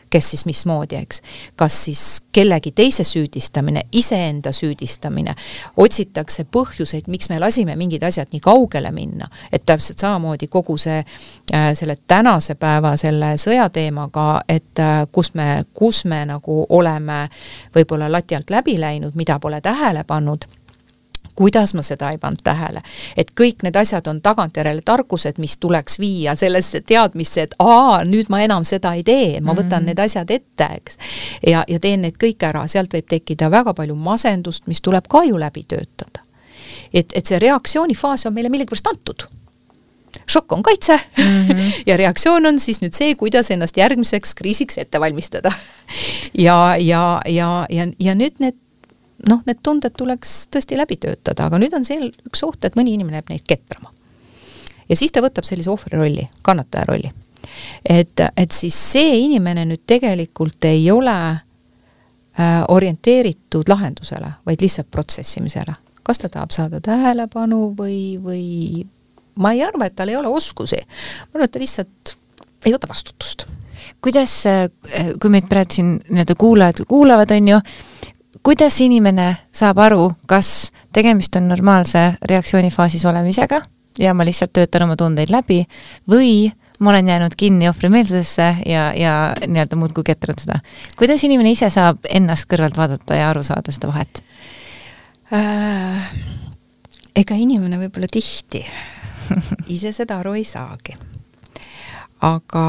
kes 0.09 0.29
siis 0.29 0.45
mismoodi, 0.45 0.95
eks. 0.95 1.21
kas 1.55 1.83
siis 1.85 2.03
kellegi 2.31 2.71
teise 2.71 3.03
süüdistamine, 3.03 3.81
iseenda 3.91 4.51
süüdistamine, 4.51 5.35
otsitakse 5.77 6.45
põhjuseid, 6.51 7.07
miks 7.07 7.29
me 7.29 7.39
lasime 7.39 7.75
mingid 7.75 8.03
asjad 8.03 8.31
nii 8.33 8.41
kaugele 8.43 8.91
minna, 8.91 9.29
et 9.51 9.65
täpselt 9.65 9.99
samamoodi 9.99 10.47
kogu 10.47 10.77
see 10.77 10.99
äh, 10.99 11.71
selle 11.73 11.97
tänase 12.07 12.55
päeva 12.55 12.95
selle 12.97 13.35
sõjateemaga, 13.37 14.41
et 14.49 14.79
äh, 14.79 15.03
kus 15.11 15.33
me, 15.33 15.63
kus 15.73 16.05
me 16.05 16.23
nagu 16.29 16.65
oleme 16.69 17.25
võib-olla 17.75 18.11
lati 18.11 18.35
alt 18.35 18.49
läbi 18.49 18.79
läinud, 18.79 19.15
mida 19.15 19.39
pole 19.39 19.61
tähele 19.61 20.03
pannud 20.03 20.45
kuidas 21.39 21.73
ma 21.73 21.81
seda 21.81 22.09
ei 22.11 22.17
pannud 22.19 22.43
tähele. 22.43 22.81
et 23.17 23.31
kõik 23.41 23.63
need 23.63 23.77
asjad 23.79 24.07
on 24.11 24.17
tagantjärele 24.21 24.81
tarkused, 24.85 25.39
mis 25.39 25.55
tuleks 25.57 25.99
viia 25.99 26.35
sellesse 26.35 26.81
teadmisse, 26.81 27.47
et 27.47 27.55
aa, 27.63 28.03
nüüd 28.03 28.27
ma 28.29 28.41
enam 28.43 28.67
seda 28.67 28.91
ei 28.97 29.05
tee, 29.07 29.39
ma 29.39 29.55
võtan 29.55 29.69
mm 29.69 29.75
-hmm. 29.79 29.85
need 29.85 30.03
asjad 30.03 30.35
ette, 30.35 30.67
eks. 30.75 30.99
ja, 31.47 31.63
ja 31.67 31.79
teen 31.79 32.03
need 32.03 32.19
kõik 32.19 32.43
ära, 32.43 32.67
sealt 32.67 32.93
võib 32.93 33.07
tekkida 33.07 33.51
väga 33.51 33.73
palju 33.73 33.95
masendust, 33.95 34.67
mis 34.67 34.81
tuleb 34.81 35.07
ka 35.07 35.23
ju 35.23 35.39
läbi 35.39 35.63
töötada. 35.63 36.19
et, 36.93 37.13
et 37.15 37.25
see 37.25 37.39
reaktsioonifaas 37.39 38.25
on 38.25 38.33
meile 38.33 38.49
millegipärast 38.49 38.87
antud 38.87 39.29
šokk 40.27 40.51
on 40.51 40.63
kaitse 40.63 40.99
mm 41.17 41.47
-hmm. 41.47 41.71
ja 41.89 41.97
reaktsioon 41.97 42.45
on 42.45 42.59
siis 42.59 42.81
nüüd 42.81 42.93
see, 42.93 43.15
kuidas 43.15 43.51
ennast 43.51 43.77
järgmiseks 43.77 44.33
kriisiks 44.35 44.77
ette 44.77 44.99
valmistada. 44.99 45.51
ja, 46.33 46.75
ja, 46.77 47.21
ja, 47.25 47.65
ja, 47.69 47.87
ja 47.99 48.15
nüüd 48.15 48.35
need 48.39 48.55
noh, 49.27 49.41
need 49.47 49.59
tunded 49.63 49.95
tuleks 49.97 50.47
tõesti 50.53 50.77
läbi 50.79 50.99
töötada, 51.01 51.47
aga 51.47 51.59
nüüd 51.61 51.73
on 51.75 51.85
seal 51.87 52.09
üks 52.27 52.43
oht, 52.47 52.63
et 52.65 52.77
mõni 52.79 52.95
inimene 52.95 53.19
jääb 53.19 53.33
neid 53.33 53.45
ketrama. 53.47 53.91
ja 54.89 54.95
siis 54.95 55.11
ta 55.11 55.23
võtab 55.25 55.47
sellise 55.47 55.71
ohvri 55.71 55.97
rolli, 55.97 56.27
kannataja 56.41 56.87
rolli. 56.89 57.11
et, 57.83 58.21
et 58.37 58.51
siis 58.51 58.75
see 58.91 59.17
inimene 59.25 59.65
nüüd 59.65 59.83
tegelikult 59.87 60.65
ei 60.69 60.89
ole 60.91 61.17
äh, 61.31 62.63
orienteeritud 62.67 63.69
lahendusele, 63.69 64.31
vaid 64.45 64.61
lihtsalt 64.61 64.91
protsessimisele. 64.91 65.75
kas 66.03 66.17
ta 66.17 66.29
tahab 66.29 66.55
saada 66.55 66.81
tähelepanu 66.81 67.73
või, 67.77 68.17
või 68.23 68.85
ma 69.39 69.53
ei 69.53 69.63
arva, 69.63 69.85
et 69.85 69.95
tal 69.95 70.09
ei 70.09 70.19
ole 70.19 70.27
oskusi. 70.27 70.79
ma 70.79 71.39
arvan, 71.39 71.49
et 71.49 71.51
ta 71.51 71.59
lihtsalt 71.59 72.15
ei 72.65 72.75
võta 72.75 72.89
vastutust 72.91 73.47
kuidas, 74.01 74.45
äh, 74.45 74.69
kui 75.19 75.31
meid 75.33 75.49
praegu 75.49 75.75
siin 75.75 75.97
nii-öelda 76.07 76.35
kuulajad 76.39 76.85
kuulavad, 76.87 77.31
on 77.35 77.47
ju, 77.47 77.59
kuidas 78.49 78.79
inimene 78.81 79.35
saab 79.53 79.77
aru, 79.83 80.07
kas 80.25 80.71
tegemist 80.95 81.35
on 81.37 81.45
normaalse 81.51 81.99
reaktsioonifaasis 82.25 83.03
olemisega 83.05 83.59
ja 84.01 84.13
ma 84.17 84.25
lihtsalt 84.25 84.55
töötan 84.57 84.87
oma 84.87 84.95
tundeid 84.97 85.29
läbi 85.29 85.59
või 86.09 86.47
ma 86.81 86.89
olen 86.89 87.11
jäänud 87.11 87.35
kinni 87.37 87.67
ohvrimeelsusesse 87.69 88.47
ja, 88.65 88.87
ja 88.97 89.13
nii-öelda 89.45 89.77
muudkui 89.77 90.07
ketran 90.07 90.39
seda. 90.41 90.57
kuidas 90.97 91.21
inimene 91.27 91.51
ise 91.53 91.69
saab 91.69 92.09
ennast 92.09 92.49
kõrvalt 92.49 92.79
vaadata 92.79 93.19
ja 93.19 93.29
aru 93.29 93.43
saada 93.45 93.75
seda 93.75 93.91
vahet 93.91 94.23
äh,? 95.29 96.09
ega 97.21 97.37
inimene 97.37 97.77
võib-olla 97.83 98.09
tihti 98.09 98.63
ise 99.75 99.93
seda 99.93 100.23
aru 100.23 100.33
ei 100.39 100.47
saagi. 100.47 100.97
aga 102.25 102.65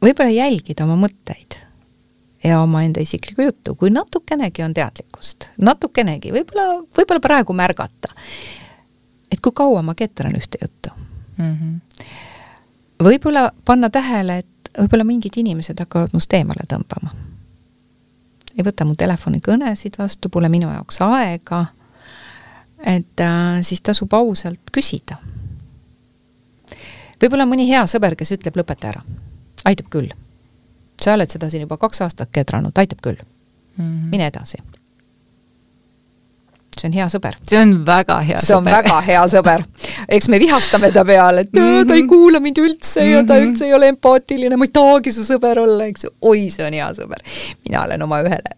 võib-olla 0.00 0.32
jälgida 0.32 0.88
oma 0.88 0.96
mõtteid 1.04 1.45
ja 2.46 2.60
omaenda 2.60 3.00
isiklikku 3.00 3.42
juttu, 3.42 3.74
kui 3.74 3.90
natukenegi 3.90 4.62
on 4.62 4.74
teadlikkust, 4.74 5.48
natukenegi, 5.58 6.32
võib-olla, 6.32 6.80
võib-olla 6.96 7.20
praegu 7.20 7.54
märgata, 7.56 8.12
et 9.32 9.40
kui 9.42 9.54
kaua 9.54 9.82
ma 9.82 9.94
ketran 9.98 10.36
ühte 10.38 10.58
juttu 10.62 10.90
mm. 11.36 11.52
-hmm. 11.52 12.04
võib-olla 13.04 13.50
panna 13.64 13.90
tähele, 13.90 14.38
et 14.38 14.70
võib-olla 14.78 15.04
mingid 15.04 15.36
inimesed 15.36 15.80
hakkavad 15.80 16.12
must 16.12 16.32
eemale 16.32 16.66
tõmbama. 16.72 17.14
ei 18.58 18.64
võta 18.64 18.84
mu 18.84 18.94
telefonikõnesid 18.94 19.98
vastu, 19.98 20.28
pole 20.28 20.48
minu 20.48 20.68
jaoks 20.70 21.00
aega, 21.00 21.66
et 22.78 23.20
äh, 23.20 23.62
siis 23.62 23.80
tasub 23.80 24.12
ausalt 24.14 24.70
küsida. 24.72 25.16
võib-olla 27.22 27.46
mõni 27.46 27.68
hea 27.68 27.86
sõber, 27.86 28.16
kes 28.16 28.32
ütleb, 28.32 28.56
lõpeta 28.56 28.88
ära, 28.88 29.02
aitab 29.64 29.88
küll 29.90 30.25
sa 31.02 31.14
oled 31.14 31.30
seda 31.30 31.50
siin 31.50 31.66
juba 31.66 31.78
kaks 31.80 32.02
aastat 32.06 32.32
kedranud, 32.32 32.76
aitab 32.76 33.02
küll 33.04 33.20
mm. 33.20 33.84
-hmm. 33.84 34.10
mine 34.10 34.26
edasi. 34.26 34.58
see 36.80 36.88
on 36.88 36.92
hea 36.92 37.06
sõber. 37.08 37.36
see 37.48 37.60
on 37.60 37.72
väga 37.86 38.20
hea 38.20 38.38
see 38.38 38.46
sõber. 38.46 38.46
see 38.46 38.56
on 38.56 38.64
väga 38.64 39.00
hea 39.00 39.24
sõber. 39.34 39.64
eks 40.08 40.28
me 40.28 40.38
vihastame 40.38 40.92
ta 40.92 41.04
peale, 41.04 41.40
et 41.40 41.52
mm 41.56 41.62
-hmm. 41.62 41.88
ta 41.88 41.94
ei 41.94 42.02
mhm. 42.02 42.08
kuula 42.08 42.40
mind 42.40 42.58
üldse 42.58 43.04
ja 43.04 43.24
ta 43.24 43.34
mhm. 43.34 43.48
üldse 43.48 43.64
ei 43.64 43.74
ole 43.74 43.88
empaatiline, 43.88 44.56
ma 44.56 44.64
ei 44.64 44.72
tahagi 44.72 45.12
su 45.12 45.24
sõber 45.24 45.58
olla, 45.58 45.84
eks 45.84 46.04
ju. 46.04 46.10
oi, 46.20 46.48
see 46.50 46.66
on 46.66 46.72
hea 46.72 46.92
sõber. 46.92 47.20
mina 47.64 47.84
olen 47.84 48.02
oma 48.02 48.22
ühele 48.22 48.56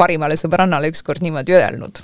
parimale 0.00 0.38
sõbrannale 0.40 0.90
ükskord 0.92 1.24
niimoodi 1.24 1.56
öelnud. 1.58 2.00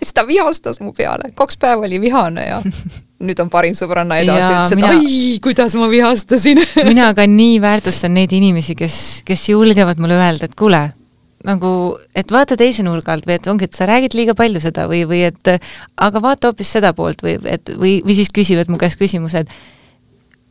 siis 0.00 0.14
ta 0.14 0.26
vihastas 0.26 0.80
mu 0.80 0.94
peale, 0.96 1.32
kaks 1.38 1.60
päeva 1.60 1.86
oli 1.86 2.00
vihane 2.00 2.46
ja 2.48 2.62
nüüd 3.26 3.40
on 3.42 3.50
parim 3.50 3.74
sõbranna 3.74 4.20
edasi, 4.22 4.46
ütles, 4.46 4.72
et 4.72 4.80
mina, 4.80 4.92
ai, 4.94 5.38
kuidas 5.42 5.74
ma 5.78 5.88
vihastasin 5.90 6.62
mina 6.90 7.10
ka 7.18 7.26
nii 7.28 7.58
väärtustan 7.62 8.14
neid 8.14 8.32
inimesi, 8.36 8.78
kes, 8.78 9.00
kes 9.28 9.48
julgevad 9.50 10.00
mulle 10.02 10.18
öelda, 10.20 10.46
et 10.46 10.54
kuule, 10.58 10.84
nagu, 11.46 11.72
et 12.18 12.30
vaata 12.34 12.58
teise 12.58 12.84
nurga 12.86 13.14
alt 13.14 13.26
või 13.28 13.38
et 13.38 13.50
ongi, 13.50 13.68
et 13.68 13.78
sa 13.78 13.88
räägid 13.90 14.14
liiga 14.18 14.36
palju 14.38 14.62
seda 14.62 14.86
või, 14.90 15.02
või 15.08 15.24
et 15.30 15.50
aga 15.50 16.22
vaata 16.22 16.52
hoopis 16.52 16.76
seda 16.78 16.94
poolt 16.98 17.24
või 17.26 17.38
et 17.50 17.74
või, 17.74 17.98
või 18.06 18.18
siis 18.18 18.30
küsivad 18.34 18.70
mu 18.70 18.78
käest 18.80 19.00
küsimused, 19.00 19.50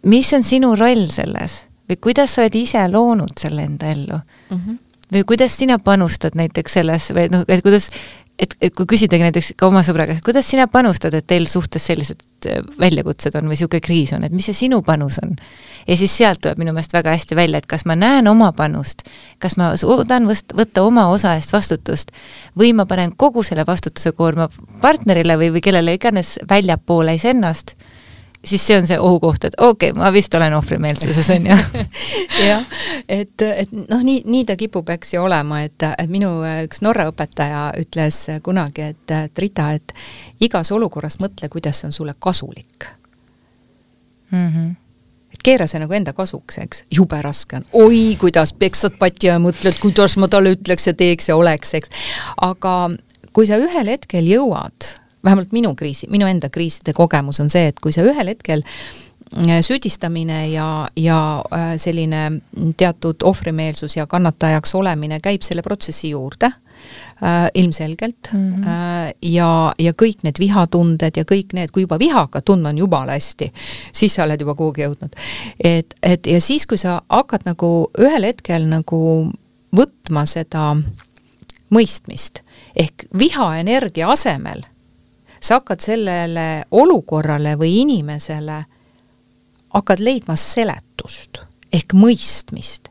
mis 0.07 0.33
on 0.35 0.45
sinu 0.45 0.75
roll 0.79 1.07
selles 1.11 1.63
või 1.87 1.99
kuidas 2.03 2.35
sa 2.35 2.43
oled 2.43 2.59
ise 2.59 2.83
loonud 2.91 3.39
selle 3.39 3.63
enda 3.67 3.91
ellu 3.91 4.19
mm? 4.19 4.57
-hmm. 4.57 4.77
Või 5.13 5.23
kuidas 5.27 5.57
sina 5.57 5.79
panustad 5.79 6.35
näiteks 6.35 6.79
selles 6.79 7.11
või 7.15 7.29
noh, 7.31 7.45
et 7.47 7.63
kuidas 7.65 7.89
et, 8.39 8.53
et 8.61 8.73
kui 8.75 8.85
küsidagi 8.89 9.25
näiteks 9.25 9.51
ka 9.57 9.67
oma 9.69 9.81
sõbra 9.85 10.05
käest, 10.09 10.21
kuidas 10.25 10.47
sina 10.49 10.67
panustad, 10.71 11.15
et 11.17 11.25
teil 11.27 11.47
suhtes 11.49 11.87
sellised 11.89 12.21
äh, 12.49 12.61
väljakutsed 12.79 13.35
on 13.37 13.47
või 13.47 13.55
niisugune 13.55 13.81
kriis 13.83 14.13
on, 14.13 14.25
et 14.27 14.35
mis 14.35 14.45
see 14.49 14.57
sinu 14.57 14.81
panus 14.85 15.19
on? 15.23 15.35
ja 15.87 15.97
siis 15.97 16.13
sealt 16.17 16.41
tuleb 16.43 16.61
minu 16.61 16.73
meelest 16.75 16.93
väga 16.93 17.15
hästi 17.15 17.37
välja, 17.37 17.61
et 17.61 17.69
kas 17.69 17.87
ma 17.89 17.97
näen 17.97 18.27
oma 18.29 18.51
panust, 18.57 19.05
kas 19.43 19.57
ma 19.57 19.71
suudan 19.79 20.29
võst-, 20.29 20.53
võtta 20.57 20.85
oma 20.85 21.07
osa 21.13 21.35
eest 21.37 21.53
vastutust 21.53 22.13
või 22.57 22.73
ma 22.77 22.85
panen 22.89 23.15
kogu 23.17 23.43
selle 23.47 23.65
vastutuse 23.67 24.13
koorma 24.17 24.49
partnerile 24.81 25.37
või, 25.39 25.53
või 25.57 25.63
kellele 25.65 25.97
iganes 25.97 26.37
väljapoole 26.49 27.17
iseennast 27.17 27.77
siis 28.47 28.63
see 28.67 28.77
on 28.79 28.87
see 28.87 28.99
ohukoht, 28.99 29.47
et 29.47 29.57
okei 29.57 29.91
okay,, 29.91 29.99
ma 29.99 30.11
vist 30.13 30.33
olen 30.35 30.55
ohvrimeelsuses, 30.57 31.29
on 31.35 31.49
ju. 31.51 31.57
jah, 32.49 32.65
et, 33.09 33.45
et 33.47 33.73
noh, 33.77 34.01
nii, 34.03 34.23
nii 34.25 34.45
ta 34.47 34.57
kipub, 34.59 34.89
eks 34.95 35.13
ju, 35.15 35.21
olema, 35.27 35.61
et, 35.67 35.87
et 35.89 36.11
minu 36.11 36.31
üks 36.63 36.81
Norra 36.85 37.07
õpetaja 37.11 37.69
ütles 37.81 38.23
kunagi, 38.45 38.91
et, 38.93 39.15
et 39.19 39.43
Rita, 39.43 39.71
et 39.77 39.95
igas 40.47 40.71
olukorras 40.75 41.19
mõtle, 41.23 41.51
kuidas 41.53 41.81
see 41.81 41.91
on 41.91 41.95
sulle 41.95 42.17
kasulik 42.19 42.89
mm. 44.31 44.51
-hmm 44.51 44.75
et 45.33 45.43
keera 45.43 45.67
see 45.67 45.79
nagu 45.81 45.93
enda 45.93 46.13
kasuks, 46.15 46.57
eks, 46.57 46.83
jube 46.91 47.17
raske 47.21 47.59
on, 47.59 47.65
oi, 47.73 48.15
kuidas 48.19 48.53
peksad 48.53 48.95
patja 48.99 49.35
ja 49.35 49.41
mõtled, 49.43 49.75
kuidas 49.81 50.15
ma 50.17 50.29
talle 50.31 50.55
ütleks 50.55 50.87
ja 50.87 50.93
teeks 50.97 51.29
ja 51.29 51.35
oleks, 51.35 51.73
eks. 51.73 51.89
aga 52.41 52.89
kui 53.35 53.45
sa 53.45 53.59
ühel 53.61 53.91
hetkel 53.91 54.25
jõuad 54.25 54.87
vähemalt 55.27 55.51
minu 55.55 55.75
kriisi, 55.75 56.07
minu 56.11 56.29
enda 56.29 56.49
kriiside 56.53 56.95
kogemus 56.95 57.41
on 57.43 57.51
see, 57.53 57.67
et 57.71 57.83
kui 57.83 57.95
sa 57.95 58.05
ühel 58.07 58.31
hetkel 58.31 58.63
süüdistamine 59.61 60.47
ja, 60.49 60.87
ja 60.95 61.43
äh, 61.53 61.75
selline 61.77 62.31
teatud 62.77 63.15
ohvrimeelsus 63.23 63.97
ja 63.97 64.07
kannatajaks 64.07 64.75
olemine 64.75 65.19
käib 65.19 65.41
selle 65.41 65.61
protsessi 65.61 66.09
juurde 66.09 66.45
äh, 66.45 67.49
ilmselgelt 67.53 68.31
mm 68.33 68.53
-hmm. 68.53 68.67
äh, 68.67 69.13
ja, 69.21 69.73
ja 69.79 69.91
kõik 69.91 70.23
need 70.23 70.39
vihatunded 70.39 71.17
ja 71.17 71.23
kõik 71.23 71.53
need, 71.53 71.71
kui 71.71 71.81
juba 71.81 71.99
viha 71.99 72.19
hakkad 72.19 72.43
tundma, 72.45 72.69
on 72.69 72.77
jumala 72.77 73.11
hästi, 73.11 73.51
siis 73.91 74.15
sa 74.15 74.23
oled 74.23 74.39
juba 74.39 74.55
kuhugi 74.55 74.81
jõudnud. 74.81 75.15
et, 75.63 75.93
et 76.03 76.27
ja 76.27 76.41
siis, 76.41 76.67
kui 76.67 76.77
sa 76.77 77.01
hakkad 77.09 77.41
nagu 77.45 77.91
ühel 77.99 78.23
hetkel 78.23 78.67
nagu 78.67 79.31
võtma 79.75 80.25
seda 80.25 80.77
mõistmist 81.69 82.41
ehk 82.75 83.05
vihaenergia 83.19 84.09
asemel 84.09 84.63
sa 85.39 85.59
hakkad 85.59 85.79
sellele 85.79 86.63
olukorrale 86.71 87.55
või 87.59 87.81
inimesele, 87.81 88.63
hakkad 89.73 89.99
leidma 89.99 90.35
seletust 90.35 91.41
ehk 91.73 91.93
mõistmist. 91.93 92.89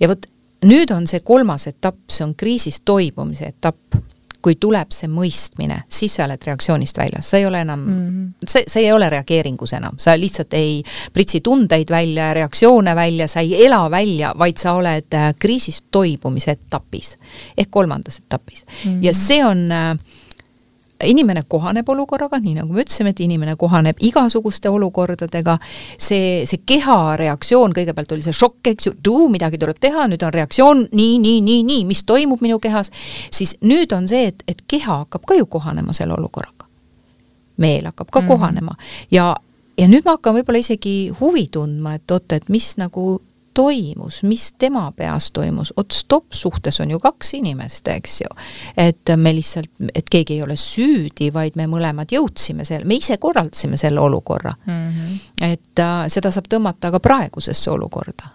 ja 0.00 0.08
vot 0.08 0.26
nüüd 0.66 0.92
on 0.94 1.06
see 1.10 1.22
kolmas 1.26 1.66
etapp, 1.70 2.06
see 2.10 2.24
on 2.26 2.34
kriisist 2.38 2.84
toibumise 2.84 3.52
etapp. 3.54 4.02
kui 4.46 4.54
tuleb 4.62 4.92
see 4.94 5.08
mõistmine, 5.10 5.80
siis 5.90 6.12
sa 6.14 6.22
oled 6.22 6.44
reaktsioonist 6.46 6.98
väljas, 7.00 7.26
sa 7.32 7.38
ei 7.40 7.46
ole 7.48 7.64
enam 7.64 7.80
mm, 7.80 7.94
-hmm. 7.96 8.46
sa, 8.48 8.60
sa 8.66 8.78
ei 8.78 8.92
ole 8.92 9.08
reageeringus 9.10 9.72
enam, 9.72 9.96
sa 9.98 10.14
lihtsalt 10.14 10.54
ei 10.54 10.84
pritsi 11.12 11.40
tundeid 11.40 11.90
välja, 11.90 12.28
reaktsioone 12.34 12.94
välja, 12.94 13.26
sa 13.28 13.40
ei 13.40 13.64
ela 13.66 13.90
välja, 13.90 14.34
vaid 14.38 14.56
sa 14.56 14.76
oled 14.78 15.14
äh, 15.14 15.34
kriisist 15.38 15.84
toibumise 15.90 16.50
etapis 16.50 17.18
ehk 17.58 17.70
kolmandas 17.70 18.18
etapis 18.18 18.64
mm. 18.66 18.92
-hmm. 18.92 19.04
ja 19.04 19.12
see 19.12 19.44
on 19.44 19.72
äh, 19.72 19.98
inimene 21.04 21.42
kohaneb 21.48 21.88
olukorraga, 21.88 22.38
nii 22.40 22.54
nagu 22.60 22.72
me 22.72 22.82
ütlesime, 22.84 23.12
et 23.12 23.20
inimene 23.20 23.56
kohaneb 23.60 24.00
igasuguste 24.04 24.70
olukordadega, 24.72 25.58
see, 25.98 26.44
see 26.48 26.62
keha 26.66 27.16
reaktsioon, 27.20 27.74
kõigepealt 27.76 28.14
oli 28.16 28.24
see 28.24 28.36
šokk, 28.36 28.72
eks 28.72 28.90
ju, 28.90 29.16
midagi 29.32 29.60
tuleb 29.60 29.80
teha, 29.80 30.06
nüüd 30.10 30.24
on 30.24 30.34
reaktsioon 30.34 30.86
nii, 30.92 31.18
nii, 31.22 31.40
nii, 31.44 31.62
nii, 31.68 31.84
mis 31.88 32.04
toimub 32.08 32.44
minu 32.44 32.58
kehas, 32.62 32.92
siis 33.30 33.56
nüüd 33.66 33.92
on 33.96 34.08
see, 34.08 34.30
et, 34.32 34.44
et 34.48 34.62
keha 34.68 35.02
hakkab 35.04 35.26
ka 35.28 35.38
ju 35.38 35.46
kohanema 35.46 35.96
selle 35.96 36.16
olukorraga. 36.16 36.64
meel 37.56 37.84
hakkab 37.84 38.10
ka 38.10 38.20
mm 38.20 38.24
-hmm. 38.24 38.28
kohanema 38.28 38.76
ja, 39.10 39.36
ja 39.78 39.86
nüüd 39.88 40.04
ma 40.04 40.16
hakkan 40.16 40.34
võib-olla 40.34 40.58
isegi 40.58 41.12
huvi 41.20 41.46
tundma, 41.48 41.94
et 41.94 42.10
oot, 42.10 42.32
et 42.32 42.48
mis 42.48 42.76
nagu 42.76 43.22
toimus, 43.56 44.20
mis 44.22 44.50
tema 44.58 44.84
peas 44.96 45.30
toimus, 45.32 45.72
oot 45.76 45.94
stopp, 45.96 46.34
suhtes 46.36 46.80
on 46.84 46.90
ju 46.92 46.98
kaks 47.00 47.34
inimest, 47.38 47.88
eks 47.88 48.20
ju. 48.20 48.34
et 48.76 49.12
me 49.16 49.32
lihtsalt, 49.34 49.70
et 49.94 50.08
keegi 50.12 50.36
ei 50.36 50.42
ole 50.44 50.58
süüdi, 50.60 51.30
vaid 51.32 51.56
me 51.56 51.68
mõlemad 51.70 52.12
jõudsime 52.12 52.66
selle, 52.68 52.84
me 52.88 53.00
ise 53.00 53.16
korraldasime 53.22 53.80
selle 53.80 54.00
olukorra 54.00 54.52
mm. 54.66 54.90
-hmm. 54.90 55.16
et 55.52 55.84
äh, 55.84 56.04
seda 56.12 56.30
saab 56.30 56.50
tõmmata 56.52 56.90
ka 56.92 57.00
praegusesse 57.00 57.70
olukorda. 57.70 58.34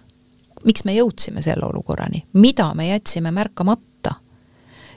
miks 0.66 0.86
me 0.86 0.94
jõudsime 0.94 1.42
selle 1.42 1.66
olukorrani, 1.66 2.26
mida 2.34 2.74
me 2.74 2.88
jätsime 2.88 3.32
märkamata? 3.32 3.91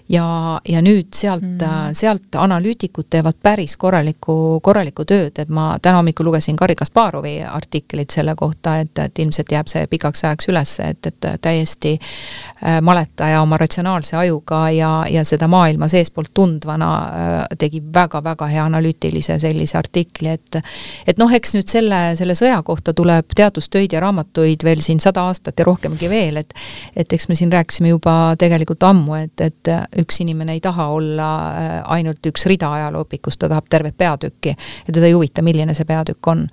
Ja, 0.09 0.61
ja 0.69 0.83
nüüd 0.85 1.15
sealt 1.17 1.45
mm., 1.45 1.95
sealt 1.97 2.37
analüütikud 2.37 3.07
teevad 3.11 3.39
päris 3.43 3.77
korralikku, 3.81 4.61
korralikku 4.63 5.07
tööd, 5.09 5.39
et 5.41 5.49
ma 5.49 5.75
täna 5.83 6.01
hommikul 6.01 6.29
lugesin 6.29 6.59
Garri 6.61 6.77
Kasparovi 6.77 7.39
artiklit 7.45 8.13
selle 8.13 8.35
kohta, 8.37 8.77
et, 8.85 8.99
et 8.99 9.19
ilmselt 9.25 9.53
jääb 9.53 9.71
see 9.71 9.87
pikaks 9.91 10.25
ajaks 10.25 10.51
üles, 10.53 10.75
et, 10.85 11.09
et 11.09 11.29
täiesti 11.43 11.95
äh, 11.97 12.81
maletaja 12.85 13.41
oma 13.43 13.59
ratsionaalse 13.61 14.17
ajuga 14.21 14.61
ja, 14.75 14.91
ja 15.11 15.25
seda 15.25 15.49
maailma 15.49 15.89
seestpoolt 15.89 16.35
tundvana 16.35 16.91
äh, 16.99 17.39
tegi 17.59 17.81
väga-väga 17.95 18.51
hea 18.53 18.65
analüütilise 18.69 19.39
sellise 19.41 19.79
artikli, 19.81 20.35
et 20.37 20.61
et 21.07 21.19
noh, 21.19 21.33
eks 21.33 21.57
nüüd 21.57 21.71
selle, 21.71 22.01
selle 22.19 22.37
sõja 22.39 22.61
kohta 22.63 22.93
tuleb 22.95 23.33
teadustöid 23.37 23.93
ja 23.93 24.05
raamatuid 24.05 24.65
veel 24.65 24.85
siin 24.85 25.01
sada 25.01 25.25
aastat 25.31 25.59
ja 25.59 25.69
rohkemgi 25.69 26.11
veel, 26.13 26.43
et 26.45 26.53
et 26.97 27.13
eks 27.13 27.29
me 27.29 27.35
siin 27.39 27.53
rääkisime 27.53 27.89
juba 27.89 28.35
tegelikult 28.39 28.85
ammu, 28.87 29.17
et, 29.25 29.41
et 29.41 29.73
üks 30.01 30.21
inimene 30.25 30.57
ei 30.57 30.61
taha 30.61 30.89
olla 30.95 31.29
äh, 31.49 31.75
ainult 31.97 32.27
üks 32.27 32.47
rida 32.51 32.71
ajalooõpikust, 32.79 33.41
ta 33.41 33.51
tahab 33.53 33.69
tervet 33.71 33.97
peatükki 33.99 34.55
ja 34.55 34.93
teda 34.93 35.09
ei 35.09 35.17
huvita, 35.17 35.43
milline 35.43 35.75
see 35.75 35.89
peatükk 35.89 36.29
on. 36.31 36.49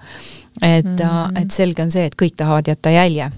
et 0.61 0.85
mm, 0.85 0.95
-hmm. 0.97 1.41
et 1.41 1.51
selge 1.51 1.83
on 1.83 1.91
see, 1.91 2.05
et 2.05 2.15
kõik 2.21 2.35
tahavad 2.37 2.67
jätta 2.67 2.89
jälje. 2.89 3.29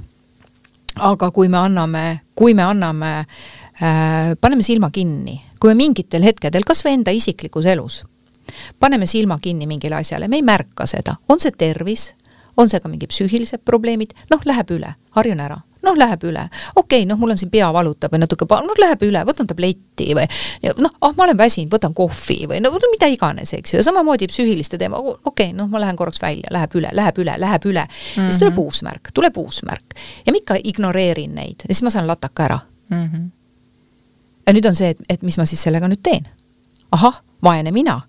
aga 0.99 1.31
kui 1.31 1.47
me 1.47 1.57
anname, 1.57 2.21
kui 2.35 2.53
me 2.53 2.63
anname 2.63 3.25
äh,, 3.81 4.35
paneme 4.41 4.63
silma 4.63 4.89
kinni, 4.89 5.41
kui 5.59 5.69
me 5.69 5.75
mingitel 5.75 6.23
hetkedel, 6.23 6.63
kas 6.63 6.85
või 6.85 6.93
enda 6.93 7.11
isiklikus 7.11 7.65
elus, 7.65 8.05
paneme 8.79 9.05
silma 9.05 9.39
kinni 9.39 9.67
mingile 9.67 9.95
asjale, 9.95 10.27
me 10.27 10.35
ei 10.35 10.41
märka 10.41 10.85
seda, 10.85 11.15
on 11.29 11.39
see 11.39 11.51
tervis, 11.51 12.13
on 12.57 12.69
see 12.69 12.79
ka 12.79 12.89
mingid 12.89 13.09
psüühilised 13.09 13.65
probleemid, 13.65 14.13
noh, 14.29 14.41
läheb 14.45 14.71
üle, 14.71 14.95
harjun 15.11 15.39
ära 15.39 15.61
noh, 15.83 15.97
läheb 15.97 16.23
üle. 16.23 16.47
okei 16.75 17.03
okay,, 17.03 17.07
noh, 17.09 17.19
mul 17.19 17.33
on 17.33 17.39
siin 17.39 17.51
pea 17.53 17.69
valutab 17.73 18.13
või 18.13 18.23
natuke, 18.23 18.47
noh, 18.49 18.79
läheb 18.79 19.05
üle, 19.07 19.23
võtan 19.27 19.49
tabletti 19.49 20.09
või 20.17 20.27
noh, 20.81 20.93
ah, 21.01 21.13
ma 21.17 21.27
olen 21.27 21.37
väsinud, 21.37 21.71
võtan 21.73 21.95
kohvi 21.97 22.39
või 22.49 22.61
no 22.63 22.71
mida 22.91 23.09
iganes, 23.11 23.53
eks 23.57 23.73
ju, 23.73 23.81
ja 23.81 23.87
samamoodi 23.87 24.27
psüühiliste 24.31 24.79
teema, 24.81 24.99
okei 24.99 25.23
okay,, 25.29 25.53
noh, 25.57 25.69
ma 25.71 25.81
lähen 25.83 25.99
korraks 25.99 26.21
välja, 26.21 26.51
läheb 26.53 26.77
üle, 26.79 26.91
läheb 26.93 27.21
üle, 27.23 27.37
läheb 27.39 27.67
üle 27.69 27.85
mm. 27.85 27.97
-hmm. 28.15 28.31
siis 28.31 28.39
tuleb 28.41 28.53
mhm. 28.53 28.61
uus 28.63 28.83
märk, 28.87 29.11
tuleb 29.13 29.37
uus 29.37 29.63
märk 29.67 29.97
ja 30.25 30.33
ma 30.33 30.41
ikka 30.41 30.59
ignoreerin 30.63 31.35
neid 31.35 31.67
ja 31.67 31.73
siis 31.73 31.83
ma 31.83 31.93
saan 31.93 32.07
lataka 32.07 32.43
ära 32.43 32.59
mm. 32.89 33.09
-hmm. 33.09 33.29
ja 34.47 34.53
nüüd 34.53 34.67
on 34.67 34.75
see, 34.75 34.89
et, 34.95 35.05
et 35.09 35.21
mis 35.21 35.37
ma 35.37 35.45
siis 35.45 35.63
sellega 35.63 35.87
nüüd 35.87 36.03
teen? 36.03 36.27
ahah, 36.91 37.21
vaene 37.43 37.71
mina 37.71 38.01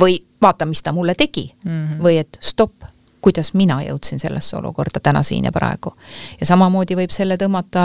või 0.00 0.20
vaata, 0.42 0.66
mis 0.66 0.82
ta 0.82 0.92
mulle 0.92 1.14
tegi 1.14 1.52
mm 1.64 1.70
-hmm. 1.70 2.02
või 2.02 2.18
et 2.18 2.38
stopp 2.40 2.89
kuidas 3.20 3.52
mina 3.54 3.80
jõudsin 3.82 4.20
sellesse 4.20 4.56
olukorda 4.56 5.00
täna 5.02 5.22
siin 5.22 5.44
ja 5.44 5.52
praegu. 5.52 5.92
ja 6.40 6.46
samamoodi 6.46 6.96
võib 6.96 7.12
selle 7.14 7.36
tõmmata 7.40 7.82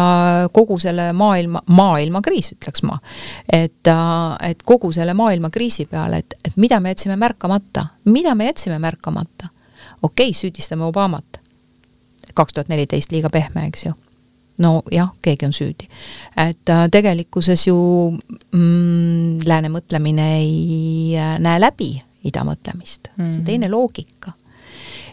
kogu 0.54 0.80
selle 0.80 1.12
maailma, 1.14 1.62
maailmakriis, 1.68 2.54
ütleks 2.58 2.84
ma. 2.84 3.00
et, 3.52 3.88
äh, 3.88 4.50
et 4.50 4.64
kogu 4.64 4.92
selle 4.92 5.14
maailmakriisi 5.14 5.86
peale, 5.86 6.24
et, 6.24 6.38
et 6.46 6.58
mida 6.58 6.80
me 6.80 6.94
jätsime 6.94 7.16
märkamata, 7.16 7.88
mida 8.06 8.36
me 8.36 8.46
jätsime 8.52 8.80
märkamata. 8.80 9.50
okei 10.02 10.30
okay,, 10.30 10.34
süüdistame 10.34 10.84
Obamat. 10.84 11.42
kaks 12.34 12.54
tuhat 12.54 12.68
neliteist 12.70 13.12
liiga 13.12 13.30
pehme, 13.30 13.68
eks 13.68 13.86
ju 13.86 13.94
nojah, 14.58 15.12
keegi 15.22 15.46
on 15.46 15.54
süüdi. 15.54 15.88
et 16.38 16.70
äh, 16.70 16.88
tegelikkuses 16.92 17.68
ju 17.68 17.78
mm, 18.54 19.44
lääne 19.46 19.70
mõtlemine 19.70 20.30
ei 20.40 21.18
äh, 21.20 21.36
näe 21.40 21.60
läbi 21.60 21.92
ida 22.26 22.44
mõtlemist 22.48 23.12
mm, 23.12 23.24
-hmm. 23.24 23.32
see 23.32 23.40
on 23.40 23.46
teine 23.46 23.70
loogika 23.70 24.34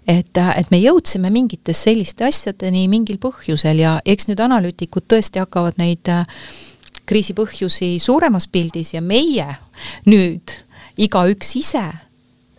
et, 0.06 0.38
et 0.38 0.70
me 0.70 0.80
jõudsime 0.80 1.30
mingites 1.30 1.84
selliste 1.86 2.26
asjadeni 2.26 2.86
mingil 2.90 3.20
põhjusel 3.22 3.82
ja 3.82 3.96
eks 4.04 4.28
nüüd 4.30 4.42
analüütikud 4.42 5.06
tõesti 5.10 5.42
hakkavad 5.42 5.78
neid 5.80 6.10
äh, 6.10 6.26
kriisi 7.06 7.36
põhjusi 7.38 7.94
suuremas 8.02 8.48
pildis 8.50 8.94
ja 8.96 9.02
meie 9.02 9.46
nüüd 10.08 10.56
igaüks 11.00 11.54
ise 11.60 11.86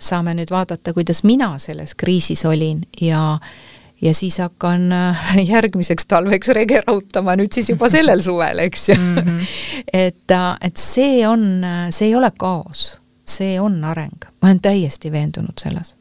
saame 0.03 0.33
nüüd 0.35 0.51
vaadata, 0.51 0.93
kuidas 0.95 1.23
mina 1.23 1.53
selles 1.63 1.95
kriisis 1.95 2.45
olin 2.47 2.83
ja 3.01 3.37
ja 4.03 4.11
siis 4.15 4.37
hakkan 4.43 4.91
äh, 4.91 5.25
järgmiseks 5.53 6.07
talveks 6.11 6.51
rege 6.55 6.81
rautama 6.87 7.35
nüüd 7.39 7.51
siis 7.55 7.71
juba 7.71 7.91
sellel 7.91 8.23
suvel, 8.27 8.63
eks 8.67 8.89
ju 8.89 8.95
mm. 8.95 9.17
-hmm. 9.17 9.49
et, 9.93 10.31
äh, 10.31 10.53
et 10.61 10.77
see 10.77 11.27
on, 11.27 11.65
see 11.89 12.07
ei 12.07 12.15
ole 12.15 12.31
kaos, 12.39 13.01
see 13.27 13.59
on 13.59 13.83
areng, 13.83 14.31
ma 14.41 14.47
olen 14.47 14.63
täiesti 14.63 15.11
veendunud 15.11 15.59
selles 15.59 15.95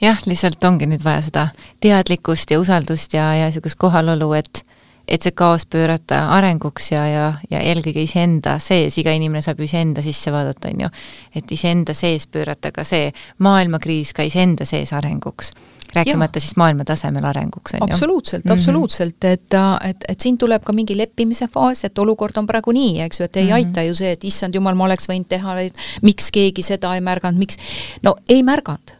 jah, 0.00 0.20
lihtsalt 0.26 0.64
ongi 0.64 0.86
nüüd 0.86 1.04
vaja 1.04 1.22
seda 1.26 1.48
teadlikkust 1.80 2.50
ja 2.50 2.60
usaldust 2.60 3.14
ja, 3.14 3.34
ja 3.34 3.50
niisugust 3.50 3.78
kohalolu, 3.78 4.32
et 4.38 4.64
et 5.06 5.22
see 5.22 5.34
kaos 5.38 5.62
pöörata 5.70 6.24
arenguks 6.34 6.90
ja, 6.90 7.04
ja, 7.06 7.26
ja 7.50 7.60
eelkõige 7.62 8.02
iseenda 8.02 8.56
sees, 8.62 8.96
iga 8.98 9.12
inimene 9.14 9.42
saab 9.44 9.60
ju 9.62 9.68
iseenda 9.68 10.02
sisse 10.02 10.32
vaadata, 10.34 10.72
on 10.74 10.82
ju, 10.86 10.90
et 11.38 11.52
iseenda 11.54 11.94
sees 11.94 12.26
pöörata 12.26 12.72
ka 12.74 12.84
see 12.84 13.12
maailmakriis 13.46 14.10
ka 14.16 14.26
iseenda 14.26 14.66
sees 14.66 14.92
arenguks 14.96 15.52
rääkimata 15.94 16.36
ja. 16.36 16.40
siis 16.40 16.56
maailma 16.58 16.84
tasemel 16.84 17.24
arenguks, 17.24 17.74
on 17.74 17.78
ju. 17.80 17.84
absoluutselt 17.84 18.44
-hmm. 18.44 18.52
absoluutselt, 18.52 19.24
et, 19.24 19.54
et, 19.88 20.04
et 20.08 20.20
siin 20.20 20.38
tuleb 20.38 20.64
ka 20.64 20.72
mingi 20.72 20.96
leppimise 20.96 21.48
faas, 21.48 21.84
et 21.84 21.98
olukord 21.98 22.36
on 22.36 22.46
praegu 22.46 22.72
nii, 22.72 23.00
eks 23.06 23.20
ju, 23.20 23.24
et 23.24 23.36
ei 23.36 23.44
mm 23.44 23.50
-hmm. 23.50 23.54
aita 23.54 23.82
ju 23.82 23.94
see, 23.94 24.10
et 24.10 24.24
issand 24.24 24.54
jumal, 24.54 24.74
ma 24.74 24.84
oleks 24.84 25.08
võinud 25.08 25.28
teha, 25.28 25.56
miks 26.02 26.30
keegi 26.30 26.62
seda 26.62 26.94
ei 26.94 27.00
märganud, 27.00 27.38
miks, 27.38 27.56
no 28.02 28.16
ei 28.28 28.42
märganud 28.42 28.95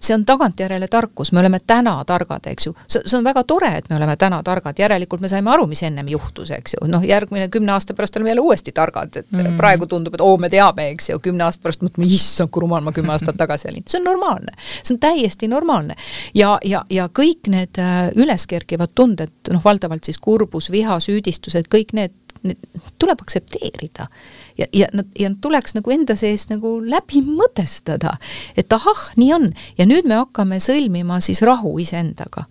see 0.00 0.14
on 0.14 0.24
tagantjärele 0.24 0.88
tarkus, 0.88 1.32
me 1.32 1.40
oleme 1.40 1.58
täna 1.66 2.04
targad, 2.04 2.46
eks 2.46 2.66
ju. 2.66 2.74
see, 2.88 3.02
on 3.18 3.24
väga 3.24 3.44
tore, 3.44 3.70
et 3.78 3.88
me 3.90 3.96
oleme 3.96 4.16
täna 4.16 4.42
targad, 4.42 4.78
järelikult 4.78 5.20
me 5.20 5.28
saime 5.28 5.50
aru, 5.50 5.66
mis 5.66 5.82
ennem 5.82 6.08
juhtus, 6.08 6.50
eks 6.50 6.76
ju. 6.76 6.88
noh, 6.90 7.04
järgmine 7.06 7.48
kümne 7.48 7.72
aasta 7.72 7.94
pärast 7.94 8.16
oleme 8.16 8.30
jälle 8.30 8.44
uuesti 8.44 8.72
targad, 8.72 9.16
et 9.16 9.30
mm. 9.32 9.56
praegu 9.56 9.86
tundub, 9.86 10.14
et 10.14 10.24
oo, 10.24 10.36
me 10.36 10.50
teame, 10.52 10.90
eks 10.94 11.10
ju, 11.10 11.20
kümne 11.22 11.46
aasta 11.48 11.64
pärast 11.64 11.84
mõtleme, 11.86 12.10
issand, 12.12 12.52
kui 12.52 12.64
rumal 12.64 12.84
ma 12.84 12.92
kümme 12.96 13.14
aastat 13.16 13.38
tagasi 13.40 13.70
olin. 13.72 13.86
see 13.88 14.00
on 14.00 14.08
normaalne, 14.10 14.52
see 14.82 14.94
on 14.94 15.00
täiesti 15.00 15.48
normaalne. 15.48 15.96
ja, 16.34 16.58
ja, 16.64 16.84
ja 16.90 17.08
kõik 17.08 17.50
need 17.52 17.80
äh, 17.80 18.10
üles 18.14 18.46
kerkivad 18.46 18.92
tunded, 18.94 19.32
noh, 19.50 19.64
valdavalt 19.64 20.04
siis 20.04 20.18
kurbus, 20.18 20.70
viha, 20.70 21.00
süüdistused, 21.00 21.72
kõik 21.72 21.96
need 21.96 22.14
tuleb 22.98 23.22
aktsepteerida. 23.22 24.08
ja, 24.58 24.66
ja 24.72 24.88
nad, 24.92 25.06
ja 25.18 25.30
nad 25.30 25.38
tuleks 25.40 25.74
nagu 25.76 25.90
enda 25.90 26.16
sees 26.16 26.48
nagu 26.48 26.78
läbi 26.84 27.22
mõtestada, 27.26 28.16
et 28.56 28.72
ahah, 28.72 29.06
nii 29.16 29.32
on 29.36 29.48
ja 29.78 29.86
nüüd 29.86 30.08
me 30.08 30.20
hakkame 30.22 30.60
sõlmima 30.62 31.20
siis 31.20 31.42
rahu 31.42 31.78
iseendaga 31.82 32.46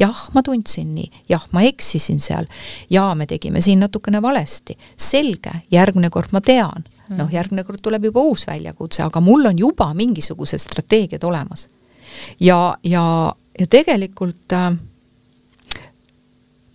jah, 0.00 0.20
ma 0.34 0.42
tundsin 0.42 0.94
nii, 0.94 1.10
jah, 1.28 1.44
ma 1.54 1.62
eksisin 1.68 2.20
seal, 2.22 2.48
jaa, 2.92 3.12
me 3.18 3.26
tegime 3.28 3.60
siin 3.64 3.82
natukene 3.84 4.22
valesti, 4.22 4.76
selge, 4.96 5.52
järgmine 5.72 6.10
kord 6.12 6.32
ma 6.32 6.42
tean, 6.44 6.86
noh, 7.08 7.26
mm. 7.26 7.34
järgmine 7.34 7.64
kord 7.68 7.82
tuleb 7.84 8.08
juba 8.08 8.24
uus 8.30 8.46
väljakutse, 8.48 9.02
aga 9.04 9.20
mul 9.24 9.50
on 9.50 9.58
juba 9.60 9.90
mingisugused 9.96 10.62
strateegiad 10.62 11.24
olemas. 11.28 11.68
ja, 12.40 12.76
ja, 12.84 13.04
ja 13.58 13.66
tegelikult 13.66 14.52
äh, 14.56 14.72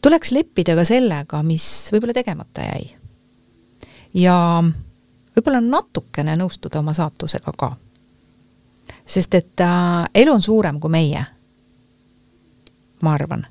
tuleks 0.06 0.32
leppida 0.32 0.76
ka 0.78 0.86
sellega, 0.86 1.42
mis 1.44 1.66
võib-olla 1.94 2.14
tegemata 2.14 2.62
jäi. 2.62 2.92
ja 4.14 4.36
võib-olla 5.36 5.62
natukene 5.62 6.38
nõustuda 6.38 6.80
oma 6.80 6.94
saatusega 6.94 7.54
ka. 7.58 7.76
sest 9.06 9.34
et 9.34 9.66
äh, 9.66 10.06
elu 10.14 10.34
on 10.34 10.42
suurem 10.42 10.80
kui 10.80 10.94
meie 10.94 11.26
ma 13.02 13.14
arvan 13.14 13.46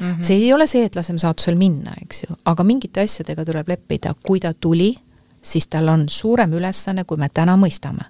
mm. 0.00 0.06
-hmm. 0.06 0.22
see 0.22 0.36
ei 0.36 0.52
ole 0.52 0.66
see, 0.66 0.84
et 0.84 0.96
laseme 0.96 1.18
saatusel 1.18 1.54
minna, 1.54 1.94
eks 2.02 2.22
ju, 2.22 2.36
aga 2.44 2.64
mingite 2.64 3.00
asjadega 3.00 3.44
tuleb 3.44 3.68
leppida, 3.68 4.14
kui 4.26 4.40
ta 4.40 4.54
tuli, 4.54 4.94
siis 5.42 5.66
tal 5.66 5.88
on 5.88 6.08
suurem 6.08 6.52
ülesanne, 6.52 7.04
kui 7.04 7.16
me 7.16 7.28
täna 7.28 7.56
mõistame. 7.56 8.04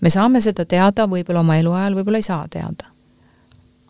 me 0.00 0.10
saame 0.10 0.40
seda 0.40 0.64
teada 0.64 1.06
võib-olla 1.06 1.40
oma 1.40 1.56
eluajal, 1.56 1.94
võib-olla 1.94 2.18
ei 2.18 2.22
saa 2.22 2.48
teada. 2.48 2.86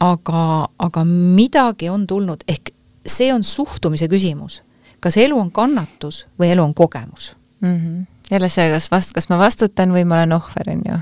Aga, 0.00 0.68
aga 0.78 1.04
midagi 1.04 1.90
on 1.90 2.06
tulnud, 2.06 2.44
ehk 2.48 2.72
see 3.06 3.32
on 3.32 3.44
suhtumise 3.44 4.08
küsimus. 4.08 4.62
kas 5.00 5.16
elu 5.16 5.38
on 5.38 5.50
kannatus 5.50 6.26
või 6.38 6.50
elu 6.52 6.62
on 6.62 6.74
kogemus 6.74 7.36
mm? 7.60 7.76
-hmm. 7.76 8.06
jälle 8.30 8.48
see, 8.48 8.70
kas 8.70 8.90
vast-, 8.90 9.12
kas 9.12 9.28
ma 9.28 9.38
vastutan 9.38 9.92
või 9.92 10.04
ma 10.04 10.14
olen 10.14 10.32
ohver, 10.32 10.70
on 10.70 10.82
ju 10.84 10.98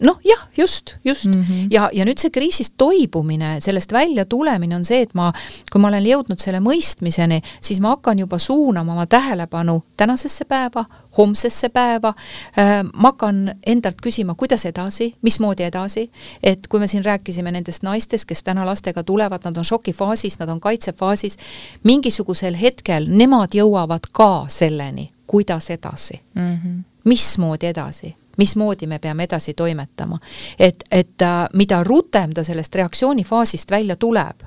noh, 0.00 0.18
jah, 0.24 0.48
just, 0.56 0.94
just 1.04 1.26
mm. 1.26 1.32
-hmm. 1.42 1.66
ja, 1.70 1.90
ja 1.92 2.04
nüüd 2.04 2.20
see 2.20 2.30
kriisist 2.30 2.74
toibumine, 2.76 3.60
sellest 3.60 3.92
välja 3.92 4.24
tulemine 4.24 4.76
on 4.76 4.84
see, 4.84 5.02
et 5.02 5.14
ma, 5.14 5.32
kui 5.72 5.80
ma 5.80 5.88
olen 5.88 6.06
jõudnud 6.06 6.38
selle 6.38 6.60
mõistmiseni, 6.62 7.40
siis 7.60 7.80
ma 7.80 7.96
hakkan 7.96 8.18
juba 8.18 8.38
suunama 8.38 8.92
oma 8.92 9.06
tähelepanu 9.06 9.82
tänasesse 9.96 10.44
päeva, 10.44 10.84
homsesse 11.18 11.68
päeva 11.68 12.14
äh,, 12.58 12.84
ma 12.94 13.08
hakkan 13.08 13.54
endalt 13.66 13.98
küsima, 14.02 14.34
kuidas 14.34 14.64
edasi, 14.64 15.14
mismoodi 15.22 15.62
edasi, 15.66 16.10
et 16.42 16.68
kui 16.68 16.80
me 16.80 16.86
siin 16.86 17.04
rääkisime 17.04 17.50
nendest 17.50 17.82
naistest, 17.82 18.24
kes 18.24 18.42
täna 18.42 18.66
lastega 18.66 19.02
tulevad, 19.02 19.42
nad 19.44 19.56
on 19.56 19.64
šokifaasis, 19.64 20.38
nad 20.38 20.48
on 20.48 20.60
kaitsefaasis, 20.60 21.38
mingisugusel 21.84 22.54
hetkel 22.54 23.06
nemad 23.08 23.54
jõuavad 23.54 24.06
ka 24.12 24.46
selleni, 24.48 25.10
kuidas 25.26 25.70
edasi 25.70 26.20
mm, 26.34 26.54
-hmm. 26.54 26.82
mismoodi 27.04 27.66
edasi 27.66 28.14
mismoodi 28.38 28.86
me 28.86 28.98
peame 28.98 29.28
edasi 29.28 29.54
toimetama. 29.54 30.18
et, 30.58 30.84
et 30.90 31.22
äh, 31.22 31.46
mida 31.54 31.84
rutem 31.84 32.32
ta 32.32 32.44
sellest 32.44 32.74
reaktsioonifaasist 32.74 33.70
välja 33.70 33.96
tuleb, 33.96 34.46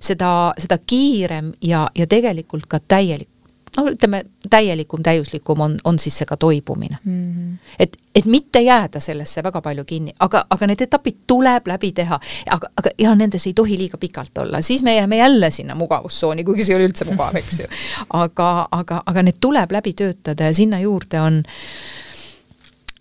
seda, 0.00 0.52
seda 0.58 0.78
kiirem 0.78 1.52
ja, 1.62 1.86
ja 1.94 2.06
tegelikult 2.06 2.66
ka 2.66 2.80
täielik, 2.88 3.28
no 3.76 3.84
ütleme, 3.90 4.22
täielikum, 4.50 5.02
täiuslikum 5.02 5.60
on, 5.60 5.76
on 5.84 5.98
siis 5.98 6.18
see 6.18 6.26
ka 6.26 6.36
toibumine 6.36 6.98
mm. 7.04 7.32
-hmm. 7.32 7.74
et, 7.78 7.96
et 8.14 8.24
mitte 8.24 8.60
jääda 8.60 9.00
sellesse 9.00 9.42
väga 9.42 9.60
palju 9.60 9.84
kinni, 9.84 10.14
aga, 10.20 10.44
aga 10.50 10.66
need 10.66 10.80
etapid 10.80 11.16
tuleb 11.26 11.66
läbi 11.66 11.92
teha, 11.92 12.20
aga, 12.50 12.70
aga 12.76 12.90
ja 12.98 13.14
nendes 13.14 13.46
ei 13.46 13.52
tohi 13.54 13.78
liiga 13.78 13.98
pikalt 13.98 14.38
olla, 14.38 14.62
siis 14.62 14.82
me 14.82 14.96
jääme 14.96 15.16
jälle 15.16 15.50
sinna 15.50 15.74
mugavustsooni, 15.74 16.44
kuigi 16.44 16.64
see 16.64 16.76
ei 16.76 16.80
ole 16.80 16.88
üldse 16.88 17.04
mugav, 17.04 17.36
eks 17.36 17.60
ju. 17.60 17.66
aga, 18.10 18.68
aga, 18.70 19.02
aga 19.06 19.22
need 19.22 19.40
tuleb 19.40 19.72
läbi 19.72 19.92
töötada 19.92 20.44
ja 20.44 20.54
sinna 20.54 20.80
juurde 20.80 21.20
on 21.20 21.42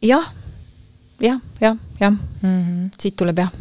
jah, 0.07 0.25
jah, 1.21 1.39
jah, 1.61 1.77
jah. 1.99 2.11
Mm, 2.41 2.61
-hmm. 2.61 2.89
siit 2.99 3.15
tuleb 3.15 3.39
jah. 3.39 3.51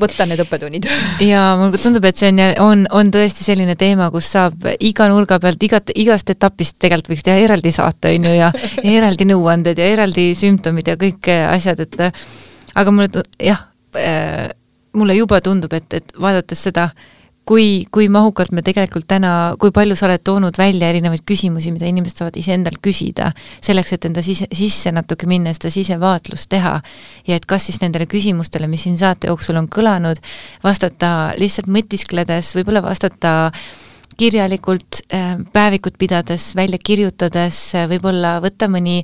Võtta 0.00 0.26
need 0.26 0.40
õppetunnid. 0.40 0.86
Ja 1.30 1.56
mulle 1.60 1.78
tundub, 1.78 2.04
et 2.08 2.16
see 2.16 2.30
on, 2.32 2.40
on, 2.64 2.86
on 2.90 3.10
tõesti 3.12 3.44
selline 3.44 3.74
teema, 3.76 4.10
kus 4.10 4.30
saab 4.32 4.64
iga 4.80 5.08
nurga 5.08 5.38
pealt, 5.42 5.62
igat, 5.62 5.92
igast 5.94 6.30
etapist 6.30 6.78
tegelikult 6.78 7.12
võiks 7.12 7.26
teha 7.26 7.42
eraldi 7.44 7.72
saate, 7.72 8.14
on 8.16 8.30
ju, 8.30 8.34
ja 8.38 8.52
eraldi 8.82 9.28
nõuanded 9.28 9.78
ja 9.78 9.90
eraldi 9.92 10.30
sümptomid 10.38 10.88
ja 10.88 10.96
kõik 10.96 11.28
asjad, 11.50 11.80
et 11.84 12.00
aga 12.74 12.90
mulle 12.90 13.24
jah, 13.42 13.68
äh, 13.96 14.48
mulle 14.96 15.14
juba 15.18 15.40
tundub, 15.40 15.72
et, 15.72 15.92
et 15.92 16.12
vaadates 16.16 16.62
seda 16.70 16.88
äh, 16.88 17.17
kui, 17.48 17.86
kui 17.92 18.08
mahukalt 18.12 18.52
me 18.52 18.62
tegelikult 18.64 19.06
täna, 19.08 19.32
kui 19.60 19.72
palju 19.74 19.96
sa 19.96 20.06
oled 20.08 20.22
toonud 20.26 20.58
välja 20.60 20.90
erinevaid 20.92 21.24
küsimusi, 21.28 21.72
mida 21.72 21.88
inimesed 21.88 22.20
saavad 22.20 22.36
iseendalt 22.40 22.80
küsida, 22.84 23.30
selleks, 23.64 23.94
et 23.96 24.08
enda 24.08 24.24
sise, 24.24 24.48
sisse 24.54 24.92
natuke 24.92 25.28
minna, 25.30 25.54
seda 25.56 25.72
sisevaatlust 25.72 26.50
teha. 26.52 26.78
ja 27.26 27.36
et 27.36 27.46
kas 27.48 27.68
siis 27.68 27.80
nendele 27.80 28.06
küsimustele, 28.10 28.68
mis 28.68 28.84
siin 28.84 28.98
saate 29.00 29.30
jooksul 29.30 29.56
on 29.60 29.68
kõlanud, 29.68 30.20
vastata 30.64 31.32
lihtsalt 31.38 31.70
mõtiskledes, 31.72 32.52
võib-olla 32.58 32.82
vastata 32.84 33.52
kirjalikult, 34.18 35.04
äh, 35.14 35.36
päevikut 35.52 35.96
pidades, 35.98 36.50
välja 36.56 36.78
kirjutades, 36.84 37.60
võib-olla 37.88 38.38
võtta 38.44 38.68
mõni 38.68 39.00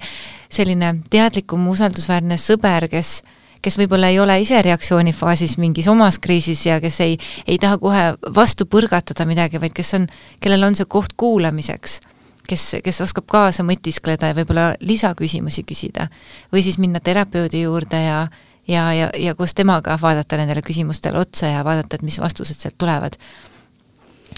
selline 0.52 0.98
teadlikum, 1.10 1.68
usaldusväärne 1.70 2.36
sõber, 2.40 2.88
kes 2.90 3.22
kes 3.64 3.78
võib-olla 3.80 4.10
ei 4.12 4.18
ole 4.20 4.36
ise 4.42 4.60
reaktsioonifaasis 4.62 5.56
mingis 5.62 5.88
omas 5.88 6.18
kriisis 6.22 6.66
ja 6.66 6.80
kes 6.84 7.00
ei, 7.04 7.18
ei 7.46 7.58
taha 7.60 7.78
kohe 7.80 8.02
vastu 8.36 8.68
põrgatada 8.70 9.26
midagi, 9.28 9.60
vaid 9.60 9.72
kes 9.76 9.94
on, 9.98 10.08
kellel 10.44 10.68
on 10.68 10.76
see 10.76 10.88
koht 10.90 11.16
kuulamiseks, 11.20 12.00
kes, 12.48 12.66
kes 12.84 13.00
oskab 13.06 13.28
kaasa 13.30 13.64
mõtiskleda 13.66 14.32
ja 14.32 14.36
võib-olla 14.36 14.72
lisaküsimusi 14.84 15.64
küsida. 15.64 16.08
või 16.52 16.64
siis 16.66 16.78
minna 16.78 17.00
terapeudi 17.00 17.64
juurde 17.64 18.02
ja 18.04 18.26
ja, 18.68 18.92
ja, 18.92 19.10
ja 19.18 19.34
koos 19.34 19.54
temaga 19.54 19.98
vaadata 20.00 20.36
nendele 20.40 20.62
küsimustele 20.64 21.18
otsa 21.18 21.52
ja 21.52 21.64
vaadata, 21.64 21.96
et 21.96 22.02
mis 22.02 22.20
vastused 22.20 22.56
sealt 22.56 22.78
tulevad. 22.78 23.16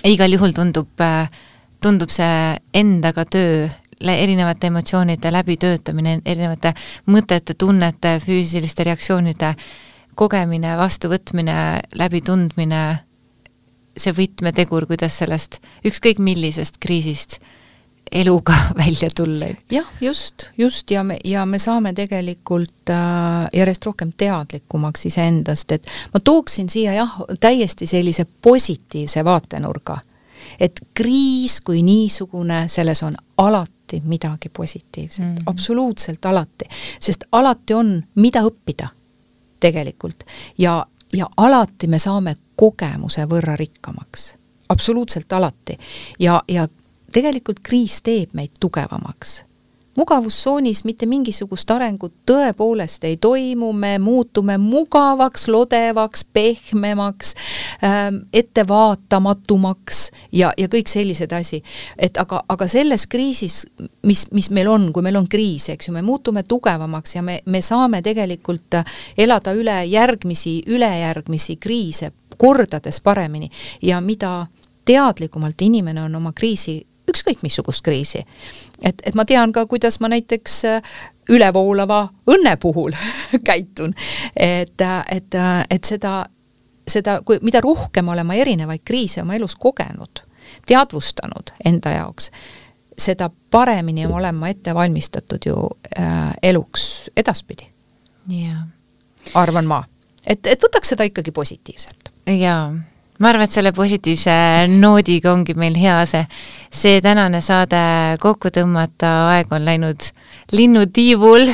igal 0.05 0.33
juhul 0.33 0.53
tundub, 0.53 1.03
tundub 1.83 2.11
see 2.11 2.57
endaga 2.75 3.25
töö 3.25 3.69
erinevate 4.01 4.67
emotsioonide 4.67 5.33
läbitöötamine, 5.33 6.21
erinevate 6.25 6.75
mõtete, 7.07 7.55
tunnete, 7.55 8.19
füüsiliste 8.21 8.85
reaktsioonide 8.85 9.55
kogemine, 10.17 10.77
vastuvõtmine, 10.77 11.59
läbitundmine, 11.95 12.83
see 13.97 14.13
võtmetegur, 14.17 14.87
kuidas 14.89 15.17
sellest 15.19 15.61
ükskõik 15.85 16.21
millisest 16.21 16.81
kriisist 16.81 17.39
eluga 18.13 18.55
välja 18.83 19.09
tulla. 19.17 19.47
jah, 19.71 19.87
just, 20.01 20.47
just 20.59 20.91
ja 20.91 21.03
me, 21.05 21.19
ja 21.25 21.47
me 21.47 21.59
saame 21.59 21.93
tegelikult 21.97 22.91
äh, 22.91 23.49
järjest 23.53 23.87
rohkem 23.87 24.13
teadlikumaks 24.17 25.07
iseendast, 25.07 25.73
et 25.73 25.89
ma 26.15 26.21
tooksin 26.21 26.69
siia 26.71 26.95
jah, 26.95 27.17
täiesti 27.41 27.87
sellise 27.87 28.27
positiivse 28.43 29.25
vaatenurga. 29.25 29.99
Et 30.61 30.81
kriis 30.95 31.61
kui 31.61 31.83
niisugune, 31.83 32.67
selles 32.69 33.03
on 33.03 33.17
alati 33.37 34.01
midagi 34.05 34.49
positiivset 34.49 35.25
mm, 35.25 35.35
-hmm. 35.35 35.43
absoluutselt 35.47 36.25
alati, 36.25 36.65
sest 37.01 37.25
alati 37.33 37.75
on, 37.75 38.05
mida 38.15 38.43
õppida 38.43 38.89
tegelikult. 39.61 40.25
Ja, 40.59 40.87
ja 41.13 41.29
alati 41.37 41.87
me 41.87 41.99
saame 41.99 42.37
kogemuse 42.57 43.25
võrra 43.25 43.57
rikkamaks, 43.57 44.35
absoluutselt 44.69 45.33
alati. 45.33 45.79
Ja, 46.19 46.43
ja 46.49 46.69
tegelikult 47.13 47.61
kriis 47.63 48.03
teeb 48.03 48.35
meid 48.35 48.51
tugevamaks 48.61 49.46
mugavustsoonis 49.97 50.85
mitte 50.85 51.07
mingisugust 51.07 51.71
arengut 51.71 52.15
tõepoolest 52.29 53.05
ei 53.09 53.17
toimu, 53.17 53.73
me 53.73 53.97
muutume 53.99 54.59
mugavaks, 54.59 55.49
lodevaks, 55.49 56.25
pehmemaks 56.33 57.35
ähm,, 57.85 58.23
ettevaatamatumaks 58.33 60.11
ja, 60.33 60.53
ja 60.57 60.69
kõik 60.73 60.89
sellised 60.89 61.33
asi. 61.33 61.63
et 61.99 62.17
aga, 62.21 62.43
aga 62.49 62.69
selles 62.69 63.07
kriisis, 63.07 63.67
mis, 64.03 64.27
mis 64.33 64.51
meil 64.51 64.69
on, 64.69 64.93
kui 64.93 65.03
meil 65.03 65.17
on 65.17 65.29
kriis, 65.29 65.69
eks 65.73 65.89
ju, 65.89 65.97
me 65.97 66.03
muutume 66.03 66.43
tugevamaks 66.43 67.17
ja 67.17 67.23
me, 67.23 67.41
me 67.47 67.63
saame 67.63 68.03
tegelikult 68.03 68.81
elada 69.19 69.53
üle 69.57 69.81
järgmisi, 69.91 70.61
ülejärgmisi 70.67 71.57
kriise 71.57 72.13
kordades 72.37 73.01
paremini 73.01 73.51
ja 73.83 74.01
mida 74.01 74.47
teadlikumalt 74.85 75.63
inimene 75.63 76.03
on 76.03 76.15
oma 76.15 76.33
kriisi 76.33 76.87
ükskõik 77.11 77.43
missugust 77.43 77.83
kriisi. 77.83 78.25
et, 78.83 79.03
et 79.05 79.15
ma 79.15 79.25
tean 79.25 79.53
ka, 79.53 79.67
kuidas 79.67 80.01
ma 80.01 80.09
näiteks 80.09 80.65
äh, 80.65 80.83
ülevoolava 81.29 82.09
õnne 82.31 82.57
puhul 82.57 82.93
käitun. 83.49 83.95
et, 84.37 84.81
äh, 84.81 85.05
et, 85.11 85.35
äh, 85.35 85.65
et 85.71 85.85
seda, 85.85 86.25
seda, 86.89 87.21
kui, 87.25 87.39
mida 87.43 87.61
rohkem 87.61 88.09
olen 88.09 88.27
ma 88.27 88.35
erinevaid 88.35 88.85
kriise 88.85 89.23
oma 89.23 89.35
elus 89.35 89.57
kogenud, 89.57 90.23
teadvustanud 90.67 91.53
enda 91.65 91.91
jaoks, 91.91 92.31
seda 92.99 93.31
paremini 93.51 94.07
olen 94.07 94.35
ma 94.35 94.49
ette 94.49 94.75
valmistatud 94.75 95.47
ju 95.47 95.57
äh, 95.99 96.33
eluks 96.43 97.11
edaspidi 97.17 97.69
yeah.. 98.33 98.67
arvan 99.35 99.67
ma. 99.67 99.85
et, 100.27 100.47
et 100.47 100.63
võtaks 100.63 100.95
seda 100.95 101.05
ikkagi 101.05 101.31
positiivselt. 101.31 102.13
jaa 102.27 102.75
ma 103.21 103.31
arvan, 103.31 103.47
et 103.47 103.55
selle 103.55 103.73
positiivse 103.77 104.33
noodiga 104.73 105.33
ongi 105.33 105.57
meil 105.59 105.77
hea 105.79 105.99
see, 106.09 106.27
see 106.71 107.01
tänane 107.05 107.41
saade 107.45 107.81
kokku 108.23 108.53
tõmmata, 108.55 109.13
aeg 109.33 109.53
on 109.53 109.65
läinud 109.65 110.11
linnutiivul 110.53 111.49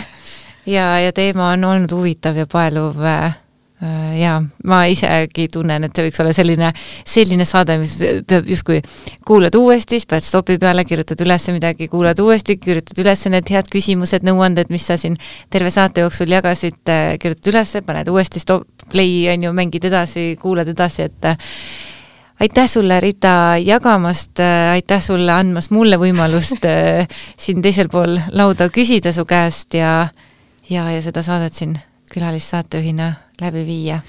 ja, 0.67 0.87
ja 1.03 1.13
teema 1.15 1.53
on 1.53 1.65
olnud 1.65 1.95
huvitav 1.95 2.39
ja 2.39 2.47
paeluv 2.51 2.99
äh, 3.07 3.39
jaa, 3.83 4.37
ma 4.69 4.79
isegi 4.91 5.49
tunnen, 5.53 5.87
et 5.87 5.97
see 5.97 6.07
võiks 6.07 6.21
olla 6.23 6.33
selline, 6.37 6.71
selline 7.09 7.47
saade, 7.49 7.77
mis 7.81 7.97
peab 8.29 8.47
justkui 8.47 8.79
kuulad 9.27 9.57
uuesti, 9.59 9.99
siis 9.99 10.07
paned 10.11 10.27
stopi 10.27 10.59
peale, 10.63 10.85
kirjutad 10.87 11.21
üles 11.25 11.49
midagi, 11.51 11.89
kuulad 11.91 12.21
uuesti, 12.23 12.59
kirjutad 12.63 13.01
üles 13.03 13.27
need 13.33 13.51
head 13.51 13.71
küsimused, 13.73 14.27
nõuanded, 14.27 14.71
mis 14.71 14.87
sa 14.87 14.99
siin 15.01 15.19
terve 15.51 15.73
saate 15.75 16.07
jooksul 16.07 16.31
jagasid, 16.31 16.79
kirjutad 17.23 17.51
üles, 17.55 17.75
paned 17.87 18.13
uuesti 18.13 18.43
stop, 18.43 18.69
play, 18.93 19.27
on 19.35 19.49
ju, 19.49 19.55
mängid 19.57 19.91
edasi, 19.91 20.33
kuulad 20.41 20.71
edasi, 20.71 21.09
et 21.11 21.31
aitäh 22.43 22.71
sulle, 22.71 23.01
Rita, 23.03 23.59
jagamast, 23.63 24.39
aitäh 24.73 25.03
sulle 25.03 25.35
andmast 25.35 25.75
mulle 25.75 25.99
võimalust 25.99 26.71
siin 27.43 27.63
teisel 27.63 27.91
pool 27.91 28.19
lauda 28.31 28.71
küsida 28.71 29.15
su 29.15 29.27
käest 29.27 29.75
ja 29.75 29.97
ja, 30.71 30.91
ja 30.91 31.01
seda 31.03 31.23
saadet 31.27 31.59
siin 31.59 31.77
külalissaatejuhina 32.13 33.13
läbi 33.41 33.67
viia. 33.67 34.01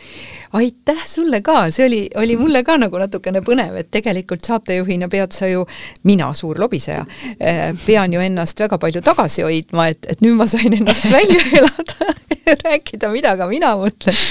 aitäh 0.53 1.05
sulle 1.05 1.41
ka, 1.41 1.71
see 1.71 1.85
oli, 1.85 2.01
oli 2.15 2.35
mulle 2.37 2.63
ka 2.63 2.75
nagu 2.77 2.99
natukene 3.01 3.41
põnev, 3.41 3.77
et 3.79 3.89
tegelikult 3.91 4.45
saatejuhina 4.45 5.09
pead 5.09 5.33
sa 5.33 5.49
ju, 5.49 5.63
mina, 6.03 6.27
suur 6.37 6.59
lobiseja, 6.61 7.05
eh, 7.39 7.71
pean 7.85 8.13
ju 8.13 8.21
ennast 8.21 8.59
väga 8.59 8.77
palju 8.77 9.01
tagasi 9.01 9.41
hoidma, 9.47 9.87
et, 9.89 10.05
et 10.09 10.21
nüüd 10.21 10.37
ma 10.37 10.47
sain 10.49 10.77
ennast 10.77 11.09
välja 11.17 11.41
elada 11.57 12.13
rääkida, 12.63 13.09
mida 13.09 13.33
ka 13.39 13.47
mina 13.49 13.73
mõtlen. 13.79 14.21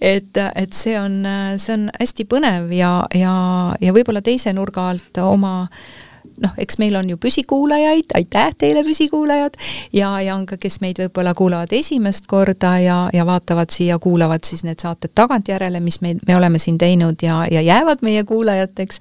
et, 0.00 0.36
et 0.54 0.72
see 0.72 0.94
on, 1.00 1.18
see 1.58 1.74
on 1.74 1.88
hästi 1.98 2.28
põnev 2.30 2.70
ja, 2.76 2.94
ja, 3.14 3.34
ja 3.80 3.96
võib-olla 3.96 4.22
teise 4.22 4.54
nurga 4.54 4.90
alt 4.92 5.22
oma 5.24 5.56
noh, 6.42 6.54
eks 6.58 6.78
meil 6.78 6.96
on 6.98 7.10
ju 7.10 7.18
püsikuulajaid, 7.20 8.14
aitäh 8.18 8.54
teile, 8.58 8.84
püsikuulajad, 8.84 9.58
ja, 9.92 10.10
ja 10.20 10.34
on 10.34 10.46
ka, 10.46 10.58
kes 10.60 10.80
meid 10.82 10.98
võib-olla 11.02 11.34
kuulavad 11.34 11.72
esimest 11.76 12.26
korda 12.30 12.74
ja, 12.82 12.98
ja 13.14 13.26
vaatavad 13.26 13.70
siia, 13.74 13.98
kuulavad 14.02 14.46
siis 14.46 14.64
need 14.66 14.82
saated 14.82 15.14
tagantjärele, 15.14 15.80
mis 15.84 16.00
me, 16.04 16.16
me 16.26 16.36
oleme 16.36 16.58
siin 16.58 16.78
teinud 16.78 17.22
ja, 17.22 17.44
ja 17.50 17.62
jäävad 17.64 18.02
meie 18.02 18.24
kuulajateks, 18.24 19.00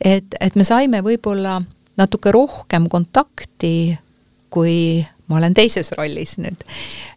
et, 0.00 0.38
et 0.40 0.56
me 0.56 0.64
saime 0.64 1.02
võib-olla 1.04 1.60
natuke 1.96 2.32
rohkem 2.34 2.88
kontakti, 2.90 3.98
kui 4.50 5.04
ma 5.28 5.38
olen 5.40 5.54
teises 5.54 5.92
rollis 5.96 6.36
nüüd. 6.38 6.64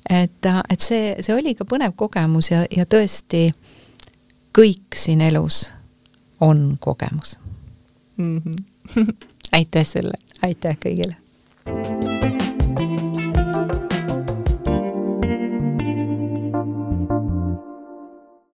et, 0.09 0.51
et 0.69 0.81
see, 0.81 1.15
see 1.19 1.35
oli 1.35 1.55
ka 1.57 1.67
põnev 1.67 1.95
kogemus 1.99 2.51
ja, 2.51 2.63
ja 2.71 2.85
tõesti 2.87 3.49
kõik 4.55 4.95
siin 4.95 5.21
elus 5.21 5.67
on 6.39 6.77
kogemus 6.79 7.37
mm. 8.17 8.37
-hmm. 8.37 9.13
aitäh 9.57 9.85
sulle! 9.85 10.17
aitäh 10.45 10.77
kõigile! 10.85 12.16